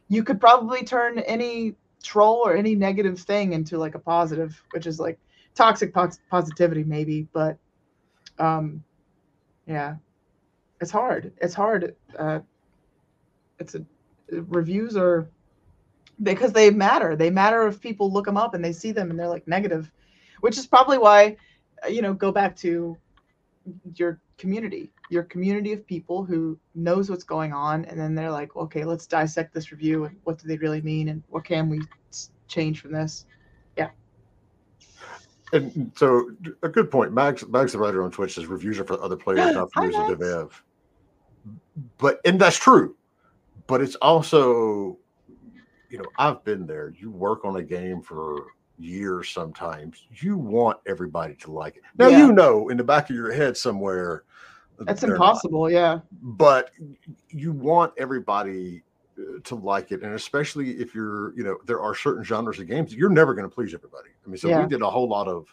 you 0.08 0.22
could 0.22 0.40
probably 0.40 0.84
turn 0.84 1.18
any 1.20 1.74
troll 2.02 2.42
or 2.44 2.54
any 2.54 2.74
negative 2.74 3.18
thing 3.18 3.52
into 3.52 3.78
like 3.78 3.94
a 3.94 3.98
positive 3.98 4.62
which 4.72 4.86
is 4.86 5.00
like 5.00 5.18
toxic 5.54 5.94
positivity 6.30 6.84
maybe 6.84 7.26
but 7.32 7.56
um 8.38 8.82
yeah. 9.66 9.96
It's 10.80 10.90
hard. 10.90 11.32
It's 11.40 11.54
hard 11.54 11.94
uh 12.18 12.40
it's 13.58 13.74
a 13.74 13.84
reviews 14.30 14.96
are 14.96 15.28
because 16.22 16.52
they 16.52 16.70
matter. 16.70 17.16
They 17.16 17.30
matter 17.30 17.66
if 17.66 17.80
people 17.80 18.10
look 18.10 18.24
them 18.24 18.36
up 18.36 18.54
and 18.54 18.64
they 18.64 18.72
see 18.72 18.92
them 18.92 19.10
and 19.10 19.18
they're 19.18 19.28
like 19.28 19.46
negative 19.46 19.90
which 20.40 20.58
is 20.58 20.66
probably 20.66 20.98
why 20.98 21.36
you 21.88 22.02
know 22.02 22.12
go 22.12 22.30
back 22.32 22.54
to 22.56 22.96
your 23.94 24.20
community, 24.38 24.90
your 25.08 25.22
community 25.22 25.72
of 25.72 25.86
people 25.86 26.24
who 26.24 26.58
knows 26.74 27.08
what's 27.08 27.24
going 27.24 27.52
on, 27.52 27.84
and 27.84 27.98
then 27.98 28.14
they're 28.14 28.30
like, 28.30 28.56
okay, 28.56 28.84
let's 28.84 29.06
dissect 29.06 29.54
this 29.54 29.70
review 29.70 30.04
and 30.04 30.16
what 30.24 30.38
do 30.38 30.48
they 30.48 30.56
really 30.56 30.82
mean, 30.82 31.08
and 31.08 31.22
what 31.30 31.44
can 31.44 31.68
we 31.68 31.80
change 32.48 32.80
from 32.80 32.92
this? 32.92 33.24
And 35.52 35.92
so, 35.94 36.30
a 36.62 36.68
good 36.68 36.90
point. 36.90 37.12
Max, 37.12 37.46
Max, 37.46 37.72
the 37.72 37.78
writer 37.78 38.02
on 38.02 38.10
Twitch 38.10 38.34
says 38.34 38.46
reviews 38.46 38.78
are 38.78 38.84
for 38.84 39.02
other 39.02 39.16
players, 39.16 39.54
not 39.54 39.72
for 39.72 39.84
users 39.84 40.10
of 40.10 40.18
dev. 40.18 40.62
But 41.98 42.20
and 42.24 42.40
that's 42.40 42.58
true, 42.58 42.96
but 43.66 43.82
it's 43.82 43.96
also, 43.96 44.98
you 45.90 45.98
know, 45.98 46.04
I've 46.18 46.42
been 46.44 46.66
there. 46.66 46.94
You 46.98 47.10
work 47.10 47.44
on 47.44 47.56
a 47.56 47.62
game 47.62 48.00
for 48.00 48.46
years 48.82 49.28
sometimes 49.28 50.06
you 50.16 50.36
want 50.36 50.78
everybody 50.86 51.34
to 51.34 51.50
like 51.50 51.76
it 51.76 51.82
now 51.98 52.08
yeah. 52.08 52.18
you 52.18 52.32
know 52.32 52.68
in 52.68 52.76
the 52.76 52.84
back 52.84 53.08
of 53.10 53.16
your 53.16 53.32
head 53.32 53.56
somewhere 53.56 54.24
that's 54.80 55.02
impossible 55.02 55.64
not. 55.64 55.72
yeah 55.72 55.98
but 56.22 56.70
you 57.28 57.52
want 57.52 57.92
everybody 57.98 58.82
to 59.44 59.54
like 59.54 59.92
it 59.92 60.02
and 60.02 60.14
especially 60.14 60.70
if 60.72 60.94
you're 60.94 61.36
you 61.36 61.44
know 61.44 61.58
there 61.66 61.80
are 61.80 61.94
certain 61.94 62.24
genres 62.24 62.58
of 62.58 62.66
games 62.66 62.94
you're 62.94 63.10
never 63.10 63.34
going 63.34 63.48
to 63.48 63.54
please 63.54 63.74
everybody 63.74 64.08
i 64.24 64.28
mean 64.28 64.38
so 64.38 64.48
yeah. 64.48 64.62
we 64.62 64.68
did 64.68 64.80
a 64.80 64.88
whole 64.88 65.08
lot 65.08 65.28
of 65.28 65.46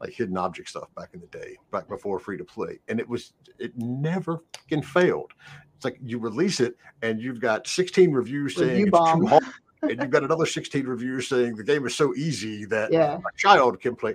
like 0.00 0.10
hidden 0.12 0.36
object 0.36 0.68
stuff 0.68 0.88
back 0.96 1.10
in 1.12 1.20
the 1.20 1.26
day 1.26 1.56
back 1.70 1.86
before 1.88 2.18
free 2.18 2.36
to 2.36 2.44
play 2.44 2.78
and 2.88 2.98
it 2.98 3.08
was 3.08 3.34
it 3.58 3.76
never 3.76 4.42
fucking 4.54 4.82
failed 4.82 5.32
it's 5.76 5.84
like 5.84 5.98
you 6.02 6.18
release 6.18 6.60
it 6.60 6.76
and 7.02 7.20
you've 7.20 7.40
got 7.40 7.66
16 7.66 8.10
reviews 8.10 8.56
saying 8.56 8.84
Review 8.84 8.90
it's 8.94 9.12
too 9.12 9.26
hard 9.26 9.44
and 9.90 10.00
you've 10.00 10.10
got 10.10 10.24
another 10.24 10.46
16 10.46 10.86
reviews 10.86 11.28
saying 11.28 11.56
the 11.56 11.64
game 11.64 11.86
is 11.86 11.94
so 11.94 12.14
easy 12.14 12.64
that 12.66 12.92
yeah. 12.92 13.16
a 13.16 13.38
child 13.38 13.80
can 13.80 13.94
play. 13.96 14.14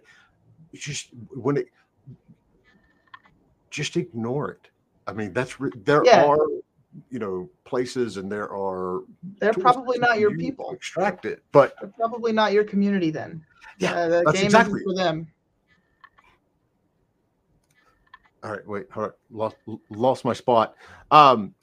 It's 0.74 0.84
just 0.84 1.10
when 1.30 1.58
it 1.58 1.68
just 3.70 3.98
ignore 3.98 4.52
it. 4.52 4.70
I 5.08 5.14
mean, 5.14 5.34
that's 5.34 5.56
there 5.84 6.04
yeah. 6.06 6.26
are 6.26 6.40
you 7.10 7.20
know 7.20 7.50
places 7.66 8.18
and 8.18 8.32
there 8.32 8.52
are 8.52 9.02
they're 9.40 9.54
probably 9.54 10.00
not 10.00 10.20
your 10.20 10.36
people 10.36 10.72
extract 10.72 11.26
it 11.26 11.44
but 11.52 11.76
they're 11.80 11.92
probably 11.92 12.32
not 12.32 12.52
your 12.52 12.64
community 12.64 13.12
then 13.12 13.44
yeah 13.78 13.94
uh, 13.94 14.08
the 14.24 14.32
game 14.34 14.46
exactly. 14.46 14.82
for 14.84 14.96
them 14.96 15.28
all 18.44 18.52
right 18.52 18.68
wait 18.68 18.90
hold 18.92 19.08
on. 19.08 19.14
lost 19.30 19.56
lost 19.90 20.26
my 20.26 20.34
spot 20.34 20.76
um 21.12 21.54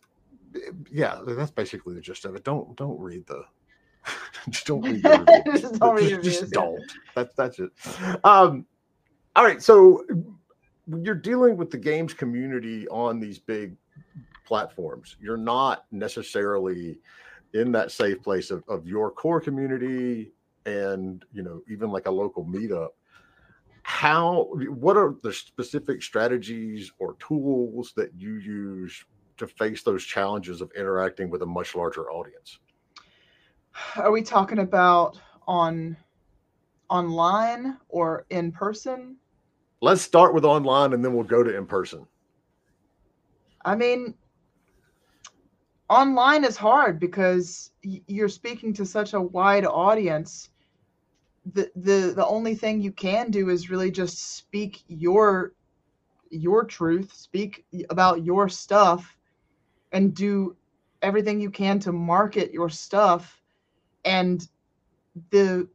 yeah 0.91 1.20
that's 1.27 1.51
basically 1.51 1.95
the 1.95 2.01
gist 2.01 2.24
of 2.24 2.37
it 2.37 2.45
don't 2.45 2.77
don't 2.77 2.99
read 3.01 3.27
the 3.27 3.45
just 4.51 4.66
don't 4.66 4.83
read 4.83 5.03
just 5.57 5.79
don't 5.79 5.95
read 5.97 6.22
just, 6.22 6.41
just 6.41 6.53
don't. 6.53 6.81
That's 7.14 7.35
that's 7.35 7.59
it. 7.59 7.70
Um, 8.24 8.66
all 9.35 9.45
right. 9.45 9.62
So 9.62 10.05
you're 10.87 11.14
dealing 11.14 11.57
with 11.57 11.70
the 11.70 11.79
games 11.79 12.14
community 12.14 12.87
on 12.89 13.20
these 13.20 13.39
big 13.39 13.77
platforms. 14.47 15.16
You're 15.20 15.36
not 15.36 15.84
necessarily 15.90 16.99
in 17.55 17.72
that 17.72 17.90
safe 17.90 18.22
place 18.22 18.51
of, 18.51 18.62
of 18.68 18.86
your 18.86 19.11
core 19.11 19.40
community 19.40 20.32
and 20.66 21.24
you 21.32 21.42
know 21.42 21.62
even 21.68 21.90
like 21.90 22.07
a 22.07 22.11
local 22.11 22.44
meetup. 22.44 22.90
How 23.82 24.49
what 24.68 24.97
are 24.97 25.14
the 25.22 25.32
specific 25.32 26.03
strategies 26.03 26.90
or 26.99 27.16
tools 27.20 27.92
that 27.97 28.11
you 28.16 28.34
use 28.34 29.05
to 29.36 29.47
face 29.47 29.82
those 29.82 30.05
challenges 30.05 30.61
of 30.61 30.70
interacting 30.76 31.30
with 31.30 31.42
a 31.42 31.47
much 31.47 31.74
larger 31.74 32.11
audience? 32.11 32.59
Are 33.97 34.11
we 34.11 34.22
talking 34.22 34.59
about 34.59 35.18
on 35.47 35.97
online 36.88 37.76
or 37.88 38.26
in 38.30 38.51
person? 38.51 39.16
Let's 39.80 40.03
start 40.03 40.34
with 40.34 40.44
online 40.44 40.94
and 40.94 41.05
then 41.05 41.14
we'll 41.14 41.24
go 41.24 41.42
to 41.42 41.57
in 41.57 41.66
person. 41.66 42.07
I 43.64 43.76
mean 43.76 44.14
online 45.89 46.45
is 46.45 46.57
hard 46.57 46.99
because 46.99 47.70
you're 47.82 48.28
speaking 48.28 48.72
to 48.74 48.84
such 48.84 49.14
a 49.14 49.20
wide 49.20 49.64
audience. 49.64 50.51
The 51.53 51.70
the 51.76 52.12
the 52.16 52.26
only 52.26 52.55
thing 52.55 52.80
you 52.80 52.93
can 52.93 53.30
do 53.30 53.51
is 53.51 53.70
really 53.70 53.91
just 53.91 54.37
speak 54.37 54.82
your 54.89 55.53
your 56.30 56.64
truth 56.64 57.12
speak 57.12 57.64
about 57.91 58.24
your 58.24 58.49
stuff 58.49 59.16
and 59.93 60.12
do 60.14 60.57
everything 61.03 61.41
you 61.41 61.51
can 61.51 61.78
to 61.78 61.93
market 61.93 62.53
your 62.53 62.68
stuff 62.68 63.41
and 64.05 64.49
the 65.30 65.68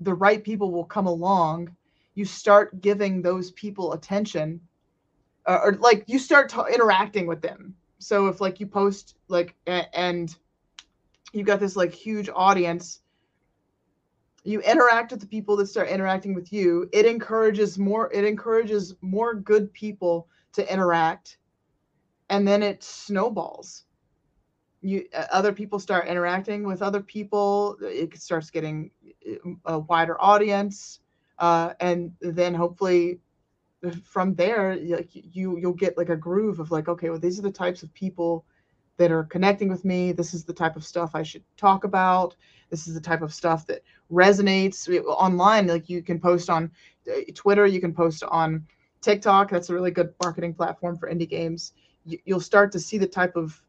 the 0.00 0.14
right 0.14 0.44
people 0.44 0.70
will 0.70 0.84
come 0.84 1.06
along. 1.06 1.74
You 2.14 2.26
start 2.26 2.80
giving 2.82 3.22
those 3.22 3.50
people 3.52 3.94
attention 3.94 4.60
uh, 5.46 5.60
or 5.62 5.72
like 5.74 6.04
you 6.06 6.18
start 6.18 6.50
t- 6.50 6.74
interacting 6.74 7.26
with 7.26 7.40
them 7.40 7.74
so 7.98 8.26
if 8.28 8.40
like 8.40 8.60
you 8.60 8.66
post 8.66 9.16
like 9.28 9.54
a- 9.66 9.98
and 9.98 10.36
you 11.32 11.44
got 11.44 11.60
this 11.60 11.76
like 11.76 11.92
huge 11.92 12.28
audience 12.34 13.00
you 14.44 14.60
interact 14.60 15.10
with 15.10 15.20
the 15.20 15.26
people 15.26 15.56
that 15.56 15.66
start 15.66 15.88
interacting 15.88 16.34
with 16.34 16.52
you 16.52 16.88
it 16.92 17.04
encourages 17.06 17.78
more 17.78 18.12
it 18.12 18.24
encourages 18.24 18.94
more 19.00 19.34
good 19.34 19.72
people 19.72 20.28
to 20.52 20.72
interact 20.72 21.38
and 22.28 22.46
then 22.46 22.62
it 22.62 22.82
snowballs. 22.82 23.84
You 24.80 25.04
uh, 25.14 25.24
other 25.32 25.52
people 25.52 25.78
start 25.78 26.06
interacting 26.06 26.64
with 26.64 26.82
other 26.82 27.00
people 27.00 27.76
it 27.80 28.16
starts 28.16 28.50
getting 28.50 28.90
uh, 29.28 29.74
a 29.74 29.78
wider 29.78 30.20
audience 30.20 31.00
uh, 31.38 31.72
and 31.80 32.12
then 32.20 32.54
hopefully 32.54 33.20
from 34.04 34.34
there 34.34 34.76
like 34.76 35.10
you 35.12 35.58
you'll 35.58 35.72
get 35.72 35.96
like 35.98 36.08
a 36.08 36.16
groove 36.16 36.60
of 36.60 36.70
like 36.70 36.88
okay 36.88 37.10
well 37.10 37.18
these 37.18 37.38
are 37.38 37.42
the 37.42 37.50
types 37.50 37.82
of 37.82 37.92
people 37.94 38.44
that 38.96 39.12
are 39.12 39.24
connecting 39.24 39.68
with 39.68 39.84
me. 39.84 40.12
This 40.12 40.32
is 40.32 40.44
the 40.44 40.52
type 40.52 40.76
of 40.76 40.84
stuff 40.84 41.14
i 41.14 41.22
should 41.22 41.44
talk 41.56 41.84
about. 41.84 42.34
This 42.70 42.88
is 42.88 42.94
the 42.94 43.00
type 43.00 43.22
of 43.22 43.32
stuff 43.32 43.66
that 43.66 43.82
resonates 44.10 44.88
online. 45.06 45.66
Like 45.66 45.88
you 45.88 46.02
can 46.02 46.18
post 46.18 46.50
on 46.50 46.70
uh, 47.10 47.20
twitter 47.34 47.66
you 47.66 47.80
can 47.80 47.94
post 47.94 48.22
on 48.24 48.66
tiktok. 49.00 49.50
That's 49.50 49.70
a 49.70 49.74
really 49.74 49.90
good 49.90 50.12
marketing 50.22 50.54
platform 50.54 50.96
for 50.96 51.10
indie 51.10 51.28
games. 51.28 51.74
You, 52.04 52.18
you'll 52.24 52.40
start 52.40 52.72
to 52.72 52.80
see 52.80 52.98
the 52.98 53.06
type 53.06 53.36
of 53.36 53.60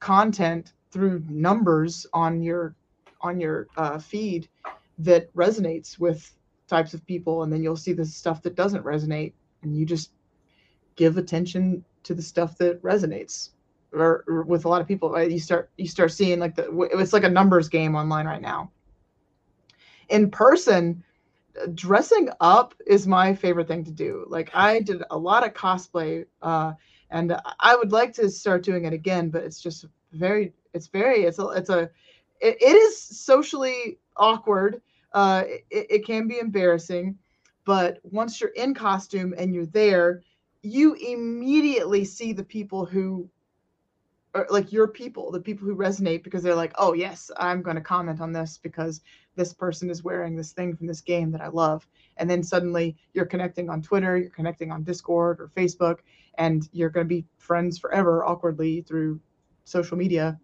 content 0.00 0.72
through 0.90 1.22
numbers 1.28 2.06
on 2.12 2.42
your 2.42 2.74
on 3.20 3.40
your 3.40 3.68
uh, 3.76 3.98
feed 3.98 4.48
that 4.98 5.32
resonates 5.34 5.98
with 5.98 6.34
types 6.68 6.94
of 6.94 7.04
people 7.06 7.42
and 7.42 7.52
then 7.52 7.62
you'll 7.62 7.76
see 7.76 7.92
the 7.92 8.04
stuff 8.04 8.42
that 8.42 8.54
doesn't 8.54 8.84
resonate 8.84 9.32
and 9.62 9.76
you 9.76 9.84
just 9.84 10.10
give 10.96 11.16
attention 11.16 11.84
to 12.02 12.14
the 12.14 12.22
stuff 12.22 12.58
that 12.58 12.82
resonates 12.82 13.50
or, 13.92 14.24
or 14.28 14.42
with 14.42 14.64
a 14.64 14.68
lot 14.68 14.80
of 14.80 14.86
people 14.86 15.10
right? 15.10 15.30
you 15.30 15.40
start 15.40 15.70
you 15.76 15.88
start 15.88 16.12
seeing 16.12 16.38
like 16.38 16.54
the 16.54 16.88
it's 16.92 17.12
like 17.12 17.24
a 17.24 17.28
numbers 17.28 17.68
game 17.68 17.94
online 17.94 18.26
right 18.26 18.42
now 18.42 18.70
in 20.08 20.30
person 20.30 21.02
dressing 21.74 22.28
up 22.40 22.74
is 22.86 23.06
my 23.06 23.34
favorite 23.34 23.66
thing 23.66 23.84
to 23.84 23.90
do 23.90 24.24
like 24.28 24.50
i 24.54 24.80
did 24.80 25.02
a 25.10 25.18
lot 25.18 25.44
of 25.44 25.54
cosplay 25.54 26.24
uh 26.42 26.72
and 27.10 27.34
i 27.60 27.74
would 27.74 27.92
like 27.92 28.12
to 28.12 28.30
start 28.30 28.62
doing 28.62 28.84
it 28.84 28.92
again 28.92 29.30
but 29.30 29.42
it's 29.42 29.60
just 29.60 29.86
very 30.12 30.52
it's 30.74 30.86
very 30.86 31.24
it's 31.24 31.38
a 31.38 31.48
it's 31.48 31.70
a 31.70 31.90
it, 32.40 32.56
it 32.60 32.76
is 32.76 33.00
socially 33.00 33.98
awkward 34.16 34.80
uh, 35.12 35.44
it, 35.70 35.86
it 35.90 36.06
can 36.06 36.28
be 36.28 36.38
embarrassing, 36.38 37.18
but 37.64 37.98
once 38.02 38.40
you're 38.40 38.50
in 38.50 38.74
costume 38.74 39.34
and 39.36 39.54
you're 39.54 39.66
there, 39.66 40.22
you 40.62 40.94
immediately 40.94 42.04
see 42.04 42.32
the 42.32 42.44
people 42.44 42.84
who 42.84 43.28
are 44.34 44.46
like 44.50 44.72
your 44.72 44.88
people, 44.88 45.30
the 45.30 45.40
people 45.40 45.66
who 45.66 45.76
resonate 45.76 46.22
because 46.22 46.42
they're 46.42 46.54
like, 46.54 46.74
oh, 46.78 46.92
yes, 46.92 47.30
I'm 47.36 47.62
going 47.62 47.76
to 47.76 47.82
comment 47.82 48.20
on 48.20 48.32
this 48.32 48.58
because 48.58 49.00
this 49.36 49.54
person 49.54 49.88
is 49.88 50.04
wearing 50.04 50.36
this 50.36 50.52
thing 50.52 50.76
from 50.76 50.86
this 50.86 51.00
game 51.00 51.30
that 51.32 51.40
I 51.40 51.48
love. 51.48 51.86
And 52.18 52.28
then 52.28 52.42
suddenly 52.42 52.96
you're 53.14 53.26
connecting 53.26 53.70
on 53.70 53.82
Twitter, 53.82 54.16
you're 54.18 54.30
connecting 54.30 54.70
on 54.70 54.84
Discord 54.84 55.40
or 55.40 55.48
Facebook, 55.48 55.98
and 56.36 56.68
you're 56.72 56.90
going 56.90 57.06
to 57.06 57.14
be 57.14 57.24
friends 57.38 57.78
forever 57.78 58.24
awkwardly 58.24 58.82
through 58.82 59.20
social 59.64 59.96
media 59.96 60.38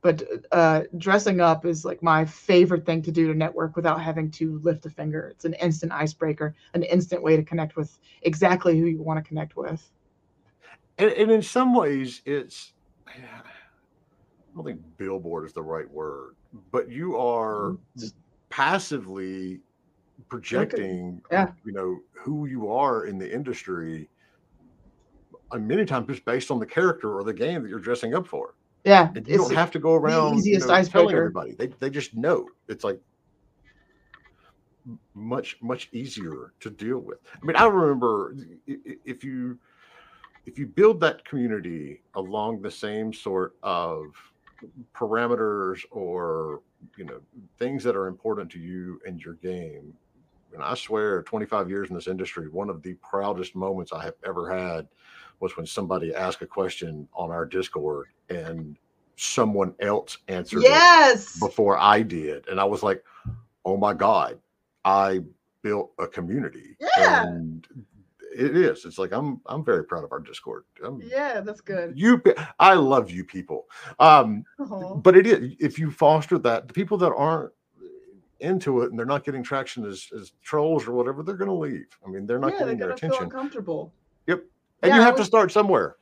but 0.00 0.22
uh, 0.52 0.82
dressing 0.96 1.40
up 1.40 1.66
is 1.66 1.84
like 1.84 2.02
my 2.02 2.24
favorite 2.24 2.86
thing 2.86 3.02
to 3.02 3.10
do 3.10 3.26
to 3.26 3.34
network 3.34 3.74
without 3.74 4.00
having 4.00 4.30
to 4.32 4.58
lift 4.60 4.86
a 4.86 4.90
finger. 4.90 5.28
It's 5.28 5.44
an 5.44 5.54
instant 5.54 5.92
icebreaker, 5.92 6.54
an 6.74 6.84
instant 6.84 7.22
way 7.22 7.36
to 7.36 7.42
connect 7.42 7.76
with 7.76 7.98
exactly 8.22 8.78
who 8.78 8.86
you 8.86 9.02
want 9.02 9.22
to 9.22 9.28
connect 9.28 9.56
with. 9.56 9.90
And, 10.98 11.10
and 11.10 11.30
in 11.30 11.42
some 11.42 11.74
ways, 11.74 12.22
it's 12.24 12.72
I 13.08 13.12
don't 14.54 14.64
think 14.64 14.80
billboard 14.96 15.46
is 15.46 15.52
the 15.52 15.62
right 15.62 15.88
word, 15.90 16.36
but 16.70 16.90
you 16.90 17.16
are 17.16 17.76
mm-hmm. 17.96 18.06
passively 18.50 19.60
projecting, 20.28 21.20
yeah. 21.30 21.48
you 21.64 21.72
know, 21.72 21.98
who 22.12 22.46
you 22.46 22.70
are 22.70 23.06
in 23.06 23.18
the 23.18 23.32
industry. 23.32 24.08
And 25.50 25.66
many 25.66 25.84
times 25.84 26.06
just 26.08 26.24
based 26.24 26.50
on 26.50 26.58
the 26.58 26.66
character 26.66 27.16
or 27.16 27.24
the 27.24 27.32
game 27.32 27.62
that 27.62 27.68
you're 27.68 27.78
dressing 27.78 28.14
up 28.14 28.26
for. 28.26 28.54
Yeah, 28.84 29.10
and 29.14 29.26
you 29.26 29.36
don't 29.36 29.54
have 29.54 29.70
to 29.72 29.78
go 29.78 29.94
around 29.94 30.38
easiest 30.38 30.66
you 30.68 30.72
know, 30.72 30.82
telling 30.84 31.16
everybody. 31.16 31.54
They 31.54 31.66
they 31.66 31.90
just 31.90 32.14
know. 32.14 32.48
It's 32.68 32.84
like 32.84 33.00
much 35.14 35.56
much 35.60 35.88
easier 35.92 36.52
to 36.60 36.70
deal 36.70 36.98
with. 36.98 37.18
I 37.34 37.44
mean, 37.44 37.56
I 37.56 37.66
remember 37.66 38.34
if 38.66 39.24
you 39.24 39.58
if 40.46 40.58
you 40.58 40.66
build 40.66 41.00
that 41.00 41.24
community 41.26 42.00
along 42.14 42.62
the 42.62 42.70
same 42.70 43.12
sort 43.12 43.54
of 43.62 44.14
parameters 44.94 45.80
or 45.90 46.62
you 46.96 47.04
know 47.04 47.20
things 47.58 47.84
that 47.84 47.94
are 47.96 48.06
important 48.06 48.50
to 48.50 48.58
you 48.58 49.00
and 49.06 49.20
your 49.20 49.34
game 49.34 49.92
and 50.52 50.62
i 50.62 50.74
swear 50.74 51.22
25 51.22 51.70
years 51.70 51.90
in 51.90 51.94
this 51.94 52.08
industry 52.08 52.48
one 52.48 52.68
of 52.68 52.82
the 52.82 52.94
proudest 52.94 53.54
moments 53.54 53.92
i 53.92 54.02
have 54.02 54.14
ever 54.24 54.50
had 54.50 54.88
was 55.40 55.56
when 55.56 55.66
somebody 55.66 56.14
asked 56.14 56.42
a 56.42 56.46
question 56.46 57.08
on 57.14 57.30
our 57.30 57.44
discord 57.46 58.08
and 58.30 58.76
someone 59.16 59.74
else 59.80 60.18
answered 60.28 60.62
yes 60.62 61.38
before 61.40 61.76
I 61.78 62.02
did. 62.02 62.46
And 62.48 62.60
I 62.60 62.64
was 62.64 62.82
like, 62.82 63.04
oh 63.64 63.76
my 63.76 63.92
God, 63.92 64.38
I 64.84 65.20
built 65.62 65.92
a 65.98 66.06
community. 66.06 66.76
Yeah. 66.80 67.24
And 67.24 67.66
it 68.36 68.56
is. 68.56 68.84
It's 68.84 68.98
like 68.98 69.12
I'm 69.12 69.40
I'm 69.46 69.64
very 69.64 69.84
proud 69.84 70.04
of 70.04 70.12
our 70.12 70.20
Discord. 70.20 70.64
I'm, 70.84 71.00
yeah, 71.02 71.40
that's 71.40 71.60
good. 71.60 71.92
You 71.96 72.22
I 72.58 72.74
love 72.74 73.10
you 73.10 73.24
people. 73.24 73.66
Um 73.98 74.44
but 75.02 75.16
it 75.16 75.26
is 75.26 75.54
if 75.58 75.78
you 75.78 75.90
foster 75.90 76.38
that, 76.38 76.68
the 76.68 76.74
people 76.74 76.96
that 76.98 77.12
aren't 77.12 77.52
into 78.40 78.82
it 78.82 78.90
and 78.90 78.98
they're 78.98 79.06
not 79.06 79.24
getting 79.24 79.42
traction 79.42 79.84
as, 79.84 80.08
as 80.16 80.32
trolls 80.42 80.86
or 80.86 80.92
whatever, 80.92 81.22
they're 81.22 81.36
gonna 81.36 81.52
leave. 81.52 81.86
I 82.06 82.10
mean, 82.10 82.26
they're 82.26 82.38
not 82.38 82.52
yeah, 82.52 82.58
getting 82.60 82.78
they're 82.78 82.88
their 82.88 82.96
feel 82.96 83.08
attention. 83.08 83.24
uncomfortable. 83.24 83.92
Yep. 84.26 84.44
And 84.82 84.90
Yeah, 84.90 84.96
you 84.96 85.00
have 85.02 85.16
to 85.16 85.24
start 85.24 85.52
somewhere. 85.52 85.96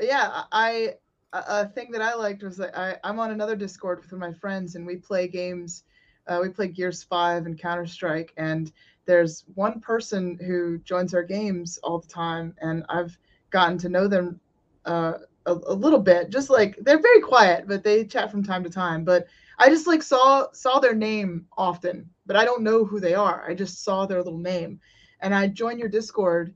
yeah 0.00 0.42
I 0.52 0.94
a 1.32 1.66
thing 1.66 1.90
that 1.92 2.02
i 2.02 2.14
liked 2.14 2.42
was 2.42 2.56
that 2.58 2.76
I, 2.76 2.96
i'm 3.04 3.18
on 3.18 3.30
another 3.30 3.56
discord 3.56 4.00
with 4.00 4.12
my 4.12 4.32
friends 4.32 4.74
and 4.74 4.86
we 4.86 4.96
play 4.96 5.28
games 5.28 5.84
uh, 6.26 6.38
we 6.42 6.50
play 6.50 6.68
gears 6.68 7.02
5 7.02 7.46
and 7.46 7.58
counter-strike 7.58 8.32
and 8.36 8.70
there's 9.06 9.44
one 9.54 9.80
person 9.80 10.38
who 10.46 10.78
joins 10.78 11.14
our 11.14 11.22
games 11.22 11.78
all 11.82 11.98
the 11.98 12.08
time 12.08 12.54
and 12.60 12.84
i've 12.88 13.18
gotten 13.50 13.78
to 13.78 13.88
know 13.88 14.06
them 14.08 14.40
uh, 14.84 15.14
a, 15.46 15.52
a 15.52 15.74
little 15.74 15.98
bit 16.00 16.30
just 16.30 16.50
like 16.50 16.76
they're 16.82 17.00
very 17.00 17.20
quiet 17.20 17.66
but 17.66 17.82
they 17.82 18.04
chat 18.04 18.30
from 18.30 18.42
time 18.42 18.62
to 18.62 18.70
time 18.70 19.04
but 19.04 19.26
i 19.58 19.68
just 19.68 19.86
like 19.86 20.02
saw 20.02 20.46
saw 20.52 20.78
their 20.78 20.94
name 20.94 21.46
often 21.56 22.08
but 22.26 22.36
i 22.36 22.44
don't 22.44 22.62
know 22.62 22.84
who 22.84 23.00
they 23.00 23.14
are 23.14 23.44
i 23.48 23.54
just 23.54 23.82
saw 23.84 24.04
their 24.06 24.22
little 24.22 24.38
name 24.38 24.78
and 25.20 25.34
i 25.34 25.46
joined 25.46 25.78
your 25.78 25.88
discord 25.88 26.54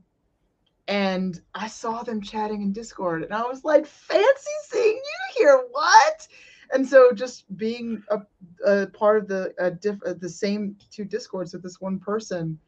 and 0.87 1.39
I 1.53 1.67
saw 1.67 2.03
them 2.03 2.21
chatting 2.21 2.61
in 2.61 2.71
Discord, 2.71 3.23
and 3.23 3.33
I 3.33 3.43
was 3.43 3.63
like, 3.63 3.85
"Fancy 3.85 4.51
seeing 4.63 4.95
you 4.95 5.37
here, 5.37 5.63
what?" 5.71 6.27
And 6.73 6.87
so, 6.87 7.11
just 7.13 7.45
being 7.57 8.03
a, 8.09 8.21
a 8.65 8.87
part 8.87 9.17
of 9.17 9.27
the 9.27 9.53
a 9.57 9.71
diff, 9.71 9.97
uh, 10.05 10.13
the 10.19 10.29
same 10.29 10.75
two 10.91 11.05
Discords 11.05 11.53
with 11.53 11.63
this 11.63 11.81
one 11.81 11.99
person, 11.99 12.59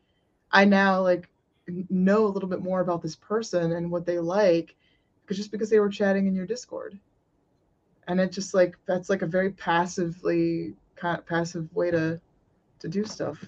I 0.52 0.66
now 0.66 1.02
like 1.02 1.30
know 1.90 2.26
a 2.26 2.30
little 2.30 2.50
bit 2.50 2.62
more 2.62 2.82
about 2.82 3.02
this 3.02 3.16
person 3.16 3.74
and 3.74 3.92
what 3.92 4.06
they 4.06 4.20
like, 4.20 4.76
because 5.22 5.38
just 5.38 5.52
because 5.52 5.70
they 5.70 5.80
were 5.80 5.90
chatting 5.90 6.28
in 6.28 6.36
your 6.36 6.48
Discord, 6.48 7.00
and 8.08 8.20
it 8.20 8.32
just 8.32 8.54
like 8.54 8.78
that's 8.86 9.10
like 9.10 9.22
a 9.22 9.28
very 9.28 9.52
passively 9.52 10.74
kind 10.96 11.26
passive 11.26 11.74
way 11.74 11.92
to 11.92 12.20
to 12.80 12.88
do 12.88 13.06
stuff. 13.06 13.46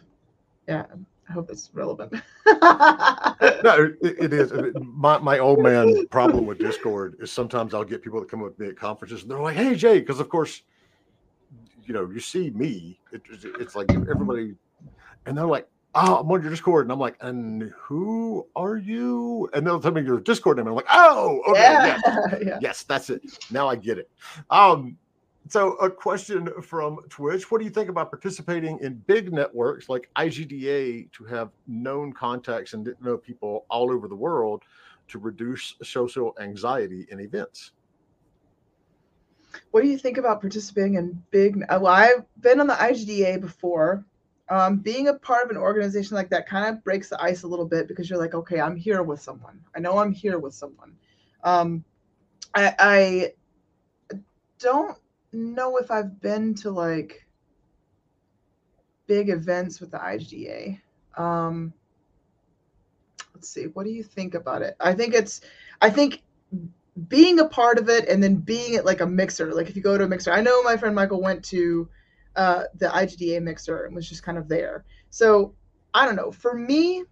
Yeah, 0.67 0.85
I 1.31 1.33
hope 1.33 1.49
it's 1.49 1.69
relevant. 1.73 2.11
no, 2.45 3.93
it, 4.01 4.17
it 4.19 4.33
is. 4.33 4.51
My 4.75 5.17
my 5.17 5.39
old 5.39 5.59
man 5.59 6.05
problem 6.07 6.45
with 6.45 6.59
Discord 6.59 7.15
is 7.21 7.31
sometimes 7.31 7.73
I'll 7.73 7.85
get 7.85 8.01
people 8.01 8.19
that 8.19 8.29
come 8.29 8.41
with 8.41 8.59
me 8.59 8.67
at 8.67 8.75
conferences 8.75 9.21
and 9.21 9.31
they're 9.31 9.39
like, 9.39 9.55
"Hey 9.55 9.75
Jay," 9.75 10.01
because 10.01 10.19
of 10.19 10.27
course, 10.27 10.63
you 11.85 11.93
know, 11.93 12.09
you 12.11 12.19
see 12.19 12.49
me. 12.49 12.99
It, 13.13 13.21
it's 13.61 13.77
like 13.77 13.89
everybody, 13.93 14.55
and 15.25 15.37
they're 15.37 15.45
like, 15.45 15.69
"Oh, 15.95 16.17
I'm 16.17 16.29
on 16.29 16.41
your 16.41 16.49
Discord," 16.49 16.85
and 16.85 16.91
I'm 16.91 16.99
like, 16.99 17.15
"And 17.21 17.71
who 17.77 18.45
are 18.53 18.75
you?" 18.75 19.49
And 19.53 19.65
they'll 19.65 19.79
tell 19.79 19.93
me 19.93 20.01
your 20.01 20.19
Discord 20.19 20.57
name. 20.57 20.67
And 20.67 20.71
I'm 20.71 20.75
like, 20.75 20.87
"Oh, 20.91 21.41
okay, 21.47 21.61
yeah. 21.61 22.01
Yes. 22.05 22.41
yeah. 22.45 22.59
yes, 22.61 22.83
that's 22.83 23.09
it. 23.09 23.21
Now 23.51 23.69
I 23.69 23.77
get 23.77 23.97
it." 23.97 24.11
Um, 24.49 24.97
so, 25.47 25.73
a 25.75 25.89
question 25.89 26.49
from 26.61 26.99
Twitch 27.09 27.49
What 27.49 27.57
do 27.59 27.65
you 27.65 27.71
think 27.71 27.89
about 27.89 28.11
participating 28.11 28.79
in 28.79 28.95
big 29.07 29.33
networks 29.33 29.89
like 29.89 30.09
IGDA 30.15 31.11
to 31.11 31.23
have 31.25 31.49
known 31.67 32.13
contacts 32.13 32.73
and 32.73 32.93
know 33.01 33.17
people 33.17 33.65
all 33.69 33.91
over 33.91 34.07
the 34.07 34.15
world 34.15 34.63
to 35.09 35.19
reduce 35.19 35.75
social 35.83 36.35
anxiety 36.39 37.07
in 37.09 37.19
events? 37.19 37.71
What 39.71 39.81
do 39.81 39.89
you 39.89 39.97
think 39.97 40.17
about 40.17 40.41
participating 40.41 40.95
in 40.95 41.21
big? 41.31 41.63
Well, 41.69 41.87
I've 41.87 42.23
been 42.39 42.59
on 42.59 42.67
the 42.67 42.75
IGDA 42.75 43.41
before. 43.41 44.05
Um, 44.49 44.77
being 44.77 45.07
a 45.07 45.13
part 45.13 45.45
of 45.45 45.49
an 45.49 45.57
organization 45.57 46.15
like 46.15 46.29
that 46.29 46.47
kind 46.47 46.67
of 46.67 46.83
breaks 46.83 47.07
the 47.09 47.21
ice 47.21 47.43
a 47.43 47.47
little 47.47 47.65
bit 47.65 47.87
because 47.87 48.09
you're 48.09 48.19
like, 48.19 48.33
okay, 48.33 48.59
I'm 48.59 48.75
here 48.75 49.01
with 49.01 49.21
someone. 49.21 49.61
I 49.75 49.79
know 49.79 49.97
I'm 49.97 50.11
here 50.11 50.39
with 50.39 50.53
someone. 50.53 50.93
Um, 51.43 51.85
I, 52.53 52.75
I 52.77 54.19
don't 54.59 54.97
know 55.33 55.77
if 55.77 55.91
I've 55.91 56.19
been 56.21 56.53
to 56.55 56.71
like 56.71 57.25
big 59.07 59.29
events 59.29 59.79
with 59.79 59.91
the 59.91 59.97
IGDA. 59.97 60.79
Um, 61.17 61.73
let's 63.33 63.49
see. 63.49 63.65
What 63.65 63.85
do 63.85 63.91
you 63.91 64.03
think 64.03 64.35
about 64.35 64.61
it? 64.61 64.75
I 64.79 64.93
think 64.93 65.13
it's, 65.13 65.41
I 65.81 65.89
think 65.89 66.21
being 67.07 67.39
a 67.39 67.45
part 67.45 67.79
of 67.79 67.89
it 67.89 68.07
and 68.07 68.21
then 68.21 68.35
being 68.35 68.73
it 68.73 68.85
like 68.85 69.01
a 69.01 69.05
mixer. 69.05 69.53
Like 69.53 69.69
if 69.69 69.75
you 69.75 69.81
go 69.81 69.97
to 69.97 70.03
a 70.03 70.07
mixer, 70.07 70.31
I 70.31 70.41
know 70.41 70.61
my 70.63 70.77
friend 70.77 70.95
Michael 70.95 71.21
went 71.21 71.43
to 71.45 71.89
uh, 72.35 72.63
the 72.75 72.87
IGDA 72.87 73.41
mixer 73.41 73.85
and 73.85 73.95
was 73.95 74.07
just 74.07 74.23
kind 74.23 74.37
of 74.37 74.47
there. 74.47 74.85
So 75.09 75.53
I 75.93 76.05
don't 76.05 76.15
know. 76.15 76.31
For 76.31 76.53
me, 76.53 77.03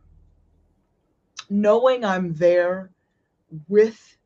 knowing 1.49 2.05
I'm 2.05 2.33
there 2.33 2.91
with 3.67 4.17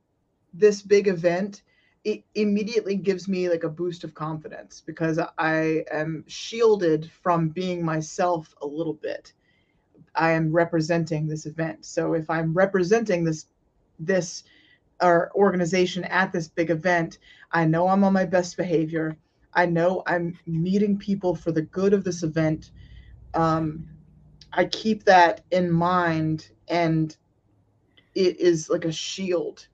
this 0.54 0.82
big 0.82 1.08
event 1.08 1.64
it 2.04 2.24
immediately 2.36 2.95
gives 2.95 3.28
me 3.28 3.49
like 3.49 3.64
a 3.64 3.70
boost 3.70 4.04
of 4.04 4.14
confidence 4.14 4.82
because 4.86 5.20
I 5.38 5.86
am 5.91 6.26
shielded 6.28 7.10
from 7.24 7.49
being 7.49 7.84
myself 7.84 8.54
a 8.62 8.68
little 8.68 8.93
bit. 8.93 9.34
I 10.16 10.32
am 10.32 10.51
representing 10.51 11.28
this 11.28 11.45
event. 11.45 11.86
So 11.86 12.14
if 12.14 12.30
I'm 12.30 12.54
representing 12.54 13.24
this 13.24 13.47
this 13.99 14.43
or 15.01 15.32
organization 15.36 16.04
at 16.06 16.32
this 16.34 16.47
big 16.47 16.70
event, 16.70 17.20
I 17.51 17.66
know 17.66 17.88
I'm 17.88 18.04
on 18.04 18.14
my 18.14 18.26
best 18.26 18.58
behavior. 18.58 19.18
I 19.54 19.66
know 19.66 20.04
I'm 20.06 20.38
meeting 20.45 20.97
people 20.97 21.36
for 21.36 21.51
the 21.51 21.62
good 21.62 21.93
of 21.93 22.04
this 22.04 22.24
event. 22.24 22.72
Um, 23.34 23.88
I 24.51 24.66
keep 24.66 25.06
that 25.06 25.41
in 25.51 25.72
mind, 25.72 26.49
and 26.68 27.16
it 28.14 28.39
is 28.39 28.70
like 28.70 28.86
a 28.86 28.91
shield 28.91 29.68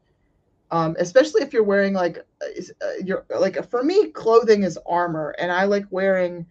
um, 0.72 0.96
especially 1.00 1.42
if 1.42 1.54
you're 1.54 1.64
wearing 1.64 1.94
like 1.94 2.20
uh, 2.42 2.86
uh 2.86 2.92
you're 3.04 3.26
like 3.40 3.70
for 3.70 3.84
me 3.84 4.10
clothing 4.10 4.64
is 4.64 4.78
armor 4.86 5.36
and 5.40 5.52
i 5.52 5.64
like 5.64 5.86
wearing 5.90 6.46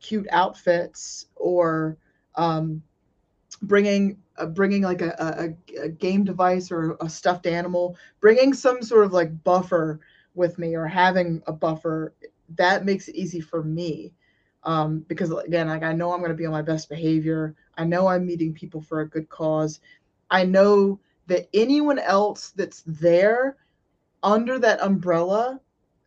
cute 0.00 0.26
outfits 0.30 1.26
or 1.36 1.96
um, 2.36 2.82
bringing 3.62 4.18
uh, 4.36 4.46
bringing 4.46 4.82
like 4.82 5.00
a, 5.00 5.54
a, 5.78 5.82
a, 5.84 5.88
game 5.88 6.24
device 6.24 6.70
or 6.70 6.96
a 7.00 7.08
stuffed 7.08 7.46
animal 7.46 7.96
bringing 8.20 8.52
some 8.52 8.82
sort 8.82 9.04
of 9.04 9.12
like 9.12 9.44
buffer 9.44 10.00
with 10.34 10.58
me 10.58 10.74
or 10.74 10.86
having 10.86 11.40
a 11.46 11.52
buffer 11.52 12.12
that 12.56 12.84
makes 12.84 13.08
it 13.08 13.14
easy 13.14 13.40
for 13.40 13.62
me. 13.62 14.12
Um, 14.64 15.00
because 15.08 15.30
again 15.30 15.68
like 15.68 15.82
i 15.82 15.92
know 15.92 16.12
i'm 16.12 16.20
going 16.20 16.30
to 16.30 16.36
be 16.36 16.46
on 16.46 16.52
my 16.52 16.62
best 16.62 16.88
behavior. 16.88 17.54
I 17.76 17.84
know 17.84 18.06
i'm 18.06 18.26
meeting 18.26 18.54
people 18.54 18.80
for 18.80 19.00
a 19.00 19.08
good 19.08 19.28
cause. 19.28 19.80
I 20.30 20.44
know 20.44 21.00
that 21.26 21.48
anyone 21.52 21.98
else 21.98 22.50
that's 22.56 22.82
there 22.86 23.56
under 24.24 24.58
that 24.58 24.82
umbrella, 24.82 25.60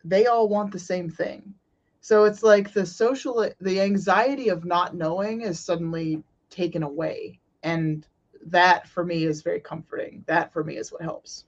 they 0.04 0.26
all 0.26 0.48
want 0.48 0.72
the 0.72 0.78
same 0.78 1.08
thing. 1.08 1.54
So 2.00 2.24
it's 2.24 2.42
like 2.42 2.72
the 2.72 2.84
social, 2.84 3.48
the 3.60 3.80
anxiety 3.80 4.48
of 4.48 4.64
not 4.64 4.94
knowing 4.94 5.42
is 5.42 5.60
suddenly 5.60 6.22
taken 6.50 6.82
away. 6.82 7.38
And 7.62 8.06
that 8.46 8.88
for 8.88 9.04
me 9.04 9.24
is 9.24 9.42
very 9.42 9.60
comforting. 9.60 10.24
That 10.26 10.52
for 10.52 10.64
me 10.64 10.76
is 10.76 10.92
what 10.92 11.02
helps. 11.02 11.44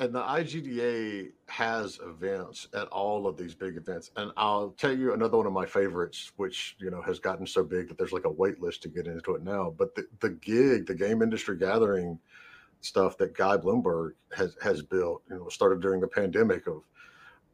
And 0.00 0.14
the 0.14 0.22
IGDA 0.22 1.32
has 1.46 1.98
events 2.06 2.68
at 2.72 2.86
all 2.88 3.26
of 3.26 3.36
these 3.36 3.54
big 3.54 3.76
events. 3.76 4.12
And 4.16 4.30
I'll 4.36 4.70
tell 4.70 4.96
you 4.96 5.12
another 5.12 5.36
one 5.36 5.46
of 5.46 5.52
my 5.52 5.66
favorites, 5.66 6.30
which 6.36 6.76
you 6.78 6.90
know 6.90 7.02
has 7.02 7.18
gotten 7.18 7.44
so 7.44 7.64
big 7.64 7.88
that 7.88 7.98
there's 7.98 8.12
like 8.12 8.24
a 8.24 8.30
wait 8.30 8.62
list 8.62 8.82
to 8.82 8.88
get 8.88 9.08
into 9.08 9.34
it 9.34 9.42
now. 9.42 9.74
But 9.76 9.96
the, 9.96 10.06
the 10.20 10.30
gig, 10.30 10.86
the 10.86 10.94
game 10.94 11.20
industry 11.20 11.56
gathering, 11.56 12.20
stuff 12.80 13.18
that 13.18 13.34
Guy 13.34 13.56
Bloomberg 13.56 14.12
has 14.36 14.56
has 14.62 14.82
built. 14.82 15.22
You 15.30 15.36
know, 15.36 15.48
started 15.48 15.80
during 15.80 16.00
the 16.00 16.08
pandemic 16.08 16.66
of 16.66 16.82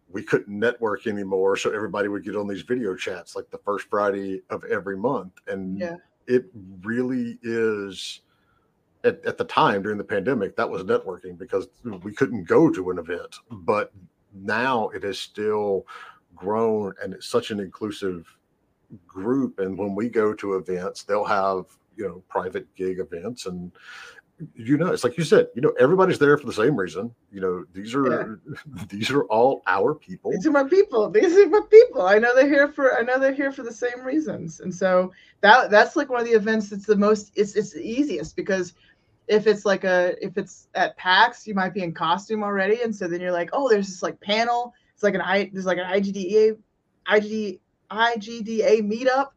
we 0.09 0.23
couldn't 0.23 0.59
network 0.59 1.07
anymore, 1.07 1.57
so 1.57 1.71
everybody 1.71 2.09
would 2.09 2.25
get 2.25 2.37
on 2.37 2.47
these 2.47 2.63
video 2.63 2.95
chats 2.95 3.35
like 3.35 3.51
the 3.51 3.59
first 3.59 3.89
Friday 3.89 4.43
of 4.51 4.65
every 4.65 4.97
month, 4.97 5.33
and 5.49 5.79
yeah. 5.79 5.97
it 6.27 6.47
really 6.83 7.39
is. 7.43 8.21
At, 9.03 9.23
at 9.27 9.37
the 9.37 9.45
time 9.45 9.83
during 9.83 9.99
the 9.99 10.05
pandemic, 10.05 10.57
that 10.57 10.71
was 10.71 10.83
networking 10.83 11.37
because 11.37 11.69
we 12.03 12.15
couldn't 12.15 12.45
go 12.45 12.71
to 12.71 12.91
an 12.91 12.97
event. 12.97 13.37
But 13.51 13.93
now 14.33 14.89
it 14.89 15.03
has 15.03 15.19
still 15.19 15.87
grown 16.35 16.95
and 17.03 17.13
it's 17.13 17.29
such 17.29 17.51
an 17.51 17.61
inclusive 17.61 18.27
group. 19.07 19.59
And 19.59 19.77
when 19.77 19.95
we 19.95 20.09
go 20.09 20.33
to 20.35 20.55
events, 20.55 21.03
they'll 21.03 21.25
have 21.25 21.67
you 21.97 22.09
know 22.09 22.23
private 22.29 22.73
gig 22.75 22.99
events 22.99 23.47
and 23.47 23.71
you 24.55 24.77
know, 24.77 24.89
it's 24.89 25.05
like 25.05 25.17
you 25.17 25.25
said, 25.25 25.49
you 25.55 25.63
know, 25.63 25.73
everybody's 25.79 26.19
there 26.19 26.37
for 26.39 26.47
the 26.47 26.53
same 26.53 26.77
reason. 26.77 27.15
You 27.31 27.41
know, 27.41 27.65
these 27.73 27.95
are 27.95 28.41
yeah. 28.49 28.85
these 28.89 29.11
are 29.11 29.25
all 29.25 29.63
our 29.67 29.95
people. 29.95 30.31
These 30.31 30.47
are 30.47 30.51
my 30.51 30.65
people. 30.65 31.11
These 31.11 31.37
are 31.37 31.49
my 31.49 31.61
people. 31.71 32.03
I 32.03 32.19
know 32.19 32.35
they're 32.35 32.49
here 32.49 32.69
for 32.69 32.97
I 32.99 33.03
know 33.03 33.19
they're 33.19 33.35
here 33.35 33.53
for 33.53 33.63
the 33.63 33.73
same 33.73 34.01
reasons. 34.03 34.61
And 34.61 34.75
so 34.75 35.13
that 35.41 35.71
that's 35.71 35.97
like 35.97 36.11
one 36.11 36.21
of 36.21 36.27
the 36.27 36.33
events 36.33 36.71
that's 36.71 36.87
the 36.87 36.97
most 36.97 37.33
it's 37.37 37.55
it's 37.55 37.73
the 37.73 37.83
easiest 37.83 38.37
because 38.37 38.75
if 39.29 39.47
it's 39.47 39.65
like 39.65 39.85
a 39.85 40.15
if 40.25 40.37
it's 40.37 40.69
at 40.75 40.97
PAX, 40.97 41.47
you 41.47 41.55
might 41.55 41.75
be 41.75 41.83
in 41.83 41.93
costume 41.93 42.43
already. 42.43 42.83
And 42.83 42.95
so 42.95 43.09
then 43.09 43.21
you're 43.21 43.33
like, 43.33 43.51
oh, 43.53 43.69
there's 43.69 43.89
this 43.89 44.03
like 44.03 44.21
panel. 44.21 44.75
It's 44.93 45.03
like 45.03 45.15
an 45.15 45.21
I 45.21 45.51
there's 45.53 45.67
like 45.67 45.79
an 45.79 45.87
IGDA 45.87 46.59
IGD 47.07 47.61
IGDA 47.91 48.83
meetup. 48.83 49.29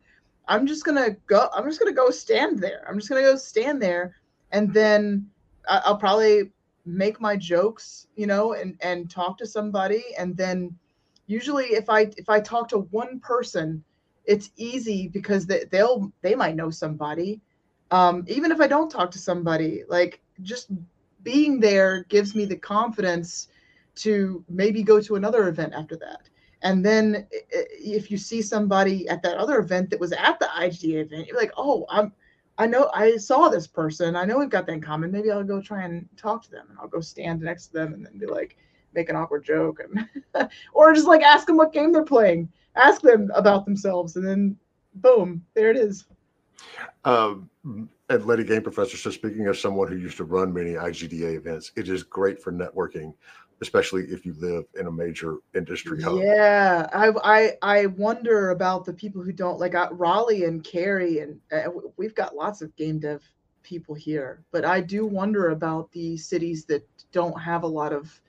I'm 0.47 0.65
just 0.65 0.85
gonna 0.85 1.11
go, 1.27 1.49
I'm 1.53 1.65
just 1.65 1.79
gonna 1.79 1.93
go 1.93 2.09
stand 2.09 2.59
there. 2.59 2.85
I'm 2.87 2.97
just 2.97 3.09
gonna 3.09 3.21
go 3.21 3.35
stand 3.35 3.81
there 3.81 4.15
and 4.51 4.73
then 4.73 5.29
I'll 5.67 5.97
probably 5.97 6.51
make 6.85 7.19
my 7.19 7.35
jokes, 7.35 8.07
you 8.15 8.27
know, 8.27 8.53
and 8.53 8.77
and 8.81 9.09
talk 9.09 9.37
to 9.39 9.45
somebody, 9.45 10.03
and 10.17 10.35
then 10.35 10.75
usually 11.27 11.65
if 11.65 11.89
I 11.89 12.11
if 12.17 12.29
I 12.29 12.39
talk 12.39 12.69
to 12.69 12.79
one 12.91 13.19
person, 13.19 13.83
it's 14.25 14.51
easy 14.55 15.07
because 15.07 15.45
they, 15.45 15.65
they'll 15.65 16.11
they 16.21 16.35
might 16.35 16.55
know 16.55 16.69
somebody. 16.69 17.41
Um, 17.91 18.25
even 18.27 18.51
if 18.51 18.59
I 18.59 18.67
don't 18.67 18.91
talk 18.91 19.11
to 19.11 19.19
somebody, 19.19 19.83
like 19.87 20.21
just 20.43 20.69
being 21.23 21.59
there 21.59 22.03
gives 22.09 22.35
me 22.35 22.45
the 22.45 22.55
confidence 22.55 23.49
to 23.95 24.43
maybe 24.49 24.83
go 24.83 25.01
to 25.01 25.15
another 25.15 25.47
event 25.47 25.73
after 25.73 25.95
that. 25.97 26.29
And 26.61 26.85
then 26.85 27.27
if 27.31 28.09
you 28.09 28.17
see 28.17 28.41
somebody 28.41 29.07
at 29.09 29.21
that 29.23 29.37
other 29.37 29.59
event 29.59 29.89
that 29.89 29.99
was 29.99 30.11
at 30.11 30.39
the 30.39 30.45
IGDA 30.45 31.01
event, 31.05 31.27
you're 31.27 31.37
like, 31.37 31.51
oh, 31.57 31.85
I'm 31.89 32.13
I 32.57 32.65
know 32.65 32.89
I 32.93 33.17
saw 33.17 33.49
this 33.49 33.67
person. 33.67 34.15
I 34.15 34.25
know 34.25 34.39
we've 34.39 34.49
got 34.49 34.65
that 34.65 34.73
in 34.73 34.81
common. 34.81 35.11
Maybe 35.11 35.29
I'll 35.29 35.43
go 35.43 35.61
try 35.61 35.83
and 35.83 36.07
talk 36.17 36.43
to 36.43 36.51
them 36.51 36.67
and 36.69 36.77
I'll 36.79 36.87
go 36.87 37.01
stand 37.01 37.41
next 37.41 37.67
to 37.67 37.73
them 37.73 37.93
and 37.93 38.05
then 38.05 38.17
be 38.17 38.25
like, 38.25 38.57
make 38.93 39.09
an 39.09 39.15
awkward 39.15 39.45
joke 39.45 39.79
and 39.79 40.49
or 40.73 40.93
just 40.93 41.07
like 41.07 41.21
ask 41.21 41.45
them 41.45 41.57
what 41.57 41.73
game 41.73 41.91
they're 41.91 42.03
playing. 42.03 42.49
Ask 42.75 43.01
them 43.01 43.31
about 43.35 43.65
themselves 43.65 44.15
and 44.15 44.27
then 44.27 44.57
boom, 44.95 45.43
there 45.53 45.69
it 45.69 45.77
is. 45.77 46.05
Um, 47.05 47.49
and 48.09 48.25
Lady 48.25 48.43
Game 48.43 48.63
Professor, 48.63 48.97
so 48.97 49.11
speaking 49.11 49.47
of 49.47 49.57
someone 49.57 49.87
who 49.87 49.97
used 49.97 50.17
to 50.17 50.23
run 50.23 50.53
many 50.53 50.71
IGDA 50.71 51.35
events, 51.35 51.71
it 51.75 51.89
is 51.89 52.03
great 52.03 52.41
for 52.41 52.51
networking 52.51 53.13
especially 53.61 54.03
if 54.03 54.25
you 54.25 54.35
live 54.39 54.65
in 54.79 54.87
a 54.87 54.91
major 54.91 55.37
industry 55.55 56.01
hub. 56.01 56.19
Yeah, 56.19 56.87
I 56.93 57.11
I 57.23 57.57
I 57.61 57.85
wonder 57.87 58.51
about 58.51 58.85
the 58.85 58.93
people 58.93 59.21
who 59.21 59.31
don't 59.31 59.59
like 59.59 59.75
uh, 59.75 59.89
Raleigh 59.91 60.45
and 60.45 60.63
Cary, 60.63 61.19
and 61.19 61.39
uh, 61.51 61.69
we've 61.97 62.15
got 62.15 62.35
lots 62.35 62.61
of 62.61 62.75
game 62.75 62.99
dev 62.99 63.23
people 63.63 63.95
here, 63.95 64.43
but 64.51 64.63
I 64.63 64.81
do 64.81 65.05
wonder 65.05 65.49
about 65.49 65.91
the 65.91 66.17
cities 66.17 66.65
that 66.65 66.87
don't 67.11 67.39
have 67.39 67.63
a 67.63 67.67
lot 67.67 67.91
of 67.91 68.21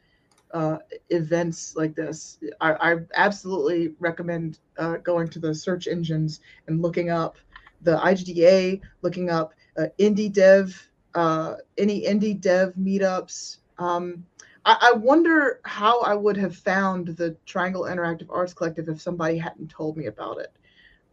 uh, 0.53 0.79
events 1.11 1.77
like 1.77 1.95
this. 1.95 2.39
I, 2.61 2.93
I 2.93 2.97
absolutely 3.15 3.95
recommend 4.01 4.59
uh, 4.79 4.97
going 4.97 5.29
to 5.29 5.39
the 5.39 5.55
search 5.55 5.87
engines 5.87 6.41
and 6.67 6.83
looking 6.83 7.11
up 7.11 7.37
the 7.83 7.97
IGDA, 7.99 8.81
looking 9.03 9.31
up 9.31 9.55
uh, 9.79 9.87
indie 9.99 10.33
dev, 10.33 10.91
uh, 11.15 11.55
any 11.77 12.03
indie 12.03 12.39
dev 12.39 12.73
meetups. 12.75 13.59
Um, 13.79 14.25
I, 14.69 14.93
wonder 14.93 15.61
how 15.65 16.01
I 16.03 16.15
would 16.15 16.37
have 16.37 16.55
found 16.57 17.09
the 17.09 17.37
Triangle 17.47 17.83
Interactive 17.83 18.27
Arts 18.29 18.53
Collective 18.53 18.89
if 18.89 19.01
somebody 19.01 19.39
hadn't 19.39 19.71
told 19.71 19.97
me 19.97 20.07
about 20.07 20.39
it. 20.39 20.53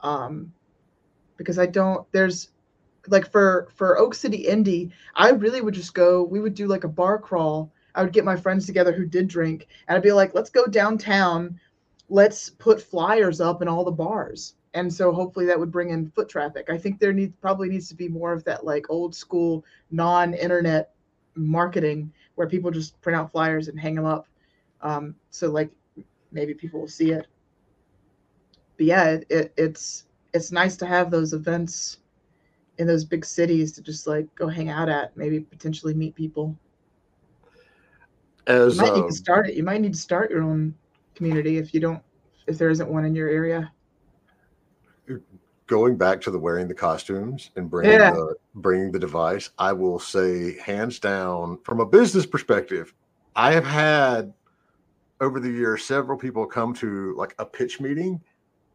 Um, 0.01 0.51
because 1.37 1.57
I 1.57 1.65
don't, 1.65 2.05
there's 2.11 2.49
like 3.07 3.31
for 3.31 3.67
for 3.75 3.97
Oak 3.97 4.13
City 4.13 4.45
Indie, 4.47 4.91
I 5.15 5.31
really 5.31 5.61
would 5.61 5.73
just 5.73 5.93
go. 5.93 6.23
We 6.23 6.39
would 6.39 6.55
do 6.55 6.67
like 6.67 6.83
a 6.83 6.89
bar 6.89 7.17
crawl. 7.17 7.71
I 7.93 8.03
would 8.03 8.13
get 8.13 8.25
my 8.25 8.35
friends 8.35 8.65
together 8.65 8.91
who 8.91 9.05
did 9.05 9.27
drink, 9.27 9.67
and 9.87 9.95
I'd 9.95 10.03
be 10.03 10.11
like, 10.11 10.33
"Let's 10.33 10.49
go 10.49 10.65
downtown. 10.65 11.59
Let's 12.09 12.49
put 12.49 12.81
flyers 12.81 13.41
up 13.41 13.61
in 13.61 13.67
all 13.67 13.83
the 13.85 13.91
bars." 13.91 14.55
And 14.73 14.93
so 14.93 15.13
hopefully 15.13 15.45
that 15.45 15.59
would 15.59 15.71
bring 15.71 15.91
in 15.91 16.11
foot 16.11 16.27
traffic. 16.27 16.69
I 16.69 16.77
think 16.77 16.99
there 16.99 17.13
needs 17.13 17.33
probably 17.39 17.69
needs 17.69 17.87
to 17.89 17.95
be 17.95 18.09
more 18.09 18.33
of 18.33 18.43
that 18.43 18.65
like 18.65 18.89
old 18.89 19.15
school 19.15 19.63
non-internet 19.91 20.94
marketing 21.35 22.11
where 22.35 22.47
people 22.47 22.71
just 22.71 22.99
print 23.01 23.17
out 23.17 23.31
flyers 23.31 23.67
and 23.67 23.79
hang 23.79 23.95
them 23.95 24.05
up. 24.05 24.27
Um, 24.81 25.15
so 25.29 25.49
like 25.49 25.71
maybe 26.31 26.53
people 26.53 26.79
will 26.81 26.87
see 26.87 27.11
it. 27.11 27.27
But 28.77 28.85
yeah, 28.85 29.05
it, 29.05 29.25
it, 29.29 29.53
it's 29.57 30.05
it's 30.33 30.51
nice 30.51 30.75
to 30.77 30.85
have 30.85 31.09
those 31.09 31.33
events 31.33 31.99
in 32.77 32.87
those 32.87 33.05
big 33.05 33.23
cities 33.23 33.71
to 33.73 33.81
just 33.81 34.05
like 34.05 34.33
go 34.35 34.47
hang 34.47 34.69
out 34.69 34.89
at, 34.89 35.15
maybe 35.15 35.39
potentially 35.39 35.93
meet 35.93 36.13
people. 36.13 36.57
As 38.47 38.75
you 38.75 38.81
might 38.81 38.93
need 38.93 39.03
um, 39.03 39.09
to 39.09 39.15
start 39.15 39.49
it. 39.49 39.55
You 39.55 39.63
might 39.63 39.81
need 39.81 39.93
to 39.93 39.99
start 39.99 40.29
your 40.29 40.43
own 40.43 40.75
community 41.15 41.57
if 41.57 41.73
you 41.73 41.79
don't 41.79 42.03
if 42.47 42.57
there 42.57 42.69
isn't 42.69 42.89
one 42.89 43.05
in 43.05 43.15
your 43.15 43.29
area. 43.29 43.71
Going 45.67 45.97
back 45.97 46.21
to 46.21 46.31
the 46.31 46.39
wearing 46.39 46.67
the 46.67 46.73
costumes 46.73 47.51
and 47.55 47.69
bringing 47.69 47.93
Yeah. 47.93 48.11
the 48.11 48.35
bringing 48.55 48.91
the 48.91 48.99
device, 48.99 49.49
I 49.57 49.73
will 49.73 49.99
say 49.99 50.57
hands 50.59 50.99
down 50.99 51.59
from 51.63 51.79
a 51.79 51.85
business 51.85 52.25
perspective, 52.25 52.93
I 53.35 53.51
have 53.53 53.65
had 53.65 54.33
over 55.21 55.39
the 55.39 55.49
years 55.49 55.83
several 55.83 56.17
people 56.17 56.45
come 56.45 56.73
to 56.75 57.15
like 57.17 57.35
a 57.39 57.45
pitch 57.45 57.79
meeting 57.79 58.21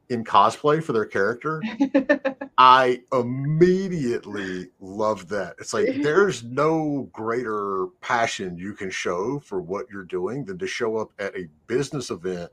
in 0.09 0.25
cosplay 0.25 0.83
for 0.83 0.93
their 0.93 1.05
character. 1.05 1.63
I 2.59 3.01
immediately 3.13 4.69
love 4.81 5.29
that. 5.29 5.55
It's 5.59 5.73
like 5.73 5.87
there's 6.03 6.43
no 6.43 7.09
greater 7.13 7.87
passion 8.01 8.59
you 8.59 8.75
can 8.75 8.91
show 8.91 9.39
for 9.39 9.61
what 9.61 9.87
you're 9.91 10.05
doing 10.05 10.45
than 10.45 10.59
to 10.59 10.67
show 10.67 10.97
up 10.97 11.11
at 11.19 11.37
a 11.37 11.49
business 11.69 12.11
event 12.11 12.51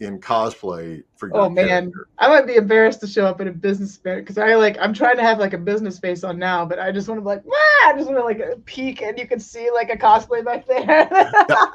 in 0.00 0.20
cosplay 0.20 1.02
for 1.16 1.30
oh, 1.32 1.36
your 1.36 1.44
Oh, 1.46 1.48
man. 1.48 1.66
character. 1.68 2.08
I 2.18 2.28
might 2.28 2.46
be 2.46 2.56
embarrassed 2.56 3.00
to 3.00 3.06
show 3.06 3.26
up 3.26 3.40
in 3.40 3.48
a 3.48 3.52
business 3.52 3.96
because 3.96 4.38
I 4.38 4.54
like 4.54 4.76
I'm 4.80 4.92
trying 4.92 5.16
to 5.16 5.22
have 5.22 5.38
like 5.38 5.52
a 5.52 5.58
business 5.58 5.98
face 5.98 6.24
on 6.24 6.38
now, 6.38 6.64
but 6.64 6.78
I 6.78 6.92
just 6.92 7.08
want 7.08 7.18
to 7.18 7.22
be 7.22 7.26
like, 7.26 7.44
"Wah!" 7.44 7.54
I 7.86 7.94
just 7.96 8.10
want 8.10 8.18
to 8.18 8.24
like 8.24 8.64
peek 8.66 9.02
and 9.02 9.18
you 9.18 9.26
can 9.26 9.40
see 9.40 9.70
like 9.70 9.90
a 9.90 9.96
cosplay 9.96 10.44
back 10.44 10.66
there. 10.66 11.08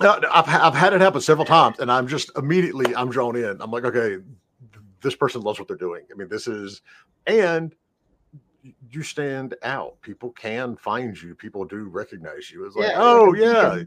No, 0.00 0.18
no, 0.18 0.28
I've, 0.32 0.48
I've 0.48 0.74
had 0.74 0.94
it 0.94 1.00
happen 1.00 1.20
several 1.20 1.44
times, 1.44 1.78
and 1.78 1.92
I'm 1.92 2.08
just 2.08 2.30
immediately 2.36 2.96
I'm 2.96 3.10
drawn 3.10 3.36
in. 3.36 3.60
I'm 3.60 3.70
like, 3.70 3.84
okay, 3.84 4.16
this 5.00 5.14
person 5.14 5.42
loves 5.42 5.58
what 5.58 5.68
they're 5.68 5.76
doing. 5.76 6.04
I 6.10 6.16
mean, 6.16 6.28
this 6.28 6.48
is, 6.48 6.80
and 7.26 7.74
you 8.90 9.02
stand 9.02 9.54
out. 9.62 10.00
People 10.00 10.30
can 10.30 10.76
find 10.76 11.20
you. 11.20 11.34
People 11.34 11.64
do 11.64 11.84
recognize 11.84 12.50
you. 12.50 12.64
It's 12.64 12.74
like, 12.74 12.88
Yeah, 12.88 12.96
oh 12.96 13.34
yeah. 13.34 13.82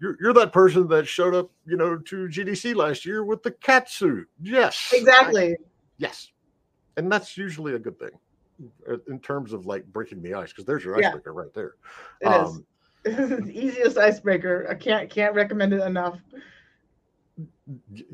You're 0.00 0.16
you're 0.20 0.32
that 0.34 0.52
person 0.52 0.86
that 0.88 1.06
showed 1.06 1.34
up, 1.34 1.50
you 1.66 1.76
know, 1.76 1.96
to 1.98 2.28
GDC 2.28 2.74
last 2.74 3.04
year 3.04 3.24
with 3.24 3.42
the 3.42 3.50
cat 3.50 3.90
suit. 3.90 4.28
Yes, 4.40 4.90
I- 4.92 4.96
exactly. 4.96 5.56
yes, 5.98 6.30
and 6.96 7.10
that's 7.10 7.36
usually 7.36 7.74
a 7.74 7.78
good 7.78 7.98
thing 7.98 8.10
uh, 8.90 8.96
in 9.08 9.18
terms 9.20 9.52
of 9.52 9.66
like 9.66 9.84
breaking 9.86 10.22
the 10.22 10.34
ice 10.34 10.50
because 10.50 10.64
there's 10.64 10.84
your 10.84 11.00
Yeah. 11.00 11.08
icebreaker 11.08 11.32
right 11.32 11.52
there. 11.54 11.74
It 12.20 12.28
is. 12.28 12.48
Um, 12.48 12.66
the 13.04 13.52
easiest 13.54 13.96
icebreaker. 13.98 14.66
I 14.70 14.74
can't 14.74 15.08
can't 15.10 15.34
recommend 15.34 15.72
it 15.72 15.82
enough. 15.82 16.18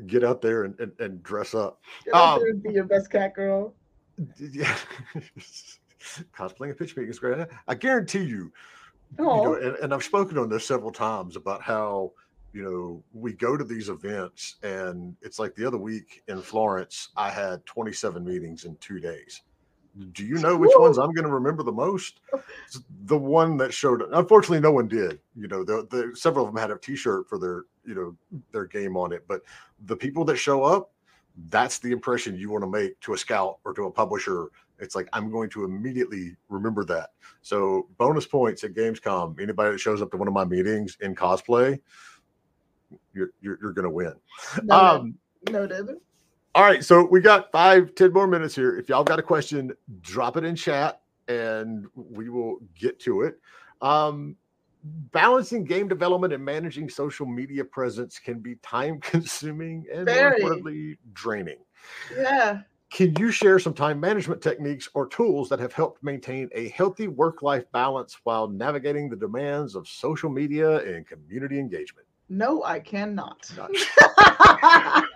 get 0.07 0.23
out 0.23 0.41
there 0.41 0.63
and, 0.65 0.79
and, 0.79 0.91
and 0.99 1.23
dress 1.23 1.55
up. 1.55 1.81
Get 2.05 2.13
out 2.13 2.35
Um, 2.35 2.39
there 2.39 2.49
and 2.51 2.63
be 2.63 2.71
your 2.73 2.83
best 2.83 3.09
cat 3.11 3.33
girl. 3.33 3.73
Yeah. 4.39 4.75
Cosplaying 6.37 6.71
a 6.71 6.73
pitch 6.75 6.95
meeting 6.95 7.09
is 7.09 7.19
great. 7.19 7.47
I 7.67 7.73
guarantee 7.75 8.23
you, 8.23 8.51
you 9.17 9.25
know, 9.25 9.55
and, 9.55 9.75
and 9.77 9.93
I've 9.93 10.03
spoken 10.03 10.37
on 10.37 10.49
this 10.49 10.65
several 10.65 10.91
times 10.91 11.35
about 11.35 11.61
how, 11.61 12.11
you 12.53 12.63
know, 12.63 13.03
we 13.13 13.33
go 13.33 13.57
to 13.57 13.63
these 13.63 13.89
events 13.89 14.55
and 14.63 15.15
it's 15.21 15.39
like 15.39 15.55
the 15.55 15.65
other 15.65 15.77
week 15.77 16.23
in 16.27 16.41
Florence, 16.41 17.09
I 17.15 17.29
had 17.29 17.65
27 17.65 18.23
meetings 18.23 18.65
in 18.65 18.75
two 18.77 18.99
days. 18.99 19.41
Do 20.11 20.25
you 20.25 20.35
know 20.39 20.57
which 20.57 20.71
Woo! 20.75 20.83
ones 20.83 20.97
I'm 20.97 21.13
going 21.13 21.25
to 21.25 21.33
remember 21.33 21.63
the 21.63 21.71
most? 21.71 22.19
It's 22.65 22.81
the 23.05 23.17
one 23.17 23.55
that 23.57 23.73
showed. 23.73 24.01
Unfortunately, 24.11 24.59
no 24.59 24.71
one 24.71 24.89
did. 24.89 25.19
You 25.35 25.47
know, 25.47 25.63
the, 25.63 25.87
the 25.89 26.15
several 26.15 26.45
of 26.45 26.53
them 26.53 26.61
had 26.61 26.71
a 26.71 26.77
T-shirt 26.77 27.29
for 27.29 27.39
their, 27.39 27.63
you 27.85 27.95
know, 27.95 28.41
their 28.51 28.65
game 28.65 28.97
on 28.97 29.13
it. 29.13 29.25
But 29.27 29.41
the 29.85 29.95
people 29.95 30.25
that 30.25 30.35
show 30.35 30.63
up, 30.63 30.91
that's 31.49 31.79
the 31.79 31.91
impression 31.91 32.37
you 32.37 32.49
want 32.51 32.63
to 32.63 32.69
make 32.69 32.99
to 33.01 33.13
a 33.13 33.17
scout 33.17 33.59
or 33.63 33.73
to 33.73 33.85
a 33.85 33.91
publisher. 33.91 34.49
It's 34.79 34.95
like 34.95 35.07
I'm 35.13 35.31
going 35.31 35.49
to 35.51 35.63
immediately 35.63 36.35
remember 36.49 36.83
that. 36.85 37.11
So 37.41 37.87
bonus 37.97 38.25
points 38.25 38.63
at 38.63 38.73
Gamescom. 38.73 39.39
Anybody 39.39 39.71
that 39.71 39.79
shows 39.79 40.01
up 40.01 40.11
to 40.11 40.17
one 40.17 40.27
of 40.27 40.33
my 40.33 40.45
meetings 40.45 40.97
in 41.01 41.15
cosplay, 41.15 41.79
you're 43.13 43.31
you're, 43.41 43.57
you're 43.61 43.73
going 43.73 43.83
to 43.83 43.89
win. 43.89 44.13
noted. 44.63 44.71
Um, 44.71 45.15
noted. 45.49 45.89
all 46.53 46.63
right, 46.63 46.83
so 46.83 47.05
we 47.05 47.21
got 47.21 47.51
five, 47.51 47.95
ten 47.95 48.11
more 48.11 48.27
minutes 48.27 48.55
here. 48.55 48.77
If 48.77 48.89
y'all 48.89 49.03
got 49.03 49.19
a 49.19 49.23
question, 49.23 49.73
drop 50.01 50.37
it 50.37 50.43
in 50.43 50.55
chat 50.55 51.01
and 51.27 51.87
we 51.95 52.29
will 52.29 52.57
get 52.77 52.99
to 53.01 53.21
it. 53.21 53.39
Um, 53.81 54.35
balancing 55.11 55.63
game 55.63 55.87
development 55.87 56.33
and 56.33 56.43
managing 56.43 56.89
social 56.89 57.25
media 57.25 57.65
presence 57.65 58.19
can 58.19 58.39
be 58.39 58.55
time 58.55 58.99
consuming 58.99 59.85
and 59.93 60.05
more 60.05 60.33
importantly, 60.33 60.97
draining. 61.13 61.57
Yeah. 62.15 62.61
Can 62.95 63.13
you 63.19 63.29
share 63.29 63.59
some 63.59 63.73
time 63.73 63.99
management 63.99 64.41
techniques 64.41 64.87
or 64.93 65.05
tools 65.05 65.49
that 65.49 65.59
have 65.59 65.73
helped 65.73 66.01
maintain 66.01 66.47
a 66.53 66.69
healthy 66.69 67.09
work 67.09 67.41
life 67.41 67.69
balance 67.73 68.17
while 68.23 68.47
navigating 68.47 69.09
the 69.09 69.17
demands 69.17 69.75
of 69.75 69.85
social 69.85 70.29
media 70.29 70.77
and 70.77 71.05
community 71.05 71.59
engagement? 71.59 72.07
No, 72.29 72.63
I 72.63 72.79
cannot. 72.79 73.51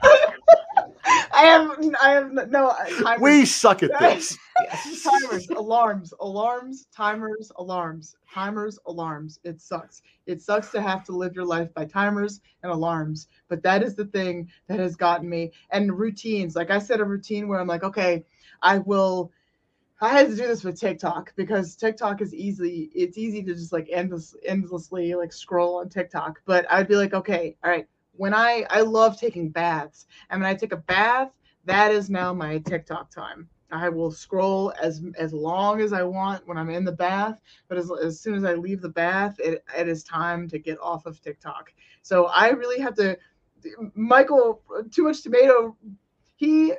I 1.39 1.45
have 1.45 1.95
I 2.01 2.09
have 2.11 2.49
no 2.49 2.67
uh, 2.67 2.85
timers, 2.85 3.21
we 3.21 3.45
suck 3.45 3.83
at 3.83 3.91
this. 3.99 4.37
timers, 5.03 5.49
alarms, 5.49 6.13
alarms, 6.19 6.87
timers, 6.93 7.51
alarms, 7.57 8.17
timers, 8.31 8.77
alarms. 8.85 9.39
It 9.43 9.61
sucks. 9.61 10.01
It 10.25 10.41
sucks 10.41 10.69
to 10.71 10.81
have 10.81 11.05
to 11.05 11.13
live 11.13 11.35
your 11.35 11.45
life 11.45 11.73
by 11.73 11.85
timers 11.85 12.41
and 12.63 12.71
alarms, 12.71 13.27
but 13.47 13.63
that 13.63 13.83
is 13.83 13.95
the 13.95 14.05
thing 14.05 14.49
that 14.67 14.79
has 14.79 14.97
gotten 14.97 15.29
me. 15.29 15.53
And 15.71 15.97
routines, 15.97 16.55
like 16.55 16.71
I 16.71 16.79
said, 16.79 16.99
a 16.99 17.05
routine 17.05 17.47
where 17.47 17.59
I'm 17.59 17.67
like, 17.67 17.83
okay, 17.83 18.25
I 18.61 18.79
will. 18.79 19.31
I 20.01 20.09
had 20.09 20.29
to 20.29 20.35
do 20.35 20.47
this 20.47 20.63
with 20.63 20.79
TikTok 20.79 21.33
because 21.35 21.75
TikTok 21.75 22.21
is 22.21 22.33
easy. 22.33 22.89
it's 22.95 23.17
easy 23.17 23.43
to 23.43 23.53
just 23.53 23.73
like 23.73 23.89
endless 23.91 24.35
endlessly 24.45 25.13
like 25.15 25.31
scroll 25.33 25.79
on 25.79 25.89
TikTok. 25.89 26.41
But 26.45 26.65
I'd 26.71 26.87
be 26.87 26.95
like, 26.95 27.13
okay, 27.13 27.55
all 27.63 27.69
right. 27.71 27.87
When 28.19 28.33
I 28.33 28.65
I 28.69 28.81
love 28.81 29.17
taking 29.17 29.47
baths, 29.49 30.05
and 30.29 30.41
when 30.41 30.49
I 30.49 30.53
take 30.53 30.73
a 30.73 30.83
bath, 30.95 31.31
that 31.63 31.93
is 31.93 32.09
now 32.09 32.33
my 32.33 32.57
TikTok 32.57 33.09
time. 33.09 33.47
I 33.71 33.87
will 33.87 34.11
scroll 34.11 34.73
as 34.81 35.01
as 35.17 35.31
long 35.31 35.79
as 35.79 35.93
I 35.93 36.03
want 36.03 36.45
when 36.45 36.57
I'm 36.57 36.69
in 36.69 36.83
the 36.83 36.91
bath, 36.91 37.39
but 37.69 37.77
as, 37.77 37.89
as 38.03 38.19
soon 38.19 38.35
as 38.35 38.43
I 38.43 38.55
leave 38.55 38.81
the 38.81 38.89
bath, 38.89 39.39
it, 39.39 39.63
it 39.77 39.87
is 39.87 40.03
time 40.03 40.49
to 40.49 40.59
get 40.59 40.77
off 40.81 41.05
of 41.05 41.21
TikTok. 41.21 41.71
So 42.01 42.25
I 42.25 42.49
really 42.49 42.81
have 42.81 42.93
to. 42.95 43.17
Michael, 43.95 44.63
too 44.91 45.03
much 45.03 45.23
tomato. 45.23 45.77
He 46.35 46.73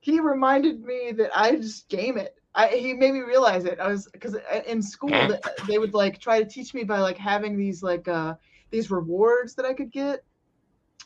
he 0.00 0.20
reminded 0.20 0.82
me 0.82 1.12
that 1.12 1.30
I 1.34 1.56
just 1.56 1.88
game 1.88 2.18
it. 2.18 2.36
I, 2.54 2.68
he 2.68 2.92
made 2.92 3.14
me 3.14 3.20
realize 3.20 3.64
it. 3.64 3.80
I 3.80 3.88
was 3.88 4.08
because 4.12 4.36
in 4.66 4.82
school 4.82 5.38
they 5.68 5.78
would 5.78 5.94
like 5.94 6.20
try 6.20 6.42
to 6.42 6.48
teach 6.48 6.74
me 6.74 6.84
by 6.84 6.98
like 6.98 7.16
having 7.16 7.56
these 7.56 7.82
like 7.82 8.08
uh 8.08 8.34
these 8.70 8.90
rewards 8.90 9.54
that 9.54 9.64
I 9.64 9.72
could 9.72 9.90
get, 9.90 10.22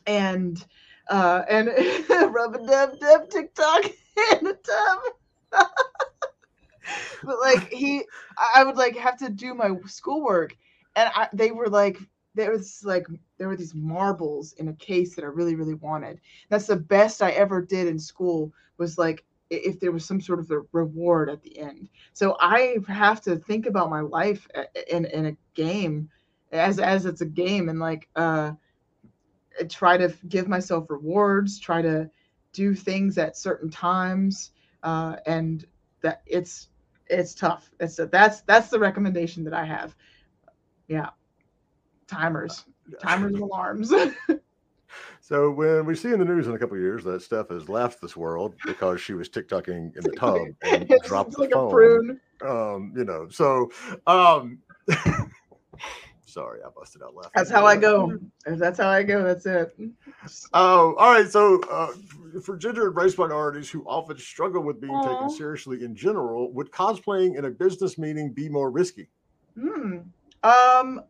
and 0.07 0.65
uh 1.09 1.43
and 1.49 1.69
rub 2.35 2.55
a 2.55 2.67
dub 2.67 2.99
dub 2.99 3.31
TikTok 3.31 3.85
in 4.33 4.45
the 4.45 4.59
tub. 4.65 4.99
but 7.25 7.39
like 7.41 7.71
he, 7.73 8.05
I 8.55 8.65
would 8.65 8.77
like 8.77 8.97
have 8.97 9.17
to 9.19 9.31
do 9.31 9.55
my 9.55 9.71
schoolwork, 9.87 10.57
and 10.97 11.11
I, 11.15 11.29
they 11.33 11.51
were 11.51 11.69
like 11.69 11.99
there 12.35 12.51
was 12.51 12.83
like 12.85 13.07
there 13.39 13.49
were 13.49 13.57
these 13.57 13.75
marbles 13.75 14.53
in 14.55 14.69
a 14.69 14.75
case 14.75 15.15
that 15.17 15.25
I 15.25 15.29
really 15.29 15.55
really 15.55 15.75
wanted. 15.75 16.21
That's 16.49 16.67
the 16.67 16.77
best 16.77 17.23
I 17.23 17.31
ever 17.33 17.61
did 17.63 17.87
in 17.87 17.99
school 17.99 18.53
was 18.79 18.99
like 18.99 19.25
if 19.51 19.81
there 19.81 19.93
was 19.93 20.05
some 20.05 20.21
sort 20.21 20.39
of 20.39 20.51
a 20.51 20.61
reward 20.73 21.29
at 21.29 21.43
the 21.43 21.59
end. 21.59 21.89
So 22.13 22.37
I 22.41 22.77
have 22.89 23.21
to 23.23 23.37
think 23.37 23.67
about 23.67 23.91
my 23.91 24.01
life 24.01 24.47
in 24.89 25.07
in 25.07 25.27
a 25.27 25.37
game 25.55 26.09
as 26.53 26.79
as 26.79 27.07
it's 27.07 27.21
a 27.21 27.27
game 27.27 27.69
and 27.69 27.79
like 27.81 28.09
uh 28.17 28.53
try 29.69 29.97
to 29.97 30.15
give 30.29 30.49
myself 30.49 30.89
rewards, 30.91 31.59
try 31.59 31.83
to 31.83 32.11
do 32.53 32.75
things 32.75 33.17
at 33.19 33.37
certain 33.37 33.71
times 33.71 34.51
uh 34.83 35.17
and 35.27 35.67
that 36.01 36.23
it's 36.27 36.69
it's 37.07 37.35
tough. 37.35 37.71
It's 37.81 37.99
a, 37.99 38.07
that's 38.07 38.41
that's 38.43 38.69
the 38.69 38.79
recommendation 38.79 39.45
that 39.45 39.55
I 39.55 39.65
have. 39.65 39.95
Yeah, 40.89 41.11
timers, 42.07 42.65
timers 43.01 43.35
and 43.35 43.43
alarms. 43.43 43.93
So 45.21 45.51
when 45.51 45.87
we 45.87 45.95
see 45.95 46.11
in 46.13 46.19
the 46.19 46.25
news 46.25 46.49
in 46.49 46.55
a 46.55 46.59
couple 46.59 46.77
of 46.77 46.83
years 46.83 47.05
that 47.05 47.23
Steph 47.23 47.51
has 47.51 47.69
left 47.69 48.01
this 48.01 48.17
world 48.17 48.55
because 48.67 49.01
she 49.01 49.15
was 49.15 49.29
TikToking 49.29 49.97
in 49.97 50.05
the 50.05 50.13
tub 50.13 50.39
and 50.63 50.89
dropped 51.05 51.33
the 51.33 51.43
like 51.43 51.53
phone, 51.53 51.69
a 51.69 51.73
prune. 51.73 52.21
um, 52.45 52.93
you 52.97 53.05
know, 53.05 53.29
so 53.29 53.71
um, 54.09 54.59
sorry, 56.31 56.61
I 56.65 56.69
busted 56.71 57.03
out 57.03 57.15
laughing. 57.15 57.33
That's 57.35 57.51
how 57.51 57.67
I 57.67 57.77
go. 57.77 58.19
That's 58.47 58.79
how 58.79 58.89
I 58.89 59.03
go, 59.03 59.23
that's 59.23 59.47
it. 59.47 59.77
Oh, 60.53 60.95
all 60.95 61.13
right. 61.13 61.29
So, 61.29 61.61
uh, 61.71 61.93
for 62.43 62.57
gender 62.57 62.89
and 62.89 62.97
race 62.97 63.17
minorities 63.17 63.71
who 63.71 63.83
often 63.87 64.19
struggle 64.19 64.63
with 64.63 64.81
being 64.81 64.95
Aw. 64.95 65.09
taken 65.09 65.31
seriously 65.31 65.85
in 65.85 65.95
general, 65.95 66.53
would 66.53 66.71
cosplaying 66.71 67.37
in 67.37 67.45
a 67.45 67.51
business 67.51 67.99
meeting 67.99 68.33
be 68.33 68.49
more 68.49 68.71
risky? 68.71 69.09
Hmm. 69.59 69.99
Um, 70.43 71.03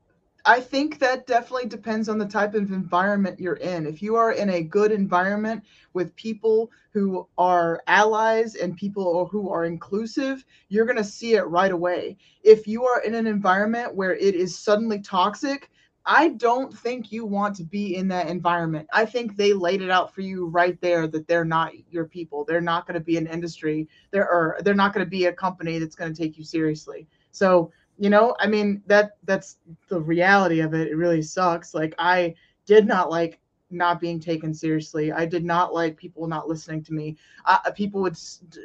I 0.45 0.61
think 0.61 0.99
that 0.99 1.27
definitely 1.27 1.69
depends 1.69 2.09
on 2.09 2.19
the 2.19 2.27
type 2.27 2.55
of 2.55 2.73
environment 2.73 3.41
you're 3.41 3.55
in. 3.55 3.87
If 3.87 4.03
you 4.03 4.17
are 4.17 4.33
in 4.33 4.51
a 4.51 4.63
good 4.63 4.93
environment 4.93 5.65
with 5.93 6.17
people 6.17 6.71
who 6.93 7.27
are 7.39 7.83
allies 7.87 8.55
and 8.55 8.77
people 8.77 9.27
who 9.27 9.51
are 9.51 9.65
inclusive, 9.65 10.45
you're 10.69 10.87
going 10.87 10.97
to 10.97 11.05
see 11.05 11.35
it 11.35 11.43
right 11.43 11.73
away. 11.73 12.17
If 12.43 12.67
you 12.67 12.85
are 12.87 13.03
in 13.03 13.15
an 13.15 13.27
environment 13.27 13.95
where 13.95 14.15
it 14.15 14.35
is 14.35 14.59
suddenly 14.59 15.01
toxic, 15.01 15.71
I 16.07 16.29
don't 16.31 16.77
think 16.77 17.13
you 17.13 17.27
want 17.27 17.55
to 17.57 17.65
be 17.65 17.95
in 17.97 18.09
that 18.09 18.29
environment. 18.29 18.89
I 18.93 19.05
think 19.05 19.37
they 19.37 19.53
laid 19.53 19.83
it 19.83 19.91
out 19.91 20.15
for 20.15 20.23
you 20.23 20.47
right 20.47 20.81
there 20.81 21.07
that 21.07 21.29
they're 21.29 21.45
not 21.45 21.73
your 21.91 22.07
people. 22.07 22.45
They're 22.45 22.61
not 22.61 22.87
going 22.87 22.95
to 22.95 23.05
be 23.05 23.19
an 23.19 23.27
industry. 23.27 23.87
They're 24.11 24.29
or 24.29 24.59
they're 24.63 24.75
not 24.75 24.95
going 24.95 25.05
to 25.05 25.11
be 25.11 25.27
a 25.27 25.33
company 25.33 25.79
that's 25.79 25.95
going 25.95 26.13
to 26.13 26.21
take 26.21 26.39
you 26.39 26.45
seriously. 26.45 27.07
So 27.33 27.71
you 28.01 28.11
know 28.11 28.35
i 28.41 28.47
mean 28.49 28.83
that 28.87 29.13
that's 29.25 29.59
the 29.89 30.01
reality 30.01 30.61
of 30.61 30.75
it. 30.75 30.89
It 30.89 30.97
really 30.97 31.23
sucks. 31.23 31.75
Like 31.75 31.95
i 31.99 32.35
did 32.67 32.87
not 32.87 33.11
like 33.11 33.41
not 33.73 34.01
being 34.01 34.19
taken 34.19 34.53
seriously. 34.53 35.13
I 35.13 35.27
did 35.27 35.45
not 35.45 35.73
like 35.75 35.97
people 35.97 36.27
not 36.27 36.49
listening 36.49 36.83
to 36.85 36.93
me. 36.95 37.17
Uh, 37.47 37.71
people 37.73 38.01
would 38.03 38.17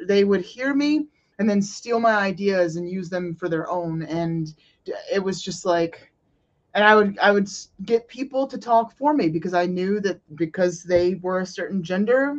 they 0.06 0.24
would 0.24 0.40
hear 0.42 0.74
me 0.74 1.06
and 1.38 1.48
then 1.48 1.62
steal 1.62 2.00
my 2.00 2.16
ideas 2.16 2.76
and 2.76 2.88
use 2.90 3.08
them 3.10 3.34
for 3.36 3.48
their 3.48 3.70
own. 3.70 4.02
And 4.02 4.52
it 5.12 5.22
was 5.22 5.42
just 5.42 5.64
like 5.66 6.12
and 6.74 6.84
i 6.84 6.94
would 6.96 7.18
i 7.20 7.30
would 7.32 7.48
get 7.84 8.08
people 8.08 8.46
to 8.46 8.58
talk 8.58 8.96
for 8.96 9.14
me 9.14 9.28
because 9.28 9.54
i 9.54 9.66
knew 9.66 10.00
that 10.00 10.20
because 10.36 10.82
they 10.84 11.14
were 11.16 11.40
a 11.40 11.46
certain 11.46 11.82
gender 11.82 12.36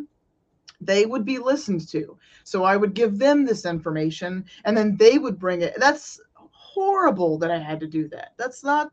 they 0.82 1.06
would 1.06 1.26
be 1.26 1.40
listened 1.40 1.88
to. 1.90 2.18
So 2.44 2.64
i 2.64 2.78
would 2.78 2.94
give 2.94 3.18
them 3.20 3.46
this 3.46 3.66
information 3.66 4.46
and 4.66 4.78
then 4.78 4.98
they 4.98 5.18
would 5.18 5.40
bring 5.40 5.62
it. 5.62 5.74
That's 5.80 6.20
horrible 6.78 7.40
that 7.40 7.50
I 7.52 7.58
had 7.58 7.80
to 7.80 7.88
do 7.88 8.08
that. 8.10 8.34
That's 8.38 8.64
not 8.64 8.92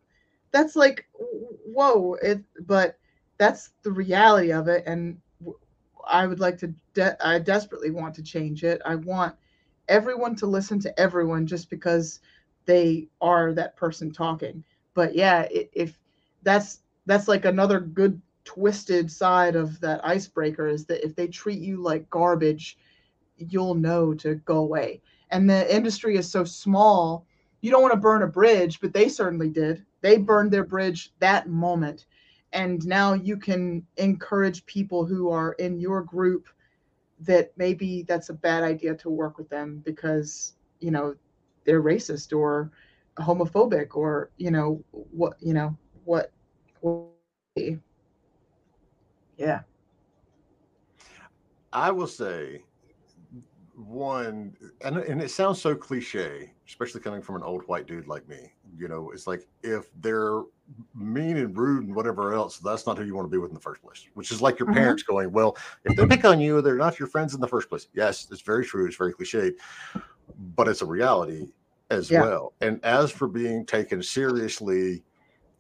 that's 0.53 0.77
like 0.77 1.07
whoa, 1.13 2.15
it 2.23 2.43
but 2.67 2.99
that's 3.39 3.71
the 3.83 3.93
reality 3.93 4.53
of 4.53 4.69
it 4.69 4.85
and 4.87 5.19
I 6.09 6.27
would 6.27 6.41
like 6.41 6.59
to 6.59 6.75
de- 6.95 7.27
I 7.27 7.39
desperately 7.39 7.91
want 7.91 8.15
to 8.15 8.23
change 8.23 8.65
it. 8.65 8.81
I 8.85 8.95
want 8.95 9.35
everyone 9.89 10.35
to 10.37 10.47
listen 10.47 10.79
to 10.81 11.01
everyone 11.01 11.47
just 11.47 11.71
because 11.71 12.21
they 12.67 13.09
are 13.21 13.53
that 13.53 13.77
person 13.77 14.13
talking. 14.13 14.65
But 14.95 15.15
yeah, 15.15 15.47
if 15.51 15.99
that's 16.43 16.81
that's 17.07 17.29
like 17.29 17.45
another 17.45 17.81
good 17.81 18.21
twisted 18.45 19.11
side 19.11 19.57
of 19.57 19.81
that 19.81 20.05
icebreaker 20.05 20.69
is 20.69 20.87
that 20.87 21.05
if 21.05 21.15
they 21.15 21.29
treat 21.29 21.59
you 21.59 21.83
like 21.83 22.09
garbage, 22.11 22.79
you'll 23.37 23.75
know 23.75 24.15
to 24.15 24.37
go 24.37 24.59
away. 24.59 25.03
And 25.31 25.49
the 25.49 25.75
industry 25.75 26.17
is 26.17 26.31
so 26.31 26.45
small 26.45 27.27
you 27.65 27.71
don't 27.71 27.81
want 27.81 27.95
to 27.95 27.99
burn 27.99 28.21
a 28.21 28.27
bridge, 28.27 28.79
but 28.79 28.93
they 28.93 29.09
certainly 29.09 29.49
did. 29.49 29.87
They 30.03 30.19
burned 30.19 30.51
their 30.51 30.65
bridge 30.65 31.15
that 31.21 31.49
moment. 31.49 32.05
And 32.53 32.87
now 32.87 33.15
you 33.15 33.39
can 33.39 33.87
encourage 33.97 34.67
people 34.67 35.07
who 35.07 35.31
are 35.31 35.55
in 35.55 35.81
your 35.81 36.03
group 36.03 36.47
that 37.21 37.53
maybe 37.57 38.03
that's 38.03 38.29
a 38.29 38.35
bad 38.35 38.65
idea 38.65 38.95
to 38.97 39.09
work 39.09 39.39
with 39.39 39.49
them 39.49 39.81
because, 39.83 40.53
you 40.81 40.91
know, 40.91 41.15
they're 41.65 41.83
racist 41.83 42.37
or 42.37 42.71
homophobic 43.17 43.97
or, 43.97 44.31
you 44.37 44.51
know, 44.51 44.85
what, 44.91 45.33
you 45.41 45.55
know, 45.55 45.75
what, 46.05 46.33
what 46.83 47.09
yeah. 49.39 49.61
I 51.73 51.91
will 51.91 52.09
say 52.09 52.61
one, 53.77 54.57
and, 54.83 54.97
and 54.99 55.23
it 55.23 55.31
sounds 55.31 55.61
so 55.61 55.75
cliche, 55.75 56.55
especially 56.67 57.01
coming 57.01 57.23
from 57.23 57.37
an 57.37 57.43
old 57.43 57.63
white 57.67 57.87
dude 57.87 58.07
like 58.07 58.27
me. 58.29 58.53
You 58.77 58.89
know, 58.89 59.11
it's 59.11 59.27
like 59.27 59.49
if 59.63 59.91
they're 59.97 60.43
mean 60.95 61.37
and 61.37 61.57
rude 61.57 61.85
and 61.85 61.95
whatever 61.95 62.33
else, 62.33 62.59
that's 62.59 62.87
not 62.87 62.99
who 62.99 63.05
you 63.05 63.15
want 63.15 63.27
to 63.27 63.31
be 63.31 63.39
with 63.39 63.51
in 63.51 63.55
the 63.55 63.61
first 63.61 63.83
place. 63.83 64.07
Which 64.15 64.31
is 64.31 64.41
like 64.43 64.59
your 64.59 64.69
Mhm. 64.69 64.73
parents 64.73 65.03
going, 65.03 65.33
"Well, 65.33 65.57
if 65.85 65.97
they 65.97 66.07
pick 66.07 66.25
on 66.25 66.41
you, 66.41 66.61
they're 66.63 66.77
not 66.77 66.99
your 66.99 67.09
friends 67.09 67.35
in 67.35 67.41
the 67.41 67.49
first 67.49 67.69
place." 67.69 67.89
Yes, 67.93 68.27
it's 68.31 68.43
very 68.43 68.65
true. 68.65 68.87
It's 68.87 68.97
very 68.97 69.13
cliche, 69.13 69.53
but 70.37 70.69
it's 70.69 70.83
a 70.83 70.87
reality 70.87 71.53
as 71.91 72.11
Yeah. 72.11 72.21
well. 72.21 72.55
And 72.61 72.85
as 72.85 73.11
for 73.11 73.29
being 73.29 73.67
taken 73.67 74.03
seriously, 74.03 75.05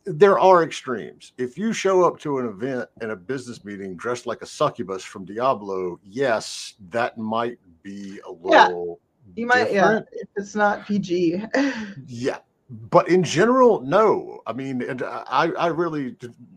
there 0.04 0.38
are 0.38 0.62
extremes. 0.62 1.32
If 1.38 1.56
you 1.56 1.72
show 1.72 2.04
up 2.04 2.18
to 2.20 2.38
an 2.38 2.46
event 2.46 2.88
and 3.00 3.10
a 3.10 3.16
business 3.16 3.64
meeting 3.64 3.96
dressed 3.96 4.26
like 4.26 4.42
a 4.42 4.46
succubus 4.46 5.02
from 5.02 5.24
Diablo, 5.24 5.98
yes, 6.04 6.74
that 6.90 7.16
might 7.16 7.58
be 7.82 8.20
a 8.26 8.30
little. 8.30 9.00
Yeah. 9.00 9.32
You 9.36 9.46
might, 9.46 9.72
yeah, 9.72 9.80
different. 9.80 10.06
if 10.12 10.28
it's 10.36 10.54
not 10.54 10.86
PG. 10.86 11.44
Yeah, 12.06 12.38
but 12.70 13.08
in 13.08 13.22
general, 13.22 13.80
no. 13.80 14.40
I 14.46 14.52
mean, 14.52 14.82
and 14.82 15.02
I, 15.02 15.50
I 15.58 15.66
really, 15.68 16.16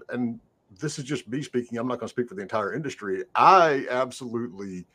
and 0.09 0.39
this 0.79 0.99
is 0.99 1.05
just 1.05 1.27
me 1.27 1.41
speaking. 1.41 1.77
I'm 1.77 1.87
not 1.87 1.99
going 1.99 2.07
to 2.07 2.13
speak 2.13 2.27
for 2.27 2.35
the 2.35 2.41
entire 2.41 2.73
industry. 2.73 3.23
I 3.35 3.85
absolutely 3.89 4.85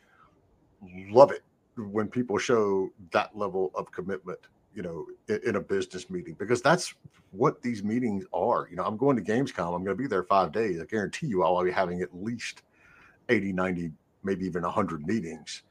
love 1.09 1.31
it 1.31 1.43
when 1.77 2.07
people 2.07 2.37
show 2.37 2.91
that 3.11 3.35
level 3.35 3.71
of 3.73 3.91
commitment. 3.91 4.39
You 4.73 4.81
know, 4.81 5.05
in, 5.27 5.49
in 5.49 5.55
a 5.55 5.61
business 5.61 6.09
meeting 6.09 6.35
because 6.39 6.61
that's 6.61 6.93
what 7.31 7.61
these 7.61 7.83
meetings 7.83 8.25
are. 8.33 8.67
You 8.69 8.75
know, 8.75 8.83
I'm 8.83 8.97
going 8.97 9.15
to 9.15 9.21
Gamescom. 9.21 9.75
I'm 9.75 9.83
going 9.83 9.95
to 9.97 10.01
be 10.01 10.07
there 10.07 10.23
five 10.23 10.51
days. 10.51 10.79
I 10.81 10.85
guarantee 10.85 11.27
you, 11.27 11.43
I'll 11.43 11.63
be 11.63 11.71
having 11.71 12.01
at 12.01 12.15
least 12.15 12.63
80, 13.29 13.53
90, 13.53 13.91
maybe 14.23 14.45
even 14.45 14.63
100 14.63 15.05
meetings. 15.05 15.63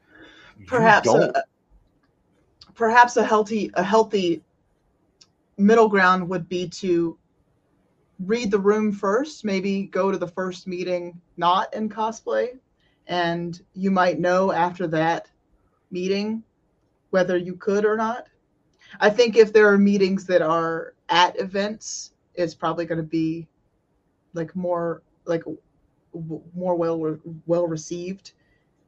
Perhaps 0.66 1.08
a, 1.08 1.44
perhaps 2.74 3.16
a 3.16 3.24
healthy 3.24 3.70
a 3.74 3.82
healthy 3.82 4.42
middle 5.56 5.88
ground 5.88 6.28
would 6.28 6.48
be 6.48 6.68
to 6.68 7.18
read 8.20 8.50
the 8.50 8.58
room 8.58 8.92
first 8.92 9.44
maybe 9.44 9.84
go 9.84 10.10
to 10.10 10.18
the 10.18 10.28
first 10.28 10.66
meeting 10.66 11.20
not 11.36 11.72
in 11.74 11.88
cosplay 11.88 12.58
and 13.08 13.62
you 13.74 13.90
might 13.90 14.20
know 14.20 14.52
after 14.52 14.86
that 14.86 15.28
meeting 15.90 16.42
whether 17.10 17.36
you 17.36 17.56
could 17.56 17.84
or 17.84 17.96
not 17.96 18.26
i 19.00 19.10
think 19.10 19.36
if 19.36 19.52
there 19.52 19.70
are 19.70 19.78
meetings 19.78 20.26
that 20.26 20.42
are 20.42 20.94
at 21.08 21.38
events 21.40 22.12
it's 22.34 22.54
probably 22.54 22.84
going 22.84 22.98
to 22.98 23.02
be 23.02 23.46
like 24.34 24.54
more 24.56 25.02
like 25.24 25.42
more 26.54 26.74
well 26.74 27.18
well 27.46 27.66
received 27.66 28.32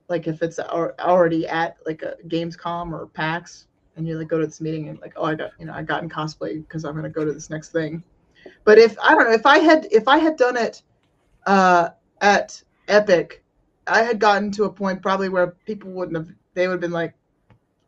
like 0.08 0.26
if 0.26 0.42
it's 0.42 0.58
al- 0.58 0.92
already 1.00 1.46
at 1.46 1.76
like 1.86 2.02
a 2.02 2.16
Gamescom 2.28 2.92
or 2.92 3.06
PAX, 3.06 3.66
and 3.96 4.06
you 4.06 4.18
like 4.18 4.28
go 4.28 4.38
to 4.38 4.46
this 4.46 4.60
meeting 4.60 4.88
and 4.88 4.98
like, 5.00 5.14
oh, 5.16 5.24
I 5.24 5.34
got 5.34 5.52
you 5.58 5.66
know 5.66 5.72
I 5.72 5.82
got 5.82 6.02
in 6.02 6.08
cosplay 6.08 6.62
because 6.66 6.84
I'm 6.84 6.94
gonna 6.94 7.08
go 7.08 7.24
to 7.24 7.32
this 7.32 7.50
next 7.50 7.70
thing. 7.70 8.02
But 8.64 8.78
if 8.78 8.98
I 8.98 9.14
don't 9.14 9.24
know 9.24 9.32
if 9.32 9.46
I 9.46 9.58
had 9.58 9.86
if 9.90 10.08
I 10.08 10.18
had 10.18 10.36
done 10.36 10.56
it 10.56 10.82
uh, 11.46 11.90
at 12.20 12.62
Epic, 12.88 13.42
I 13.86 14.02
had 14.02 14.18
gotten 14.18 14.50
to 14.52 14.64
a 14.64 14.70
point 14.70 15.00
probably 15.00 15.28
where 15.28 15.48
people 15.66 15.90
wouldn't 15.90 16.16
have 16.16 16.34
they 16.54 16.66
would 16.68 16.74
have 16.74 16.80
been 16.80 16.90
like, 16.90 17.14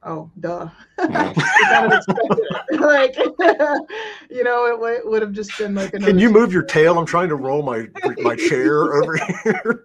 oh, 0.07 0.30
duh, 0.40 0.68
You 0.98 1.09
kind 1.09 1.86
of 1.86 1.92
expected 1.92 2.38
it. 2.70 2.80
like 2.80 3.16
you 4.30 4.44
know 4.44 4.64
it, 4.66 4.76
w- 4.76 5.00
would 5.04 5.20
have 5.22 5.32
just 5.32 5.57
been 5.59 5.74
like 5.74 5.92
Can 5.92 6.18
you 6.18 6.30
move 6.30 6.52
your 6.52 6.62
tail? 6.62 6.98
I'm 6.98 7.07
trying 7.07 7.28
to 7.28 7.36
roll 7.36 7.62
my 7.62 7.88
my 8.18 8.36
chair 8.36 8.94
over 8.94 9.16
here. 9.44 9.84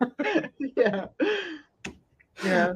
yeah 0.78 1.06
yeah 2.44 2.74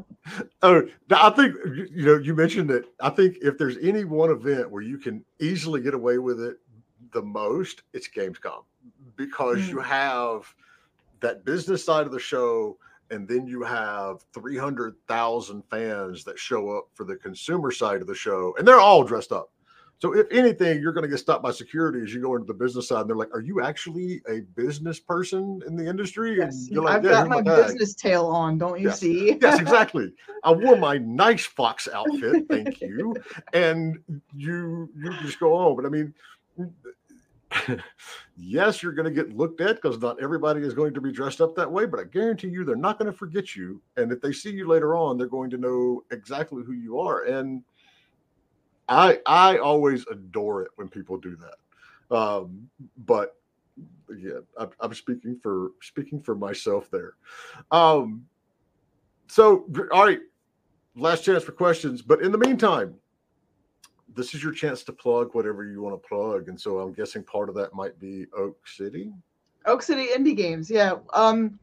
Oh, 0.64 0.82
I 1.12 1.30
think 1.32 1.56
you 1.66 1.88
you 1.92 2.06
know 2.06 2.18
you 2.18 2.34
mentioned 2.36 2.70
that. 2.72 2.86
I 3.00 3.10
think 3.12 3.38
if 3.42 3.58
there's 3.60 3.78
any 3.78 4.04
one 4.04 4.32
event 4.32 4.70
where 4.72 4.82
you 4.82 4.98
can 4.98 5.24
easily 5.40 5.82
get 5.82 5.94
away 5.94 6.18
with 6.18 6.42
it 6.42 6.58
the 7.12 7.22
most, 7.22 7.84
it's 7.94 8.08
Gamescom 8.10 8.64
because 9.16 9.60
Mm. 9.60 9.70
you 9.70 9.80
have 9.80 10.52
that 11.20 11.46
business 11.46 11.86
side 11.86 12.06
of 12.08 12.12
the 12.12 12.20
show, 12.20 12.78
and 13.12 13.28
then 13.28 13.48
you 13.48 13.64
have 13.64 14.24
300,000 14.34 15.64
fans 15.70 16.24
that 16.24 16.40
show 16.40 16.70
up 16.78 16.86
for 16.94 17.04
the 17.06 17.16
consumer 17.16 17.72
side 17.72 18.02
of 18.02 18.08
the 18.08 18.16
show, 18.16 18.56
and 18.58 18.68
they're 18.68 18.80
all 18.80 19.04
dressed 19.04 19.32
up. 19.32 19.52
So 20.00 20.14
if 20.14 20.28
anything, 20.30 20.82
you're 20.82 20.92
going 20.92 21.04
to 21.04 21.10
get 21.10 21.20
stopped 21.20 21.42
by 21.42 21.52
security 21.52 22.02
as 22.04 22.14
you 22.14 22.22
go 22.22 22.36
into 22.36 22.46
the 22.46 22.54
business 22.54 22.90
side. 22.90 23.02
And 23.02 23.10
they're 23.10 23.16
like, 23.16 23.34
"Are 23.34 23.40
you 23.40 23.62
actually 23.62 24.22
a 24.28 24.42
business 24.56 25.00
person 25.00 25.62
in 25.66 25.78
the 25.78 25.88
industry?" 25.88 26.36
Yes, 26.38 26.50
And 26.50 26.70
you're 26.72 26.84
like, 26.84 26.98
I've 26.98 27.04
"Yeah, 27.04 27.10
got 27.12 27.28
here's 27.28 27.46
my 27.46 27.56
business 27.56 27.94
tail 27.96 28.26
on. 28.28 28.58
Don't 28.58 28.80
you 28.80 28.90
Yes. 28.90 29.00
see? 29.00 29.38
yes, 29.42 29.60
exactly. 29.62 30.14
I 30.44 30.52
wore 30.52 30.76
my 30.76 30.98
nice 30.98 31.46
fox 31.46 31.88
outfit, 31.92 32.46
thank 32.50 32.82
you. 32.82 33.16
And 33.54 33.98
you 34.36 34.90
you 34.98 35.14
just 35.22 35.40
go 35.40 35.54
on. 35.56 35.76
But 35.78 35.86
I 35.86 35.90
mean, 35.90 36.14
yes, 38.36 38.82
you're 38.82 38.94
going 38.94 39.06
to 39.06 39.12
get 39.12 39.36
looked 39.36 39.62
at 39.62 39.76
because 39.82 40.00
not 40.00 40.22
everybody 40.22 40.62
is 40.62 40.74
going 40.74 40.94
to 40.94 41.02
be 41.02 41.12
dressed 41.12 41.42
up 41.42 41.56
that 41.56 41.72
way. 41.72 41.86
But 41.86 42.00
I 42.00 42.04
guarantee 42.04 42.50
you, 42.50 42.64
they're 42.66 42.76
not 42.76 43.00
going 43.00 43.12
to 43.12 43.18
forget 43.18 43.56
you. 43.56 43.82
And 43.98 44.12
if 44.12 44.22
they 44.22 44.32
see 44.32 44.52
you 44.52 44.68
later 44.68 44.96
on, 44.96 45.18
they're 45.18 45.28
going 45.28 45.50
to 45.52 45.58
know 45.58 46.04
exactly 46.12 46.64
who 46.64 46.74
you 46.74 47.00
are. 47.00 47.24
And 47.24 47.64
I 48.88 49.20
I 49.26 49.58
always 49.58 50.06
adore 50.12 50.64
it 50.64 50.72
when 50.76 50.90
people 50.90 51.18
do 51.18 51.38
that. 51.38 52.16
Um, 52.16 52.70
but 53.06 53.36
yeah, 54.18 54.40
I'm, 54.58 54.70
I'm 54.80 54.94
speaking 54.94 55.40
for 55.42 55.72
speaking 55.82 56.22
for 56.22 56.36
myself 56.36 56.90
there. 56.92 57.14
Um, 57.72 58.26
so, 59.28 59.66
all 59.92 60.06
right, 60.06 60.20
last 60.96 61.24
chance 61.24 61.44
for 61.44 61.52
questions. 61.52 62.02
But 62.02 62.22
in 62.22 62.32
the 62.32 62.38
meantime, 62.38 62.96
this 64.16 64.34
is 64.34 64.44
your 64.44 64.54
chance 64.54 64.84
to 64.84 64.94
plug 64.94 65.34
whatever 65.34 65.64
you 65.66 65.82
want 65.82 66.02
to 66.02 66.08
plug. 66.08 66.48
And 66.48 66.60
so 66.60 66.80
I'm 66.80 66.94
guessing 66.94 67.24
part 67.24 67.50
of 67.50 67.56
that 67.56 67.74
might 67.74 68.00
be 68.00 68.26
Oak 68.36 68.68
City. 68.68 69.12
Oak 69.66 69.82
City 69.82 70.08
Indie 70.16 70.36
Games. 70.36 70.70
Yeah. 70.70 70.96
Um, 71.14 71.60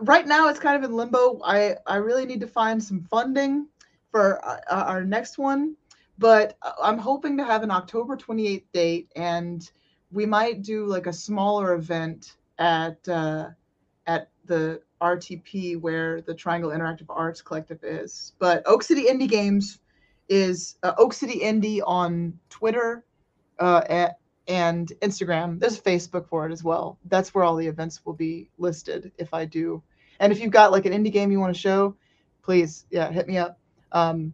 right 0.00 0.26
now 0.26 0.48
it's 0.48 0.60
kind 0.60 0.76
of 0.76 0.88
in 0.88 0.96
limbo. 0.96 1.40
I 1.44 1.76
I 1.86 1.96
really 1.96 2.26
need 2.26 2.40
to 2.40 2.46
find 2.46 2.82
some 2.82 3.02
funding 3.10 3.66
for 4.10 4.44
uh, 4.46 4.60
our 4.70 5.04
next 5.04 5.38
one, 5.38 5.76
but 6.18 6.56
uh, 6.62 6.72
I'm 6.82 6.98
hoping 6.98 7.36
to 7.38 7.44
have 7.44 7.62
an 7.62 7.70
October 7.70 8.16
28th 8.16 8.64
date, 8.72 9.10
and 9.16 9.68
we 10.12 10.26
might 10.26 10.62
do 10.62 10.86
like 10.86 11.06
a 11.06 11.12
smaller 11.12 11.74
event 11.74 12.36
at 12.58 13.06
uh, 13.08 13.48
at 14.06 14.28
the 14.44 14.80
RTP 15.00 15.80
where 15.80 16.20
the 16.20 16.34
Triangle 16.34 16.70
Interactive 16.70 17.06
Arts 17.08 17.42
Collective 17.42 17.82
is. 17.82 18.32
But 18.38 18.62
Oak 18.66 18.82
City 18.82 19.04
Indie 19.04 19.28
Games 19.28 19.80
is 20.28 20.76
uh, 20.82 20.92
Oak 20.98 21.12
City 21.12 21.40
Indie 21.40 21.80
on 21.84 22.38
Twitter. 22.50 23.04
Uh, 23.58 23.82
at, 23.88 24.18
and 24.48 24.92
Instagram. 25.02 25.58
There's 25.58 25.78
a 25.78 25.82
Facebook 25.82 26.28
for 26.28 26.46
it 26.48 26.52
as 26.52 26.62
well. 26.62 26.98
That's 27.06 27.34
where 27.34 27.44
all 27.44 27.56
the 27.56 27.66
events 27.66 28.04
will 28.04 28.14
be 28.14 28.48
listed 28.58 29.12
if 29.18 29.34
I 29.34 29.44
do. 29.44 29.82
And 30.20 30.32
if 30.32 30.40
you've 30.40 30.52
got 30.52 30.72
like 30.72 30.86
an 30.86 30.92
indie 30.92 31.12
game 31.12 31.30
you 31.30 31.40
want 31.40 31.54
to 31.54 31.60
show, 31.60 31.96
please, 32.42 32.86
yeah, 32.90 33.10
hit 33.10 33.26
me 33.26 33.38
up. 33.38 33.58
Um, 33.92 34.32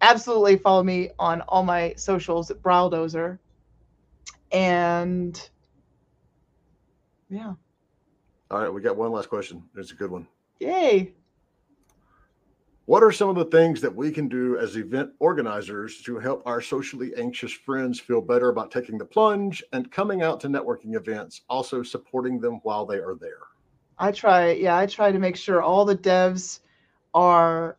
absolutely 0.00 0.56
follow 0.56 0.82
me 0.82 1.10
on 1.18 1.40
all 1.42 1.64
my 1.64 1.94
socials 1.96 2.50
at 2.50 2.62
Briledozer. 2.62 3.38
And 4.52 5.50
yeah, 7.28 7.52
All 8.50 8.60
right, 8.60 8.72
we 8.72 8.80
got 8.80 8.96
one 8.96 9.12
last 9.12 9.28
question. 9.28 9.62
It's 9.76 9.92
a 9.92 9.94
good 9.94 10.10
one. 10.10 10.26
yay. 10.60 11.12
What 12.88 13.02
are 13.02 13.12
some 13.12 13.28
of 13.28 13.36
the 13.36 13.44
things 13.44 13.82
that 13.82 13.94
we 13.94 14.10
can 14.10 14.28
do 14.28 14.56
as 14.56 14.78
event 14.78 15.10
organizers 15.18 16.00
to 16.04 16.18
help 16.18 16.42
our 16.46 16.62
socially 16.62 17.14
anxious 17.18 17.52
friends 17.52 18.00
feel 18.00 18.22
better 18.22 18.48
about 18.48 18.70
taking 18.70 18.96
the 18.96 19.04
plunge 19.04 19.62
and 19.74 19.92
coming 19.92 20.22
out 20.22 20.40
to 20.40 20.48
networking 20.48 20.96
events, 20.96 21.42
also 21.50 21.82
supporting 21.82 22.40
them 22.40 22.60
while 22.62 22.86
they 22.86 22.96
are 22.96 23.14
there? 23.20 23.42
I 23.98 24.10
try, 24.10 24.52
yeah, 24.52 24.78
I 24.78 24.86
try 24.86 25.12
to 25.12 25.18
make 25.18 25.36
sure 25.36 25.60
all 25.60 25.84
the 25.84 25.98
devs 25.98 26.60
are 27.12 27.76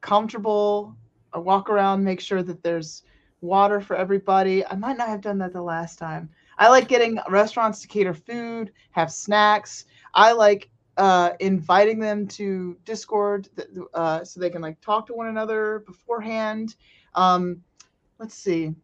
comfortable. 0.00 0.96
I 1.34 1.38
walk 1.38 1.68
around, 1.68 2.02
make 2.02 2.22
sure 2.22 2.42
that 2.42 2.62
there's 2.62 3.02
water 3.42 3.78
for 3.78 3.94
everybody. 3.94 4.64
I 4.64 4.74
might 4.74 4.96
not 4.96 5.08
have 5.08 5.20
done 5.20 5.36
that 5.40 5.52
the 5.52 5.60
last 5.60 5.98
time. 5.98 6.30
I 6.56 6.70
like 6.70 6.88
getting 6.88 7.18
restaurants 7.28 7.82
to 7.82 7.88
cater 7.88 8.14
food, 8.14 8.72
have 8.92 9.12
snacks. 9.12 9.84
I 10.14 10.32
like 10.32 10.70
uh, 10.96 11.32
inviting 11.40 11.98
them 11.98 12.26
to 12.26 12.76
Discord 12.84 13.48
uh, 13.94 14.24
so 14.24 14.40
they 14.40 14.50
can 14.50 14.62
like 14.62 14.80
talk 14.80 15.06
to 15.06 15.14
one 15.14 15.28
another 15.28 15.82
beforehand. 15.86 16.76
Um, 17.14 17.62
let's 18.18 18.34
see. 18.34 18.74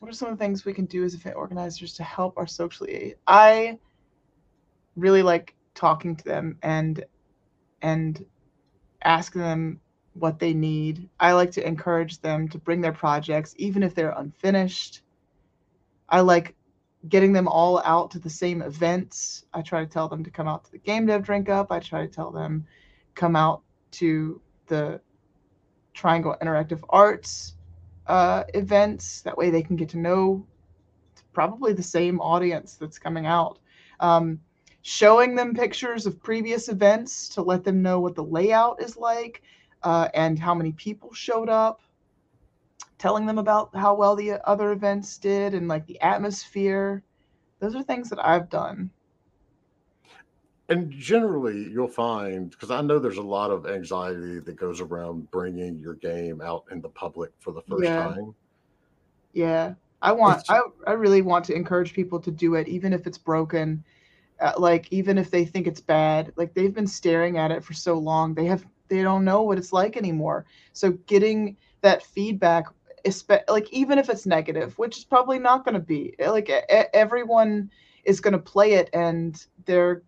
What 0.00 0.10
are 0.10 0.14
some 0.14 0.30
of 0.30 0.38
the 0.38 0.44
things 0.44 0.64
we 0.64 0.74
can 0.74 0.86
do 0.86 1.04
as 1.04 1.14
event 1.14 1.36
organizers 1.36 1.94
to 1.94 2.02
help 2.02 2.36
our 2.36 2.46
socially? 2.46 3.14
I 3.26 3.78
really 4.96 5.22
like 5.22 5.54
talking 5.74 6.16
to 6.16 6.24
them 6.24 6.58
and 6.62 7.04
and 7.82 8.24
asking 9.02 9.42
them 9.42 9.80
what 10.14 10.38
they 10.38 10.54
need. 10.54 11.08
I 11.20 11.32
like 11.32 11.50
to 11.52 11.66
encourage 11.66 12.20
them 12.20 12.48
to 12.48 12.58
bring 12.58 12.80
their 12.80 12.92
projects 12.92 13.54
even 13.58 13.82
if 13.82 13.94
they're 13.94 14.14
unfinished. 14.16 15.02
I 16.08 16.20
like 16.20 16.54
getting 17.08 17.32
them 17.32 17.48
all 17.48 17.82
out 17.84 18.10
to 18.12 18.18
the 18.18 18.30
same 18.30 18.62
events. 18.62 19.44
I 19.52 19.62
try 19.62 19.80
to 19.80 19.90
tell 19.90 20.08
them 20.08 20.24
to 20.24 20.30
come 20.30 20.48
out 20.48 20.64
to 20.64 20.72
the 20.72 20.78
game 20.78 21.06
dev 21.06 21.22
drink 21.22 21.48
up. 21.48 21.70
I 21.70 21.80
try 21.80 22.00
to 22.06 22.12
tell 22.12 22.30
them 22.30 22.66
come 23.14 23.36
out 23.36 23.62
to 23.92 24.40
the 24.66 25.00
Triangle 25.92 26.36
Interactive 26.42 26.82
Arts 26.88 27.54
uh, 28.06 28.44
events. 28.54 29.20
That 29.22 29.36
way 29.36 29.50
they 29.50 29.62
can 29.62 29.76
get 29.76 29.88
to 29.90 29.98
know 29.98 30.46
probably 31.32 31.72
the 31.72 31.82
same 31.82 32.20
audience 32.20 32.74
that's 32.74 32.98
coming 32.98 33.26
out. 33.26 33.58
Um, 34.00 34.40
showing 34.82 35.34
them 35.34 35.54
pictures 35.54 36.06
of 36.06 36.22
previous 36.22 36.68
events 36.68 37.28
to 37.30 37.42
let 37.42 37.64
them 37.64 37.80
know 37.80 38.00
what 38.00 38.14
the 38.14 38.24
layout 38.24 38.82
is 38.82 38.96
like 38.96 39.42
uh, 39.82 40.08
and 40.14 40.38
how 40.38 40.54
many 40.54 40.72
people 40.72 41.12
showed 41.12 41.48
up 41.48 41.80
telling 42.98 43.26
them 43.26 43.38
about 43.38 43.74
how 43.74 43.94
well 43.94 44.16
the 44.16 44.32
other 44.48 44.72
events 44.72 45.18
did 45.18 45.54
and 45.54 45.68
like 45.68 45.86
the 45.86 46.00
atmosphere. 46.00 47.02
Those 47.60 47.74
are 47.74 47.82
things 47.82 48.10
that 48.10 48.24
i've 48.24 48.48
done. 48.50 48.90
And 50.68 50.90
generally, 50.90 51.68
you'll 51.70 51.88
find 51.88 52.50
because 52.50 52.70
I 52.70 52.80
know 52.80 52.98
there's 52.98 53.18
a 53.18 53.22
lot 53.22 53.50
of 53.50 53.66
anxiety 53.66 54.38
that 54.40 54.56
goes 54.56 54.80
around 54.80 55.30
bringing 55.30 55.78
your 55.78 55.94
game 55.94 56.40
out 56.40 56.64
in 56.70 56.80
the 56.80 56.88
public 56.88 57.32
for 57.38 57.52
the 57.52 57.60
first 57.62 57.84
Yeah. 57.84 58.14
time. 58.14 58.34
yeah. 59.32 59.74
I 60.00 60.12
want 60.12 60.42
I, 60.48 60.60
I 60.86 60.92
really 60.92 61.22
want 61.22 61.44
to 61.46 61.54
encourage 61.54 61.94
people 61.94 62.20
to 62.20 62.30
do 62.30 62.54
it 62.54 62.68
even 62.68 62.92
if 62.92 63.06
it's 63.06 63.18
broken. 63.18 63.84
Uh, 64.40 64.52
like 64.58 64.92
even 64.92 65.16
if 65.18 65.30
they 65.30 65.44
think 65.44 65.66
it's 65.66 65.80
bad. 65.80 66.32
Like 66.36 66.54
they've 66.54 66.74
been 66.74 66.86
staring 66.86 67.38
at 67.38 67.50
it 67.50 67.62
for 67.64 67.72
so 67.74 67.98
long 67.98 68.34
they 68.34 68.46
have 68.46 68.64
they 68.88 69.02
don't 69.02 69.24
know 69.24 69.42
what 69.42 69.58
it's 69.58 69.72
like 69.72 69.96
anymore. 69.96 70.46
So 70.72 70.92
getting 71.06 71.56
that 71.82 72.02
feedback 72.02 72.66
like 73.48 73.70
even 73.72 73.98
if 73.98 74.08
it's 74.08 74.26
negative 74.26 74.76
which 74.78 74.96
is 74.98 75.04
probably 75.04 75.38
not 75.38 75.64
going 75.64 75.74
to 75.74 75.80
be 75.80 76.14
eh, 76.18 76.30
like 76.30 76.48
everyone 76.94 77.70
is 78.04 78.20
going 78.20 78.32
to 78.32 78.38
play 78.38 78.74
it 78.74 78.90
and 78.92 79.46
they're 79.66 80.02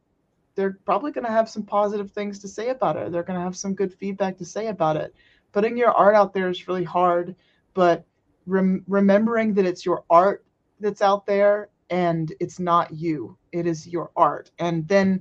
they're 0.56 0.78
probably 0.84 1.12
going 1.12 1.26
to 1.26 1.30
have 1.30 1.48
some 1.48 1.62
positive 1.62 2.10
things 2.10 2.38
to 2.40 2.48
say 2.48 2.70
about 2.70 2.96
it. 2.96 3.12
They're 3.12 3.22
going 3.22 3.38
to 3.38 3.44
have 3.44 3.56
some 3.56 3.74
good 3.74 3.92
feedback 3.92 4.38
to 4.38 4.44
say 4.44 4.68
about 4.68 4.96
it. 4.96 5.14
Putting 5.52 5.76
your 5.76 5.92
art 5.92 6.14
out 6.14 6.32
there 6.32 6.48
is 6.48 6.66
really 6.66 6.84
hard 6.84 7.36
but 7.74 8.06
rem- 8.46 8.82
remembering 8.88 9.52
that 9.54 9.66
it's 9.66 9.84
your 9.84 10.02
art 10.08 10.44
that's 10.80 11.02
out 11.02 11.26
there 11.26 11.68
and 11.90 12.32
it's 12.40 12.58
not 12.58 12.92
you. 12.92 13.36
It 13.52 13.66
is 13.66 13.86
your 13.86 14.10
art. 14.16 14.50
And 14.58 14.88
then 14.88 15.20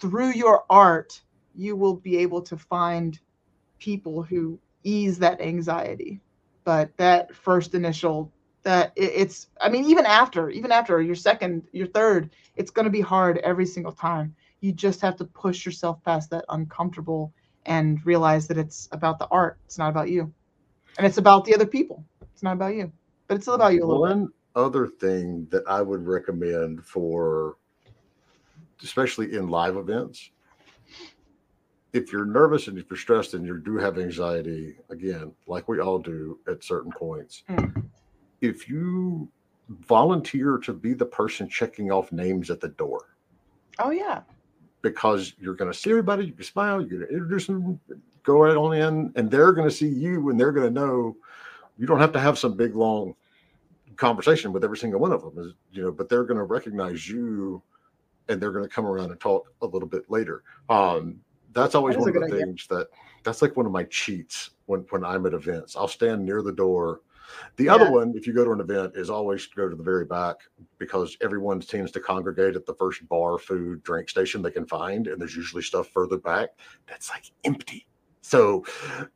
through 0.00 0.30
your 0.30 0.64
art 0.68 1.22
you 1.54 1.76
will 1.76 1.94
be 1.94 2.16
able 2.18 2.42
to 2.42 2.56
find 2.56 3.18
people 3.78 4.22
who 4.22 4.58
ease 4.82 5.18
that 5.20 5.40
anxiety 5.40 6.20
but 6.64 6.96
that 6.96 7.34
first 7.34 7.74
initial 7.74 8.32
that 8.62 8.92
it, 8.96 9.12
it's 9.14 9.48
i 9.60 9.68
mean 9.68 9.84
even 9.84 10.06
after 10.06 10.50
even 10.50 10.72
after 10.72 11.00
your 11.02 11.14
second 11.14 11.62
your 11.72 11.86
third 11.86 12.30
it's 12.56 12.70
going 12.70 12.84
to 12.84 12.90
be 12.90 13.00
hard 13.00 13.38
every 13.38 13.66
single 13.66 13.92
time. 13.92 14.34
You 14.60 14.72
just 14.72 15.00
have 15.02 15.16
to 15.16 15.24
push 15.24 15.66
yourself 15.66 16.02
past 16.04 16.30
that 16.30 16.44
uncomfortable 16.48 17.34
and 17.66 17.98
realize 18.06 18.46
that 18.48 18.56
it's 18.56 18.88
about 18.92 19.18
the 19.18 19.26
art. 19.26 19.58
It's 19.66 19.76
not 19.76 19.90
about 19.90 20.08
you. 20.08 20.32
And 20.96 21.06
it's 21.06 21.18
about 21.18 21.44
the 21.44 21.54
other 21.54 21.66
people. 21.66 22.04
It's 22.32 22.42
not 22.42 22.54
about 22.54 22.74
you 22.74 22.90
but 23.26 23.36
it's 23.36 23.44
still 23.44 23.54
about 23.54 23.74
you 23.74 23.84
a 23.84 23.86
little 23.86 24.06
bit. 24.06 24.16
One 24.16 24.28
other 24.54 24.86
thing 24.86 25.46
that 25.50 25.64
I 25.66 25.82
would 25.82 26.06
recommend 26.06 26.84
for, 26.84 27.56
especially 28.82 29.34
in 29.34 29.48
live 29.48 29.76
events, 29.76 30.30
if 31.94 32.12
you're 32.12 32.26
nervous 32.26 32.66
and 32.68 32.76
if 32.76 32.90
you're 32.90 32.98
stressed 32.98 33.34
and 33.34 33.46
you 33.46 33.58
do 33.58 33.76
have 33.76 33.98
anxiety, 33.98 34.76
again, 34.90 35.32
like 35.46 35.68
we 35.68 35.80
all 35.80 35.98
do 35.98 36.38
at 36.48 36.62
certain 36.62 36.92
points, 36.92 37.44
Mm. 37.48 37.84
if 38.40 38.68
you 38.68 39.28
volunteer 39.68 40.58
to 40.58 40.72
be 40.74 40.92
the 40.92 41.06
person 41.06 41.48
checking 41.48 41.90
off 41.90 42.12
names 42.12 42.50
at 42.50 42.60
the 42.60 42.68
door, 42.68 43.16
oh 43.78 43.90
yeah 43.90 44.20
because 44.82 45.32
you're 45.38 45.54
going 45.54 45.72
to 45.72 45.76
see 45.76 45.88
everybody, 45.88 46.26
you 46.26 46.32
can 46.34 46.44
smile, 46.44 46.78
you're 46.78 46.98
going 46.98 47.08
to 47.08 47.14
introduce 47.14 47.46
them, 47.46 47.80
go 48.22 48.42
right 48.42 48.54
on 48.54 48.76
in, 48.76 49.10
and 49.16 49.30
they're 49.30 49.52
going 49.52 49.66
to 49.66 49.74
see 49.74 49.88
you 49.88 50.28
and 50.28 50.38
they're 50.38 50.52
going 50.52 50.66
to 50.66 50.80
know 50.80 51.16
you 51.78 51.86
don't 51.86 51.98
have 51.98 52.12
to 52.12 52.20
have 52.20 52.38
some 52.38 52.54
big 52.54 52.76
long 52.76 53.14
conversation 53.96 54.52
with 54.52 54.62
every 54.62 54.76
single 54.76 55.00
one 55.00 55.10
of 55.10 55.22
them, 55.22 55.32
is 55.42 55.54
you 55.72 55.82
know, 55.82 55.90
but 55.90 56.10
they're 56.10 56.24
going 56.24 56.36
to 56.36 56.44
recognize 56.44 57.08
you 57.08 57.62
and 58.28 58.38
they're 58.40 58.52
going 58.52 58.62
to 58.62 58.68
come 58.68 58.84
around 58.84 59.10
and 59.10 59.18
talk 59.18 59.50
a 59.62 59.66
little 59.66 59.88
bit 59.88 60.04
later. 60.10 60.42
Um, 60.68 61.18
that's 61.54 61.74
always 61.74 61.94
That 61.96 62.00
one 62.00 62.08
of 62.10 62.14
the 62.16 62.24
idea. 62.24 62.46
things 62.46 62.66
that 62.68 62.88
that's 63.22 63.40
like 63.40 63.56
one 63.56 63.64
of 63.66 63.72
my 63.72 63.84
cheats 63.84 64.50
when 64.66 64.80
when 64.90 65.04
I'm 65.04 65.24
at 65.26 65.34
events. 65.34 65.76
I'll 65.76 65.88
stand 65.88 66.24
near 66.24 66.42
the 66.42 66.52
door 66.52 67.00
The 67.56 67.64
Yeah. 67.64 67.74
other 67.76 67.90
one, 67.90 68.12
if 68.14 68.26
you 68.26 68.34
go 68.34 68.44
to 68.44 68.52
an 68.52 68.60
event, 68.60 68.96
is 68.96 69.08
always 69.08 69.46
go 69.46 69.66
to 69.68 69.74
the 69.74 69.82
very 69.82 70.04
back 70.04 70.36
because 70.78 71.16
everyone 71.22 71.58
tends 71.58 71.90
to 71.92 72.00
congregate 72.00 72.54
at 72.54 72.66
the 72.66 72.74
first 72.74 73.08
bar, 73.08 73.38
food, 73.38 73.82
drink 73.82 74.10
station 74.10 74.42
they 74.42 74.50
can 74.50 74.66
find, 74.66 75.06
and 75.08 75.18
there's 75.18 75.34
usually 75.34 75.62
stuff 75.62 75.88
further 75.88 76.18
back 76.18 76.50
that's 76.86 77.08
like 77.10 77.24
empty. 77.44 77.86
So 78.20 78.64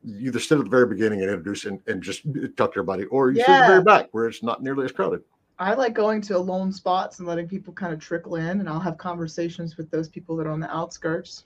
you 0.03 0.29
either 0.29 0.41
sit 0.41 0.59
at 0.59 0.65
the 0.65 0.71
very 0.71 0.87
beginning 0.87 1.21
and 1.21 1.31
introduce 1.31 1.67
and, 1.67 1.81
and 1.87 2.03
just 2.03 2.23
talk 2.57 2.73
to 2.73 2.79
everybody, 2.81 3.05
or 3.07 3.31
you 3.31 3.41
sit 3.41 3.51
at 3.51 3.59
the 3.59 3.67
very 3.67 3.83
back 3.83 4.09
where 4.13 4.27
it's 4.27 4.43
not 4.43 4.63
nearly 4.63 4.87
as 4.87 4.93
crowded. 4.93 5.21
I 5.59 5.75
like 5.75 5.93
going 5.95 6.21
to 6.23 6.37
alone 6.37 6.73
spots 6.73 7.19
and 7.19 7.29
letting 7.29 7.47
people 7.49 7.75
kind 7.75 7.93
of 7.93 8.01
trickle 8.01 8.37
in, 8.37 8.61
and 8.61 8.69
I'll 8.69 8.81
have 8.81 8.97
conversations 8.97 9.77
with 9.77 9.91
those 9.91 10.09
people 10.09 10.35
that 10.37 10.47
are 10.47 10.53
on 10.53 10.61
the 10.61 10.75
outskirts. 10.75 11.45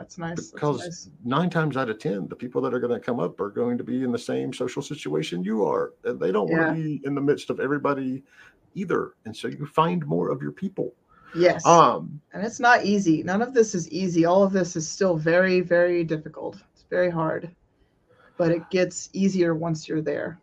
That's 0.00 0.16
nice. 0.16 0.36
That's 0.36 0.50
Because 0.52 0.78
nice. 0.80 1.10
nine 1.24 1.50
times 1.50 1.76
out 1.76 1.90
of 1.90 1.98
ten, 1.98 2.26
the 2.28 2.34
people 2.34 2.62
that 2.62 2.72
are 2.72 2.80
going 2.80 2.98
to 2.98 3.04
come 3.04 3.20
up 3.20 3.38
are 3.38 3.50
going 3.50 3.76
to 3.76 3.84
be 3.84 4.02
in 4.02 4.10
the 4.10 4.18
same 4.18 4.50
social 4.50 4.80
situation 4.80 5.44
you 5.44 5.62
are, 5.66 5.92
and 6.04 6.18
they 6.18 6.32
don't 6.32 6.48
Yeah. 6.48 6.68
want 6.68 6.78
to 6.78 6.82
be 6.82 7.02
in 7.04 7.14
the 7.14 7.20
midst 7.20 7.50
of 7.50 7.60
everybody 7.60 8.22
either. 8.74 9.12
And 9.26 9.36
so 9.36 9.48
you 9.48 9.66
find 9.66 10.06
more 10.06 10.30
of 10.30 10.40
your 10.40 10.52
people. 10.52 10.94
Yes. 11.34 11.66
Um, 11.66 12.18
and 12.32 12.42
it's 12.44 12.58
not 12.60 12.86
easy. 12.86 13.22
None 13.22 13.42
of 13.42 13.52
this 13.52 13.74
is 13.74 13.90
easy. 13.90 14.24
All 14.24 14.42
of 14.42 14.52
this 14.52 14.74
is 14.74 14.88
still 14.88 15.16
very, 15.16 15.60
very 15.60 16.02
difficult. 16.02 16.56
It's 16.72 16.84
very 16.88 17.10
hard, 17.10 17.50
but 18.38 18.50
it 18.50 18.62
gets 18.70 19.10
easier 19.12 19.54
once 19.54 19.86
you're 19.86 20.00
there. 20.00 20.40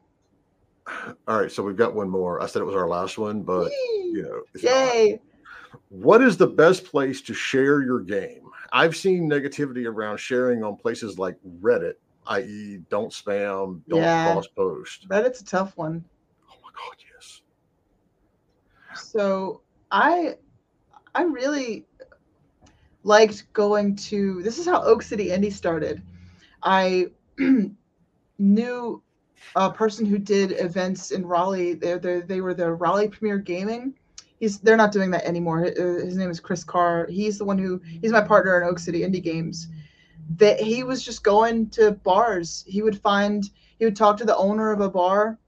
all 1.27 1.41
right, 1.41 1.51
so 1.51 1.63
we've 1.63 1.75
got 1.75 1.95
one 1.95 2.09
more. 2.11 2.41
I 2.43 2.45
said 2.45 2.61
it 2.61 2.65
was 2.65 2.75
our 2.75 2.87
last 2.87 3.17
one, 3.17 3.41
but 3.41 3.71
Yay! 3.71 4.03
you 4.13 4.21
know, 4.21 4.41
it's 4.53 4.63
not. 4.63 5.19
What 5.89 6.21
is 6.21 6.37
the 6.37 6.47
best 6.47 6.85
place 6.85 7.21
to 7.23 7.33
share 7.33 7.81
your 7.81 7.99
game? 8.01 8.43
I've 8.71 8.95
seen 8.95 9.29
negativity 9.29 9.85
around 9.87 10.17
sharing 10.17 10.63
on 10.63 10.75
places 10.75 11.17
like 11.17 11.35
Reddit, 11.61 11.93
i.e., 12.27 12.79
don't 12.89 13.11
spam, 13.11 13.81
don't 13.87 14.01
Yeah. 14.01 14.33
cross 14.33 14.47
post. 14.47 15.07
Reddit's 15.09 15.41
a 15.41 15.45
tough 15.45 15.77
one. 15.77 16.03
Oh 16.51 16.55
my 16.63 16.69
god, 16.75 16.97
yes. 17.13 17.41
So 18.95 19.61
I 19.91 20.35
I 21.15 21.23
really 21.23 21.85
liked 23.03 23.51
going 23.53 23.95
to 23.95 24.41
this 24.43 24.57
is 24.57 24.65
how 24.65 24.81
Oak 24.83 25.01
City 25.01 25.27
Indie 25.29 25.53
started. 25.53 26.01
I 26.63 27.07
knew 28.39 29.01
a 29.55 29.71
person 29.71 30.05
who 30.05 30.17
did 30.17 30.51
events 30.53 31.11
in 31.11 31.25
Raleigh. 31.25 31.73
They 31.73 31.97
they 31.97 32.21
they 32.21 32.41
were 32.41 32.53
the 32.53 32.73
Raleigh 32.73 33.07
Premier 33.07 33.37
Gaming. 33.37 33.93
He's 34.39 34.59
they're 34.59 34.77
not 34.77 34.91
doing 34.91 35.11
that 35.11 35.25
anymore. 35.25 35.61
His, 35.61 35.79
uh, 35.79 36.05
his 36.05 36.17
name 36.17 36.29
is 36.29 36.39
Chris 36.39 36.63
Carr. 36.63 37.07
He's 37.07 37.37
the 37.37 37.45
one 37.45 37.57
who 37.57 37.81
he's 38.01 38.11
my 38.11 38.21
partner 38.21 38.61
in 38.61 38.67
Oak 38.67 38.79
City 38.79 39.01
Indie 39.01 39.23
Games. 39.23 39.67
That 40.37 40.59
he 40.59 40.83
was 40.83 41.03
just 41.03 41.23
going 41.23 41.69
to 41.71 41.91
bars. 41.91 42.63
He 42.67 42.81
would 42.81 42.99
find 42.99 43.49
he 43.79 43.85
would 43.85 43.95
talk 43.95 44.17
to 44.17 44.25
the 44.25 44.35
owner 44.35 44.71
of 44.71 44.81
a 44.81 44.89
bar 44.89 45.39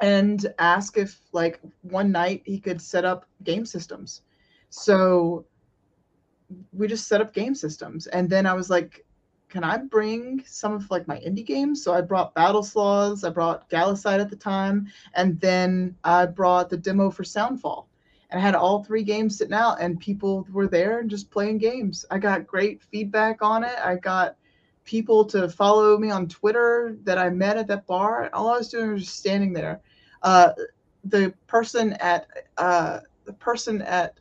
and 0.00 0.52
ask 0.58 0.98
if 0.98 1.20
like 1.32 1.60
one 1.82 2.10
night 2.10 2.42
he 2.44 2.58
could 2.58 2.80
set 2.80 3.04
up 3.04 3.26
game 3.44 3.64
systems. 3.64 4.22
So 4.70 5.46
we 6.72 6.88
just 6.88 7.06
set 7.06 7.20
up 7.20 7.32
game 7.32 7.54
systems 7.54 8.06
and 8.08 8.28
then 8.28 8.46
I 8.46 8.54
was 8.54 8.70
like 8.70 9.04
can 9.54 9.62
I 9.62 9.76
bring 9.76 10.42
some 10.48 10.72
of 10.72 10.90
like 10.90 11.06
my 11.06 11.18
indie 11.20 11.46
games? 11.46 11.80
So 11.84 11.94
I 11.94 12.00
brought 12.00 12.34
Battle 12.34 12.64
Sloths, 12.64 13.22
I 13.22 13.30
brought 13.30 13.70
Galacide 13.70 14.18
at 14.18 14.28
the 14.28 14.34
time, 14.34 14.88
and 15.14 15.40
then 15.40 15.94
I 16.02 16.26
brought 16.26 16.70
the 16.70 16.76
demo 16.76 17.08
for 17.08 17.22
Soundfall. 17.22 17.86
And 18.30 18.40
I 18.40 18.42
had 18.42 18.56
all 18.56 18.82
three 18.82 19.04
games 19.04 19.38
sitting 19.38 19.54
out, 19.54 19.80
and 19.80 20.00
people 20.00 20.44
were 20.50 20.66
there 20.66 20.98
and 20.98 21.08
just 21.08 21.30
playing 21.30 21.58
games. 21.58 22.04
I 22.10 22.18
got 22.18 22.48
great 22.48 22.82
feedback 22.82 23.42
on 23.42 23.62
it. 23.62 23.78
I 23.78 23.94
got 23.94 24.34
people 24.84 25.24
to 25.26 25.48
follow 25.48 25.96
me 25.98 26.10
on 26.10 26.26
Twitter 26.26 26.96
that 27.04 27.16
I 27.16 27.30
met 27.30 27.56
at 27.56 27.68
that 27.68 27.86
bar. 27.86 28.30
All 28.32 28.48
I 28.48 28.58
was 28.58 28.70
doing 28.70 28.90
was 28.92 29.04
just 29.04 29.20
standing 29.20 29.52
there. 29.52 29.80
Uh, 30.22 30.50
the 31.04 31.32
person 31.46 31.92
at 31.92 32.26
uh, 32.56 32.98
the 33.24 33.34
person 33.34 33.82
at 33.82 34.18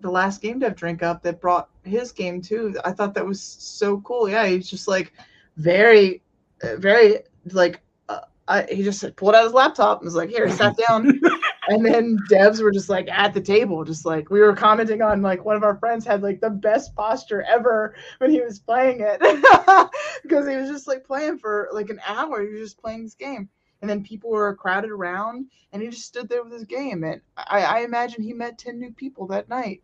the 0.00 0.10
last 0.10 0.42
game 0.42 0.58
dev 0.58 0.74
drink 0.74 1.04
up 1.04 1.22
that 1.22 1.40
brought 1.40 1.70
his 1.84 2.12
game 2.12 2.40
too. 2.40 2.76
I 2.84 2.92
thought 2.92 3.14
that 3.14 3.26
was 3.26 3.40
so 3.42 4.00
cool. 4.00 4.28
Yeah, 4.28 4.46
he's 4.46 4.68
just 4.68 4.88
like 4.88 5.12
very, 5.56 6.22
very 6.62 7.20
like 7.52 7.80
uh, 8.08 8.20
I, 8.48 8.62
he 8.64 8.82
just 8.82 9.04
pulled 9.16 9.34
out 9.34 9.44
his 9.44 9.52
laptop 9.52 10.00
and 10.00 10.06
was 10.06 10.14
like, 10.14 10.30
"Here," 10.30 10.50
sat 10.50 10.76
down, 10.88 11.20
and 11.68 11.84
then 11.84 12.18
devs 12.30 12.62
were 12.62 12.72
just 12.72 12.88
like 12.88 13.08
at 13.10 13.34
the 13.34 13.40
table, 13.40 13.84
just 13.84 14.04
like 14.04 14.30
we 14.30 14.40
were 14.40 14.54
commenting 14.54 15.02
on 15.02 15.22
like 15.22 15.44
one 15.44 15.56
of 15.56 15.62
our 15.62 15.76
friends 15.76 16.04
had 16.04 16.22
like 16.22 16.40
the 16.40 16.50
best 16.50 16.94
posture 16.94 17.42
ever 17.42 17.94
when 18.18 18.30
he 18.30 18.40
was 18.40 18.58
playing 18.58 19.00
it 19.00 19.20
because 20.22 20.48
he 20.48 20.56
was 20.56 20.70
just 20.70 20.86
like 20.88 21.04
playing 21.04 21.38
for 21.38 21.68
like 21.72 21.90
an 21.90 22.00
hour. 22.06 22.42
He 22.42 22.52
was 22.52 22.60
just 22.60 22.80
playing 22.80 23.04
this 23.04 23.14
game. 23.14 23.48
And 23.80 23.90
then 23.90 24.02
people 24.02 24.30
were 24.30 24.54
crowded 24.56 24.90
around, 24.90 25.46
and 25.72 25.82
he 25.82 25.88
just 25.88 26.06
stood 26.06 26.26
there 26.26 26.42
with 26.42 26.54
his 26.54 26.64
game. 26.64 27.04
And 27.04 27.20
I, 27.36 27.60
I 27.62 27.80
imagine 27.80 28.22
he 28.22 28.32
met 28.32 28.56
ten 28.56 28.78
new 28.78 28.92
people 28.92 29.26
that 29.26 29.50
night. 29.50 29.82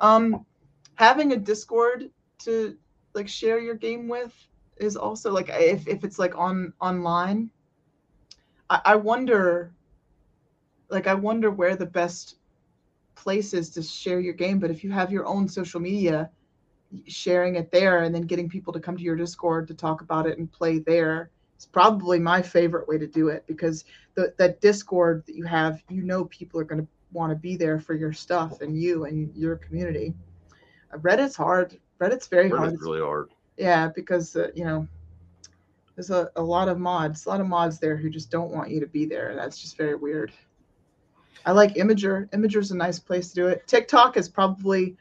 Um, 0.00 0.46
having 0.94 1.32
a 1.32 1.36
Discord 1.36 2.10
to 2.40 2.76
like 3.14 3.28
share 3.28 3.58
your 3.58 3.74
game 3.74 4.08
with 4.08 4.34
is 4.76 4.96
also 4.96 5.30
like 5.30 5.48
if, 5.50 5.86
if 5.86 6.04
it's 6.04 6.18
like 6.18 6.36
on 6.36 6.72
online. 6.80 7.50
I, 8.70 8.80
I 8.84 8.96
wonder, 8.96 9.72
like 10.88 11.06
I 11.06 11.14
wonder 11.14 11.50
where 11.50 11.76
the 11.76 11.86
best 11.86 12.36
place 13.14 13.54
is 13.54 13.70
to 13.70 13.82
share 13.82 14.20
your 14.20 14.34
game. 14.34 14.58
But 14.58 14.70
if 14.70 14.82
you 14.82 14.90
have 14.90 15.12
your 15.12 15.26
own 15.26 15.48
social 15.48 15.80
media, 15.80 16.30
sharing 17.06 17.56
it 17.56 17.70
there 17.70 18.02
and 18.02 18.14
then 18.14 18.22
getting 18.22 18.48
people 18.48 18.72
to 18.72 18.80
come 18.80 18.96
to 18.96 19.02
your 19.02 19.16
Discord 19.16 19.68
to 19.68 19.74
talk 19.74 20.00
about 20.00 20.26
it 20.26 20.38
and 20.38 20.50
play 20.50 20.78
there 20.78 21.30
is 21.58 21.66
probably 21.66 22.18
my 22.18 22.42
favorite 22.42 22.86
way 22.88 22.98
to 22.98 23.06
do 23.06 23.28
it 23.28 23.44
because 23.46 23.84
the 24.14 24.34
that 24.36 24.60
Discord 24.60 25.24
that 25.26 25.34
you 25.34 25.44
have, 25.44 25.82
you 25.88 26.02
know, 26.02 26.24
people 26.26 26.60
are 26.60 26.64
going 26.64 26.82
to 26.82 26.88
want 27.12 27.30
to 27.30 27.36
be 27.36 27.56
there 27.56 27.78
for 27.78 27.94
your 27.94 28.12
stuff 28.12 28.60
and 28.60 28.80
you 28.80 29.04
and 29.04 29.34
your 29.36 29.56
community. 29.56 30.14
Reddit's 30.98 31.36
hard. 31.36 31.78
Reddit's 32.00 32.26
very 32.26 32.48
hard. 32.48 32.72
Reddit's 32.72 32.82
really 32.82 33.00
hard. 33.00 33.30
Yeah, 33.56 33.88
because 33.94 34.36
uh, 34.36 34.48
you 34.54 34.64
know, 34.64 34.86
there's 35.94 36.10
a, 36.10 36.30
a 36.36 36.42
lot 36.42 36.68
of 36.68 36.78
mods, 36.78 37.26
a 37.26 37.28
lot 37.28 37.40
of 37.40 37.46
mods 37.46 37.78
there 37.78 37.96
who 37.96 38.10
just 38.10 38.30
don't 38.30 38.50
want 38.50 38.70
you 38.70 38.80
to 38.80 38.86
be 38.86 39.04
there. 39.04 39.34
That's 39.34 39.58
just 39.58 39.76
very 39.76 39.94
weird. 39.94 40.32
I 41.44 41.52
like 41.52 41.74
Imgur. 41.74 42.28
Imgur's 42.30 42.70
a 42.70 42.76
nice 42.76 42.98
place 42.98 43.28
to 43.30 43.34
do 43.34 43.48
it. 43.48 43.66
TikTok 43.66 44.16
is 44.16 44.28
probably, 44.28 44.96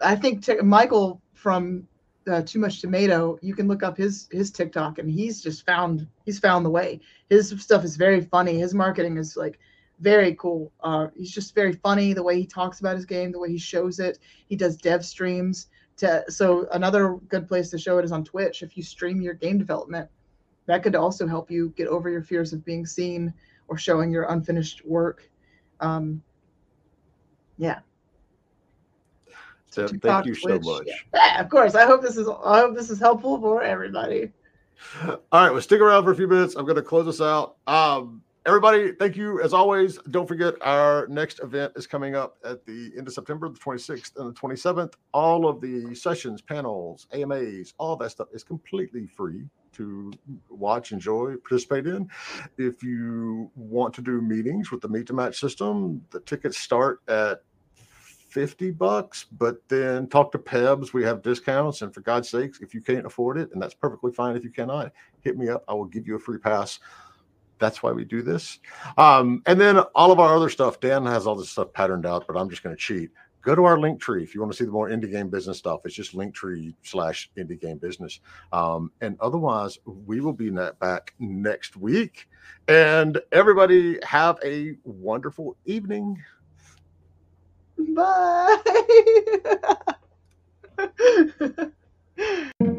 I 0.00 0.16
think 0.16 0.42
Tik 0.42 0.62
Michael 0.62 1.20
from 1.34 1.86
uh, 2.26 2.42
Too 2.42 2.58
Much 2.58 2.80
Tomato. 2.80 3.38
You 3.42 3.54
can 3.54 3.68
look 3.68 3.82
up 3.82 3.96
his 3.96 4.28
his 4.30 4.50
TikTok, 4.50 4.98
and 4.98 5.10
he's 5.10 5.42
just 5.42 5.66
found 5.66 6.06
he's 6.24 6.38
found 6.38 6.64
the 6.64 6.70
way. 6.70 7.00
His 7.28 7.50
stuff 7.58 7.84
is 7.84 7.96
very 7.96 8.20
funny. 8.20 8.58
His 8.58 8.74
marketing 8.74 9.18
is 9.18 9.36
like 9.36 9.58
very 10.02 10.34
cool. 10.34 10.72
Uh, 10.82 11.06
he's 11.16 11.30
just 11.30 11.54
very 11.54 11.72
funny 11.72 12.12
the 12.12 12.22
way 12.22 12.38
he 12.38 12.46
talks 12.46 12.80
about 12.80 12.96
his 12.96 13.06
game, 13.06 13.32
the 13.32 13.38
way 13.38 13.50
he 13.50 13.58
shows 13.58 14.00
it. 14.00 14.18
He 14.48 14.56
does 14.56 14.76
dev 14.76 15.04
streams. 15.04 15.68
To, 15.98 16.24
so 16.28 16.66
another 16.72 17.18
good 17.28 17.46
place 17.46 17.70
to 17.70 17.78
show 17.78 17.98
it 17.98 18.04
is 18.04 18.12
on 18.12 18.24
Twitch. 18.24 18.62
If 18.62 18.76
you 18.76 18.82
stream 18.82 19.22
your 19.22 19.34
game 19.34 19.58
development, 19.58 20.10
that 20.66 20.82
could 20.82 20.96
also 20.96 21.26
help 21.26 21.50
you 21.50 21.72
get 21.76 21.86
over 21.86 22.10
your 22.10 22.22
fears 22.22 22.52
of 22.52 22.64
being 22.64 22.84
seen 22.84 23.32
or 23.68 23.78
showing 23.78 24.10
your 24.10 24.24
unfinished 24.24 24.84
work. 24.84 25.30
Um, 25.80 26.22
yeah. 27.56 27.78
So 29.70 29.86
TikTok, 29.86 30.02
thank 30.02 30.26
you 30.26 30.34
so 30.34 30.48
Twitch, 30.48 30.64
much. 30.64 30.84
Yeah. 30.86 30.94
Yeah, 31.14 31.40
of 31.40 31.48
course. 31.48 31.74
I 31.74 31.86
hope 31.86 32.02
this 32.02 32.16
is 32.16 32.28
I 32.28 32.60
hope 32.60 32.74
this 32.74 32.90
is 32.90 32.98
helpful 32.98 33.40
for 33.40 33.62
everybody. 33.62 34.32
All 35.04 35.20
right, 35.32 35.50
well, 35.50 35.60
stick 35.60 35.80
around 35.80 36.04
for 36.04 36.10
a 36.10 36.16
few 36.16 36.26
minutes. 36.26 36.56
I'm 36.56 36.64
going 36.64 36.76
to 36.76 36.82
close 36.82 37.06
this 37.06 37.20
out. 37.20 37.56
Um, 37.66 38.22
everybody, 38.44 38.92
thank 38.92 39.16
you 39.16 39.40
as 39.40 39.52
always. 39.52 39.98
Don't 40.10 40.26
forget 40.26 40.54
our 40.62 41.06
next 41.08 41.40
event 41.40 41.72
is 41.76 41.86
coming 41.86 42.14
up 42.14 42.38
at 42.44 42.64
the 42.66 42.92
end 42.96 43.06
of 43.06 43.14
September, 43.14 43.48
the 43.48 43.58
26th 43.58 44.16
and 44.16 44.34
the 44.34 44.38
27th. 44.38 44.94
All 45.12 45.48
of 45.48 45.60
the 45.60 45.94
sessions, 45.94 46.42
panels, 46.42 47.06
AMAs, 47.12 47.74
all 47.78 47.96
that 47.96 48.10
stuff 48.10 48.28
is 48.32 48.42
completely 48.42 49.06
free 49.06 49.48
to 49.74 50.12
watch, 50.50 50.92
enjoy, 50.92 51.36
participate 51.36 51.86
in. 51.86 52.08
If 52.58 52.82
you 52.82 53.50
want 53.54 53.94
to 53.94 54.02
do 54.02 54.20
meetings 54.20 54.70
with 54.70 54.80
the 54.80 54.88
Meet 54.88 55.06
to 55.06 55.14
Match 55.14 55.38
system, 55.38 56.04
the 56.10 56.20
tickets 56.20 56.58
start 56.58 57.00
at 57.08 57.42
50 57.74 58.70
bucks, 58.72 59.26
but 59.32 59.56
then 59.68 60.08
talk 60.08 60.32
to 60.32 60.38
Pebs. 60.38 60.92
We 60.92 61.04
have 61.04 61.22
discounts. 61.22 61.82
And 61.82 61.92
for 61.92 62.00
God's 62.00 62.28
sakes, 62.28 62.60
if 62.60 62.74
you 62.74 62.80
can't 62.80 63.06
afford 63.06 63.38
it, 63.38 63.50
and 63.52 63.62
that's 63.62 63.74
perfectly 63.74 64.12
fine 64.12 64.36
if 64.36 64.44
you 64.44 64.50
cannot, 64.50 64.92
hit 65.20 65.36
me 65.36 65.48
up. 65.48 65.64
I 65.68 65.74
will 65.74 65.84
give 65.84 66.06
you 66.06 66.16
a 66.16 66.18
free 66.18 66.38
pass. 66.38 66.80
That's 67.62 67.80
why 67.80 67.92
we 67.92 68.04
do 68.04 68.22
this. 68.22 68.58
Um, 68.98 69.40
and 69.46 69.60
then 69.60 69.78
all 69.94 70.10
of 70.10 70.18
our 70.18 70.34
other 70.34 70.50
stuff, 70.50 70.80
Dan 70.80 71.06
has 71.06 71.28
all 71.28 71.36
this 71.36 71.48
stuff 71.48 71.72
patterned 71.72 72.04
out, 72.04 72.26
but 72.26 72.36
I'm 72.36 72.50
just 72.50 72.64
going 72.64 72.74
to 72.74 72.80
cheat. 72.80 73.10
Go 73.42 73.54
to 73.54 73.64
our 73.64 73.78
link 73.78 74.00
tree 74.00 74.24
if 74.24 74.34
you 74.34 74.40
want 74.40 74.52
to 74.52 74.58
see 74.58 74.64
the 74.64 74.72
more 74.72 74.88
indie 74.88 75.10
game 75.10 75.28
business 75.28 75.58
stuff. 75.58 75.82
It's 75.84 75.94
just 75.94 76.12
linktree 76.12 76.74
slash 76.82 77.30
indie 77.38 77.60
game 77.60 77.78
business. 77.78 78.18
Um, 78.52 78.90
and 79.00 79.16
otherwise, 79.20 79.78
we 79.84 80.20
will 80.20 80.32
be 80.32 80.50
back 80.80 81.14
next 81.20 81.76
week. 81.76 82.28
And 82.66 83.20
everybody 83.30 84.00
have 84.02 84.38
a 84.44 84.76
wonderful 84.82 85.56
evening. 85.64 86.20
Bye. 87.78 88.58